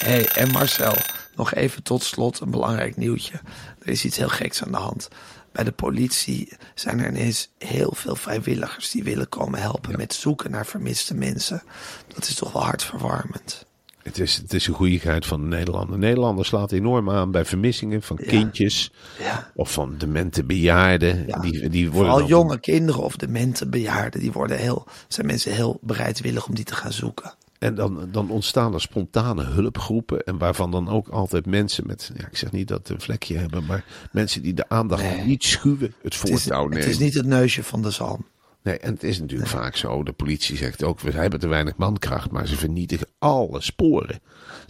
hey, 0.03 0.27
en 0.27 0.51
Marcel, 0.51 0.95
nog 1.35 1.53
even 1.53 1.83
tot 1.83 2.03
slot 2.03 2.39
een 2.39 2.51
belangrijk 2.51 2.97
nieuwtje. 2.97 3.39
Er 3.81 3.87
is 3.89 4.05
iets 4.05 4.17
heel 4.17 4.29
geks 4.29 4.63
aan 4.63 4.71
de 4.71 4.77
hand. 4.77 5.07
Bij 5.51 5.63
de 5.63 5.71
politie 5.71 6.53
zijn 6.75 6.99
er 6.99 7.07
ineens 7.09 7.49
heel 7.57 7.91
veel 7.95 8.15
vrijwilligers 8.15 8.91
die 8.91 9.03
willen 9.03 9.29
komen 9.29 9.61
helpen 9.61 9.97
met 9.97 10.13
zoeken 10.13 10.51
naar 10.51 10.65
vermiste 10.65 11.13
mensen. 11.15 11.63
Dat 12.07 12.27
is 12.27 12.35
toch 12.35 12.51
wel 12.51 12.63
hartverwarmend. 12.63 13.65
Het 14.03 14.19
is, 14.19 14.35
het 14.35 14.53
is 14.53 14.67
een 14.67 14.73
goeieheid 14.73 15.25
van 15.25 15.41
de 15.41 15.47
Nederlander. 15.55 15.97
Nederlander 15.97 16.45
slaat 16.45 16.71
enorm 16.71 17.09
aan 17.09 17.31
bij 17.31 17.45
vermissingen 17.45 18.01
van 18.01 18.15
kindjes 18.17 18.91
Ja. 19.19 19.51
of 19.55 19.71
van 19.71 19.97
demente 19.97 20.43
bejaarden. 20.43 21.27
Ja. 21.27 21.39
Die, 21.39 21.69
die 21.69 21.83
worden 21.91 22.11
Vooral 22.11 22.17
dan- 22.17 22.27
jonge 22.27 22.59
kinderen 22.59 23.01
of 23.03 23.15
demente 23.15 23.67
bejaarden, 23.69 24.19
die 24.19 24.31
worden 24.31 24.57
heel, 24.57 24.85
zijn 25.07 25.25
mensen 25.27 25.53
heel 25.53 25.79
bereidwillig 25.81 26.47
om 26.47 26.55
die 26.55 26.65
te 26.65 26.75
gaan 26.75 26.93
zoeken. 26.93 27.33
En 27.61 27.75
dan, 27.75 28.07
dan 28.11 28.29
ontstaan 28.29 28.73
er 28.73 28.81
spontane 28.81 29.43
hulpgroepen. 29.43 30.23
En 30.23 30.37
waarvan 30.37 30.71
dan 30.71 30.89
ook 30.89 31.07
altijd 31.07 31.45
mensen 31.45 31.87
met, 31.87 32.11
ja, 32.17 32.27
ik 32.27 32.37
zeg 32.37 32.51
niet 32.51 32.67
dat 32.67 32.87
ze 32.87 32.93
een 32.93 33.01
vlekje 33.01 33.37
hebben, 33.37 33.65
maar 33.65 33.85
mensen 34.11 34.41
die 34.41 34.53
de 34.53 34.69
aandacht 34.69 35.03
Nee. 35.03 35.25
niet 35.25 35.43
schuwen, 35.43 35.93
het 36.01 36.15
voortouw 36.15 36.63
nemen. 36.63 36.77
het 36.79 36.87
is 36.87 36.97
niet 36.97 37.13
het 37.13 37.25
neusje 37.25 37.63
van 37.63 37.81
de 37.81 37.89
zalm. 37.91 38.25
Nee, 38.63 38.77
en 38.77 38.93
het 38.93 39.03
is 39.03 39.19
natuurlijk 39.19 39.49
vaak 39.49 39.75
zo. 39.75 40.03
De 40.03 40.11
politie 40.11 40.57
zegt 40.57 40.83
ook, 40.83 40.99
we 40.99 41.11
hebben 41.11 41.39
te 41.39 41.47
weinig 41.47 41.77
mankracht, 41.77 42.31
maar 42.31 42.47
ze 42.47 42.55
vernietigen 42.55 43.07
alle 43.19 43.61
sporen. 43.61 44.19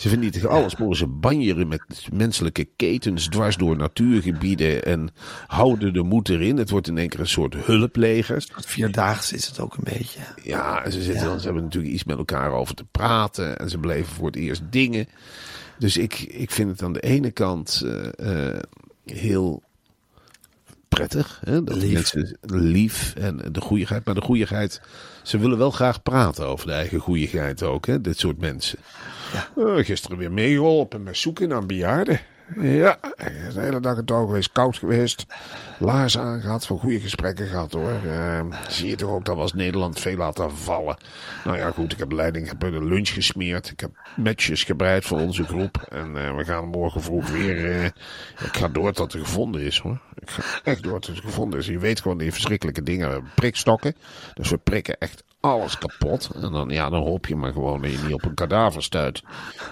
Ze 0.02 0.10
vernietigen 0.10 0.50
alle 0.50 0.70
sporen. 0.70 0.96
Ze 0.96 1.08
banjeren 1.08 1.68
met 1.68 2.08
menselijke 2.14 2.68
ketens 2.76 3.28
dwars 3.28 3.58
door 3.58 3.78
natuurgebieden 3.78 4.84
en 4.84 5.10
houden 5.48 5.94
de 5.94 6.04
moed 6.04 6.30
erin. 6.30 6.58
Het 6.58 6.70
wordt 6.70 6.88
in 6.88 6.98
één 6.98 7.10
keer 7.10 7.20
een 7.20 7.28
soort 7.28 7.56
hulpleger. 7.56 8.44
Vierdaags 8.66 9.34
is 9.34 9.48
het 9.48 9.60
ook 9.60 9.78
een 9.78 9.84
beetje. 9.84 10.20
Ja, 10.44 10.84
en 10.84 10.92
ze, 10.92 11.02
zitten, 11.02 11.40
ze 11.40 11.46
hebben 11.46 11.64
natuurlijk 11.64 11.94
iets 11.94 12.04
met 12.04 12.18
elkaar 12.18 12.52
over 12.52 12.76
te 12.76 12.86
praten. 12.92 13.60
En 13.60 13.70
ze 13.70 13.78
beleven 13.78 14.14
voor 14.14 14.26
het 14.26 14.36
eerst 14.36 14.62
dingen. 14.70 15.08
Dus 15.78 15.98
ik, 15.98 16.20
ik 16.20 16.52
vind 16.52 16.70
het 16.70 16.84
aan 16.84 16.94
de 16.94 17.00
ene 17.00 17.32
kant 17.32 17.82
eh, 17.86 18.54
eh, 18.54 18.60
heel 19.06 19.64
prettig. 20.96 21.42
Hè, 21.46 21.64
dat 21.64 21.76
Lief. 21.76 21.94
mensen 21.94 22.38
lief 22.42 23.14
en 23.16 23.42
de 23.52 23.62
goeieheid. 23.62 24.06
Maar 24.06 24.16
de 24.16 24.22
goeieheid, 24.22 24.82
ze 25.24 25.38
willen 25.38 25.58
wel 25.58 25.72
graag 25.72 26.04
praten 26.04 26.48
over 26.48 26.68
de 26.68 26.74
eigen 26.74 27.00
goeieheid 27.00 27.64
ook. 27.64 27.86
Hè, 27.86 28.02
dit 28.02 28.20
soort 28.20 28.40
mensen. 28.40 28.80
Eh, 29.58 29.76
gisteren 29.76 30.18
weer 30.18 30.32
meegeholpen 30.32 31.04
met 31.04 31.18
zoeken 31.18 31.48
naar 31.48 31.66
bejaarden. 31.66 32.20
Ja, 32.60 32.98
de 33.54 33.60
hele 33.60 33.80
dag 33.80 33.96
het 33.96 34.12
ook 34.12 34.28
geweest, 34.28 34.52
koud 34.52 34.78
geweest. 34.78 35.26
Laars 35.80 36.18
aangehad, 36.18 36.66
van 36.66 36.80
goede 36.80 37.00
gesprekken 37.00 37.48
gehad 37.48 37.72
hoor. 37.72 37.92
Eh, 38.06 38.46
zie 38.68 38.90
je 38.90 38.96
toch 38.96 39.10
ook 39.10 39.26
dat 39.26 39.36
we 39.36 39.42
als 39.42 39.54
Nederland 39.54 40.00
veel 40.00 40.18
laten 40.18 40.52
vallen. 40.58 40.98
Nou 41.44 41.58
ja, 41.58 41.72
goed, 41.72 41.92
ik 41.92 42.00
heb 42.00 42.12
leiding, 42.12 42.52
ik 42.52 42.52
heb 42.60 42.72
lunch 42.72 43.10
gesmeerd. 43.10 43.70
Ik 43.70 43.80
heb 43.80 43.92
matches 44.16 44.64
gebreid 44.64 45.06
voor 45.06 45.20
onze 45.20 45.44
groep. 45.44 45.86
En 45.90 46.18
eh, 46.18 46.36
we 46.36 46.44
gaan 46.44 46.66
morgen 46.66 47.02
vroeg 47.02 47.30
weer. 47.30 47.72
eh, 47.72 47.86
ik 48.46 48.58
ga 48.58 48.68
door 48.68 48.94
tot 48.94 49.14
er 49.14 49.20
gevonden 49.20 49.62
is 49.62 49.78
hoor. 49.80 50.00
Ik 50.16 50.30
ga 50.30 50.44
echt 50.64 50.84
door 50.84 51.00
tot 51.00 51.16
er 51.18 51.24
gevonden 51.24 51.60
is. 51.60 51.66
Je 51.66 51.80
weet 51.80 52.02
gewoon 52.02 52.18
die 52.18 52.32
verschrikkelijke 52.32 52.84
dingen. 52.84 53.10
We 53.10 53.22
prikstokken. 53.36 53.96
Dus 54.34 54.50
we 54.50 54.58
prikken 54.58 54.98
echt 54.98 55.24
alles 55.42 55.78
kapot. 55.78 56.30
En 56.42 56.52
dan, 56.52 56.70
ja, 56.70 56.90
dan 56.90 57.04
hoop 57.04 57.28
je 57.28 57.36
maar 57.36 57.52
gewoon 57.52 57.82
dat 57.82 57.92
je 57.92 57.98
niet 58.04 58.14
op 58.14 58.26
een 58.26 58.34
kadaver 58.34 58.84
stuit. 58.84 59.22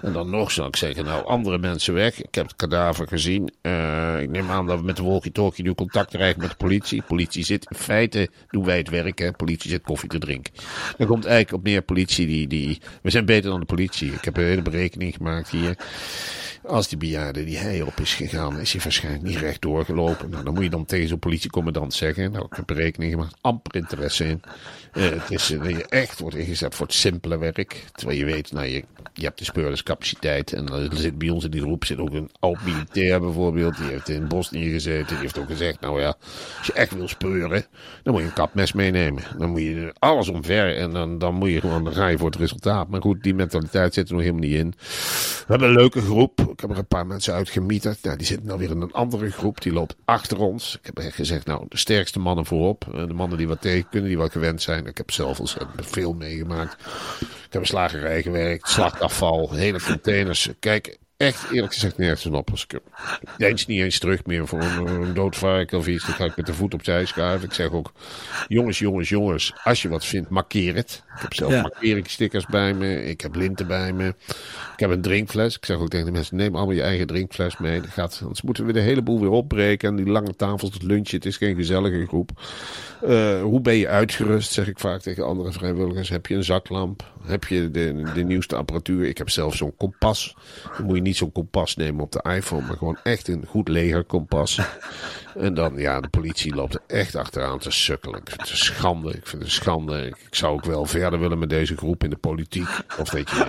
En 0.01 0.13
dan 0.13 0.29
nog 0.29 0.51
zou 0.51 0.67
ik 0.67 0.75
zeggen, 0.75 1.05
nou, 1.05 1.25
andere 1.25 1.57
mensen 1.57 1.93
weg. 1.93 2.21
Ik 2.21 2.35
heb 2.35 2.47
het 2.47 2.55
kadaver 2.55 3.07
gezien. 3.07 3.53
Eh, 3.61 4.21
ik 4.21 4.29
neem 4.29 4.49
aan 4.49 4.67
dat 4.67 4.79
we 4.79 4.85
met 4.85 4.95
de 4.95 5.03
walkie-talkie 5.03 5.63
nu 5.63 5.73
contact 5.73 6.09
krijgen 6.09 6.41
met 6.41 6.49
de 6.49 6.55
politie. 6.55 7.01
Politie 7.01 7.43
zit, 7.43 7.65
in 7.69 7.77
feite 7.77 8.29
doen 8.49 8.65
wij 8.65 8.77
het 8.77 8.89
werk, 8.89 9.19
hè. 9.19 9.31
Politie 9.31 9.69
zit 9.69 9.81
koffie 9.81 10.09
te 10.09 10.19
drinken. 10.19 10.53
Dan 10.97 11.07
komt 11.07 11.25
eigenlijk 11.25 11.57
op 11.57 11.63
neer 11.63 11.81
politie 11.81 12.27
die, 12.27 12.47
die... 12.47 12.81
We 13.01 13.09
zijn 13.09 13.25
beter 13.25 13.49
dan 13.49 13.59
de 13.59 13.65
politie. 13.65 14.13
Ik 14.13 14.25
heb 14.25 14.37
een 14.37 14.43
hele 14.43 14.61
berekening 14.61 15.13
gemaakt 15.13 15.49
hier. 15.49 15.77
Als 16.65 16.87
die 16.87 16.97
bejaarde 16.97 17.43
die 17.43 17.57
hij 17.57 17.81
op 17.81 17.99
is 17.99 18.13
gegaan, 18.13 18.59
is 18.59 18.71
hij 18.71 18.81
waarschijnlijk 18.81 19.23
niet 19.23 19.37
recht 19.37 19.61
doorgelopen. 19.61 20.29
Nou, 20.29 20.43
dan 20.43 20.53
moet 20.53 20.63
je 20.63 20.69
dan 20.69 20.85
tegen 20.85 21.07
zo'n 21.07 21.19
politiecommandant 21.19 21.93
zeggen. 21.93 22.31
Nou, 22.31 22.45
ik 22.45 22.55
heb 22.55 22.65
berekening 22.65 23.11
gemaakt, 23.11 23.37
amper 23.41 23.75
interesse 23.75 24.25
in. 24.25 24.41
Eh, 24.91 25.09
het 25.09 25.31
is 25.31 25.49
je 25.67 25.85
echt 25.85 26.19
wordt 26.19 26.35
ingezet 26.35 26.75
voor 26.75 26.85
het 26.85 26.95
simpele 26.95 27.37
werk. 27.37 27.85
Terwijl 27.91 28.19
je 28.19 28.25
weet, 28.25 28.51
nou, 28.51 28.65
je, 28.65 28.83
je 29.13 29.23
hebt 29.23 29.37
de 29.39 29.43
speurderscapaciteit. 29.45 30.53
En 30.53 30.67
er 30.67 30.89
zit 30.97 31.17
bij 31.17 31.29
ons 31.29 31.43
in 31.43 31.51
die 31.51 31.61
groep 31.61 31.85
zit 31.85 31.97
ook 31.97 32.13
een 32.13 32.29
oud 32.39 32.61
militair 32.63 33.19
bijvoorbeeld. 33.19 33.77
Die 33.77 33.87
heeft 33.87 34.09
in 34.09 34.27
Bosnië 34.27 34.71
gezeten. 34.71 35.07
Die 35.07 35.17
heeft 35.17 35.37
ook 35.37 35.47
gezegd, 35.47 35.79
nou 35.79 36.01
ja, 36.01 36.15
als 36.57 36.67
je 36.67 36.73
echt 36.73 36.93
wil 36.93 37.07
speuren, 37.07 37.65
dan 38.03 38.13
moet 38.13 38.21
je 38.21 38.27
een 38.27 38.33
kapmes 38.33 38.73
meenemen. 38.73 39.23
Dan 39.37 39.49
moet 39.49 39.61
je 39.61 39.93
alles 39.99 40.29
omver 40.29 40.77
en 40.77 40.91
dan, 40.91 41.17
dan 41.17 41.33
moet 41.35 41.49
je 41.49 41.59
gewoon, 41.59 41.83
dan 41.83 41.93
ga 41.93 42.07
je 42.07 42.17
voor 42.17 42.29
het 42.29 42.39
resultaat. 42.39 42.89
Maar 42.89 43.01
goed, 43.01 43.23
die 43.23 43.33
mentaliteit 43.33 43.93
zit 43.93 44.07
er 44.07 44.13
nog 44.13 44.23
helemaal 44.23 44.43
niet 44.47 44.57
in. 44.57 44.73
We 44.77 45.45
hebben 45.55 45.67
een 45.67 45.75
leuke 45.75 46.01
groep. 46.01 46.41
Ik 46.41 46.59
heb 46.59 46.69
er 46.69 46.77
een 46.77 46.87
paar 46.87 47.07
mensen 47.07 47.33
uitgemieterd. 47.33 48.03
Nou, 48.03 48.17
die 48.17 48.27
zitten 48.27 48.47
nou 48.47 48.59
weer 48.59 48.69
in 48.71 48.81
een 48.81 48.93
andere 48.93 49.31
groep. 49.31 49.61
Die 49.61 49.73
loopt 49.73 49.95
achter 50.05 50.39
ons. 50.39 50.75
Ik 50.79 50.85
heb 50.85 50.99
echt 50.99 51.15
gezegd, 51.15 51.45
nou, 51.45 51.65
de 51.69 51.77
sterkste 51.77 52.19
mannen 52.19 52.45
voorop. 52.45 52.87
Eh, 52.93 53.07
De 53.07 53.13
mannen 53.13 53.37
die 53.37 53.47
wat 53.47 53.61
tegen 53.61 53.89
kunnen, 53.89 54.09
die 54.09 54.17
wat 54.17 54.31
gewend 54.31 54.61
zijn. 54.61 54.85
Ik 54.85 54.97
heb 54.97 55.11
zelf 55.11 55.39
ontzettend 55.57 55.89
veel 55.91 56.13
meegemaakt. 56.13 56.73
Ik 57.19 57.53
heb 57.55 57.61
een 57.61 57.67
slagerij 57.67 58.21
gewerkt, 58.21 58.69
slachtafval, 58.69 59.53
hele 59.53 59.81
containers. 59.81 60.49
Kijk, 60.59 60.97
echt 61.19 61.51
eerlijk 61.51 61.73
gezegd 61.73 61.97
nergens 61.97 62.25
een 62.25 62.33
op. 62.33 62.49
Ik 63.37 63.67
niet 63.67 63.81
eens 63.81 63.99
terug 63.99 64.25
meer 64.25 64.47
voor 64.47 64.61
een, 64.61 64.87
een 64.87 65.13
dood 65.13 65.35
varken 65.35 65.77
of 65.77 65.87
iets. 65.87 66.05
Dan 66.05 66.15
ga 66.15 66.25
ik 66.25 66.35
met 66.35 66.45
de 66.45 66.53
voet 66.53 66.73
opzij 66.73 67.05
schuiven. 67.05 67.47
Ik 67.47 67.53
zeg 67.53 67.71
ook, 67.71 67.91
jongens, 68.47 68.79
jongens, 68.79 69.09
jongens. 69.09 69.53
Als 69.63 69.81
je 69.81 69.89
wat 69.89 70.05
vindt, 70.05 70.29
markeer 70.29 70.75
het. 70.75 71.03
Ik 71.15 71.21
heb 71.21 71.33
zelf 71.33 71.51
Ja. 71.51 71.61
markeringsstickers 71.61 72.45
bij 72.45 72.73
me. 72.73 73.05
Ik 73.05 73.21
heb 73.21 73.35
linten 73.35 73.67
bij 73.67 73.93
me. 73.93 74.07
Ik 74.73 74.79
heb 74.79 74.89
een 74.89 75.01
drinkfles. 75.01 75.55
Ik 75.55 75.65
zeg 75.65 75.77
ook 75.77 75.89
tegen 75.89 76.05
de 76.05 76.11
mensen, 76.11 76.35
neem 76.35 76.55
allemaal 76.55 76.75
je 76.75 76.81
eigen 76.81 77.07
drinkfles 77.07 77.57
mee. 77.57 77.81
Dat 77.81 77.89
gaat, 77.89 78.19
anders 78.21 78.41
moeten 78.41 78.65
we 78.65 78.73
de 78.73 78.79
hele 78.79 79.01
boel 79.01 79.19
weer 79.19 79.29
opbreken. 79.29 79.89
En 79.89 79.95
die 79.95 80.05
lange 80.05 80.35
tafels, 80.35 80.73
het 80.73 80.83
lunchje, 80.83 81.15
het 81.15 81.25
is 81.25 81.37
geen 81.37 81.55
gezellige 81.55 82.05
groep. 82.07 82.31
Eh, 83.01 83.41
hoe 83.41 83.61
ben 83.61 83.75
je 83.75 83.87
uitgerust, 83.87 84.51
zeg 84.51 84.67
ik 84.67 84.79
vaak 84.79 85.01
tegen 85.01 85.25
andere 85.25 85.51
vrijwilligers. 85.51 86.09
Heb 86.09 86.25
je 86.25 86.35
een 86.35 86.43
zaklamp? 86.43 87.13
Heb 87.23 87.43
je 87.43 87.71
de, 87.71 88.11
de 88.13 88.23
nieuwste 88.23 88.55
apparatuur? 88.55 89.05
Ik 89.07 89.17
heb 89.17 89.29
zelf 89.29 89.55
zo'n 89.55 89.75
kompas. 89.77 90.35
Dan 90.77 90.85
moet 90.85 90.95
je 90.95 91.01
niet 91.01 91.08
zo'n 91.17 91.31
kompas 91.31 91.75
nemen 91.75 92.03
op 92.03 92.11
de 92.11 92.23
iPhone, 92.35 92.67
maar 92.67 92.77
gewoon 92.77 92.99
echt 93.03 93.27
een 93.27 93.45
goed 93.47 93.67
legerkompas. 93.67 94.59
En 95.35 95.53
dan, 95.53 95.77
ja, 95.77 96.01
de 96.01 96.07
politie 96.09 96.55
loopt 96.55 96.73
er 96.73 96.81
echt 96.87 97.15
achteraan 97.15 97.59
te 97.59 97.71
sukkelen. 97.71 98.19
Ik 98.19 98.27
vind 98.27 98.41
het 98.41 98.49
een 98.49 98.57
schande. 98.57 99.09
Ik 99.09 99.27
vind 99.27 99.31
het 99.31 99.41
een 99.41 99.49
schande. 99.49 100.05
Ik 100.05 100.35
zou 100.35 100.53
ook 100.53 100.65
wel 100.65 100.85
verder 100.85 101.19
willen 101.19 101.39
met 101.39 101.49
deze 101.49 101.77
groep 101.77 102.03
in 102.03 102.09
de 102.09 102.17
politiek. 102.17 102.67
Of 102.99 103.11
weet 103.11 103.29
je, 103.29 103.47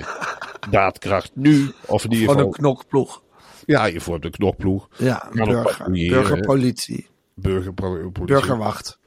daadkracht 0.71 1.31
nu. 1.35 1.73
Of 1.87 2.05
in 2.05 2.13
ieder 2.13 2.29
Gewoon 2.29 2.47
een 2.47 2.55
geval, 2.55 2.73
knokploeg. 2.73 3.23
ja, 3.67 3.85
je 3.85 4.01
vormt 4.01 4.25
een 4.25 4.31
knokploeg. 4.31 4.89
Ja, 4.97 5.27
een 5.33 5.45
burger, 5.45 5.91
burgerpolitie. 5.91 7.07
Burgerpolitie. 7.35 8.25
Burgerwacht. 8.25 8.99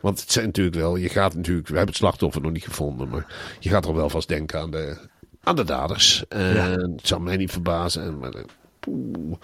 Want 0.00 0.20
het 0.20 0.32
zijn 0.32 0.46
natuurlijk 0.46 0.76
wel, 0.76 0.96
je 0.96 1.08
gaat 1.08 1.34
natuurlijk, 1.34 1.68
we 1.68 1.76
hebben 1.76 1.94
het 1.94 2.02
slachtoffer 2.02 2.42
nog 2.42 2.52
niet 2.52 2.64
gevonden, 2.64 3.08
maar 3.08 3.56
je 3.58 3.68
gaat 3.68 3.86
er 3.86 3.94
wel 3.94 4.10
vast 4.10 4.28
denken 4.28 4.60
aan 4.60 4.70
de, 4.70 5.08
aan 5.42 5.56
de 5.56 5.64
daders. 5.64 6.24
En 6.28 6.80
het 6.96 7.06
zou 7.06 7.20
mij 7.20 7.36
niet 7.36 7.52
verbazen. 7.52 8.02
En, 8.02 8.18
maar, 8.18 8.30
eh, 8.30 8.44
poeh, 8.80 9.36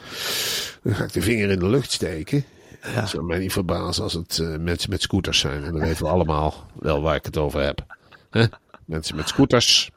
dan 0.83 0.95
ga 0.95 1.05
ik 1.05 1.13
de 1.13 1.23
vinger 1.23 1.51
in 1.51 1.59
de 1.59 1.69
lucht 1.69 1.93
steken. 1.93 2.45
Het 2.81 3.09
zou 3.09 3.25
mij 3.25 3.39
niet 3.39 3.53
verbazen 3.53 4.03
als 4.03 4.13
het 4.13 4.39
eh, 4.39 4.57
mensen 4.57 4.91
met 4.91 5.03
scooters 5.03 5.39
zijn. 5.39 5.65
En 5.65 5.73
dan 5.73 5.81
weten 5.81 6.05
we 6.05 6.11
allemaal 6.11 6.67
wel 6.75 7.03
waar 7.03 7.15
ik 7.15 7.25
het 7.25 7.37
over 7.37 7.61
heb. 7.61 7.85
Mensen 8.85 9.17
met 9.17 9.29
scooters 9.29 9.91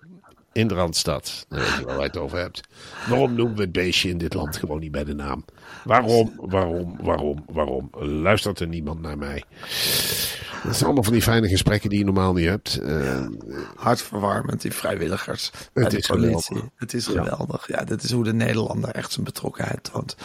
in 0.52 0.68
de 0.68 0.74
Randstad. 0.74 1.46
Dan 1.50 1.60
weet 1.60 1.68
je 1.68 1.86
wel 1.86 1.86
waar 1.86 2.04
je 2.04 2.04
het 2.04 2.18
over 2.18 2.38
hebt. 2.38 2.62
Waarom 3.08 3.34
noemen 3.34 3.56
we 3.56 3.62
het 3.62 3.72
beestje 3.72 4.10
in 4.10 4.18
dit 4.18 4.34
land 4.34 4.58
gewoon 4.58 4.80
niet 4.80 4.92
bij 4.92 5.04
de 5.04 5.14
naam? 5.14 5.46
Waarom, 5.84 6.34
waarom, 6.36 6.96
waarom, 7.02 7.46
waarom? 7.52 7.90
Luistert 8.00 8.60
er 8.60 8.68
niemand 8.68 9.02
naar 9.02 9.18
mij? 9.18 9.44
Dat 10.64 10.74
zijn 10.74 10.86
allemaal 10.86 11.04
van 11.04 11.14
die 11.14 11.22
fijne 11.22 11.48
gesprekken 11.48 11.90
die 11.90 12.00
je 12.00 12.06
normaal 12.06 12.34
niet 12.34 12.48
hebt. 12.48 12.78
Eh, 12.78 13.26
Hartverwarmend, 13.76 14.62
die 14.62 14.74
vrijwilligers 14.74 15.52
Het 15.74 15.94
is 15.94 16.08
politie. 16.08 16.42
geweldig. 16.42 16.70
Het 16.76 16.94
is 16.94 17.06
geweldig. 17.06 17.68
Ja, 17.68 17.84
dit 17.84 18.04
is 18.04 18.12
hoe 18.12 18.24
de 18.24 18.34
Nederlander 18.34 18.90
echt 18.90 19.12
zijn 19.12 19.26
betrokkenheid 19.26 19.84
toont. 19.84 20.16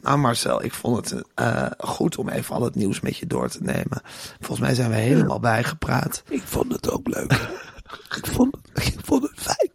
Nou 0.00 0.18
Marcel, 0.18 0.64
ik 0.64 0.74
vond 0.74 1.10
het 1.10 1.24
eh, 1.34 1.66
goed 1.78 2.16
om 2.16 2.28
even 2.28 2.54
al 2.54 2.62
het 2.62 2.74
nieuws 2.74 3.00
met 3.00 3.16
je 3.16 3.26
door 3.26 3.48
te 3.48 3.62
nemen. 3.62 4.02
Volgens 4.38 4.60
mij 4.60 4.74
zijn 4.74 4.90
we 4.90 4.96
helemaal 4.96 5.40
bijgepraat. 5.40 6.22
Ik 6.28 6.42
vond 6.44 6.72
het 6.72 6.90
ook 6.90 7.08
leuk. 7.08 7.32
ik, 8.18 8.26
vond 8.26 8.56
het, 8.72 8.86
ik 8.86 8.96
vond 9.04 9.22
het 9.22 9.32
fijn 9.40 9.70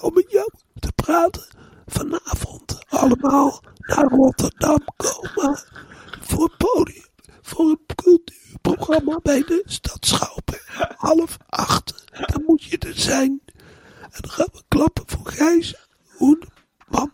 om 0.00 0.14
met 0.14 0.30
jou 0.30 0.50
te 0.78 0.92
praten. 0.94 1.46
Vanavond 1.86 2.78
allemaal 2.88 3.62
naar 3.78 4.08
Rotterdam 4.08 4.84
komen. 4.96 5.58
Voor 6.20 6.44
het 6.44 6.56
podium. 6.56 7.04
Voor 7.46 7.64
een 7.64 7.80
cultuurprogramma 7.94 9.18
bij 9.22 9.40
de 9.40 9.62
Stad 9.64 10.06
Schouwburg. 10.06 10.94
Half 10.96 11.36
acht. 11.48 12.04
Dan 12.26 12.42
moet 12.46 12.62
je 12.62 12.78
er 12.78 12.94
zijn. 13.00 13.40
En 14.00 14.20
dan 14.20 14.30
gaan 14.30 14.48
we 14.52 14.62
klappen 14.68 15.04
voor 15.06 15.26
Gijs. 15.26 15.88
Hoedeman. 16.16 17.12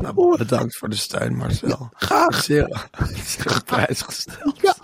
Nou, 0.00 0.36
bedankt 0.36 0.76
voor 0.76 0.88
de 0.88 0.96
steun 0.96 1.36
Marcel. 1.36 1.90
Graag. 1.92 2.42
Zeer, 2.42 2.88
zeer 3.24 3.62
prijs 3.64 4.02
gesteld. 4.02 4.60
Ja. 4.60 4.74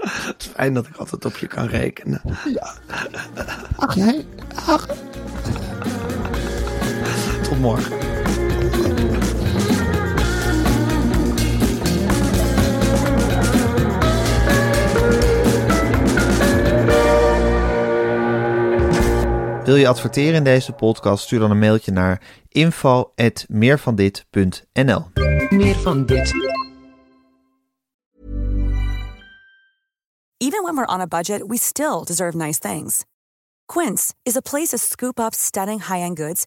Het 0.00 0.42
is 0.42 0.46
fijn 0.46 0.74
dat 0.74 0.86
ik 0.86 0.96
altijd 0.96 1.24
op 1.24 1.36
je 1.36 1.46
kan 1.46 1.66
rekenen. 1.66 2.20
Ach, 3.76 3.94
jij, 3.94 4.26
ach, 4.66 4.86
Tot 7.48 7.60
morgen. 7.60 7.98
Wil 19.64 19.76
je 19.76 19.88
adverteren 19.88 20.34
in 20.34 20.44
deze 20.44 20.72
podcast? 20.72 21.24
Stuur 21.24 21.38
dan 21.38 21.50
een 21.50 21.58
mailtje 21.58 21.92
naar 21.92 22.22
info@meervandit.nl. 22.48 25.06
Meer 25.48 25.74
van 25.74 26.06
dit. 26.06 26.32
Even 30.36 30.62
when 30.62 30.74
we're 30.74 30.86
on 30.86 31.00
a 31.00 31.06
budget, 31.06 31.46
we 31.46 31.58
still 31.58 32.04
deserve 32.04 32.36
nice 32.36 32.58
things. 32.58 33.04
Quince 33.66 34.12
is 34.22 34.36
a 34.36 34.40
place 34.40 34.68
to 34.68 34.76
scoop 34.76 35.18
up 35.18 35.34
stunning 35.34 35.86
high-end 35.86 36.18
goods 36.18 36.46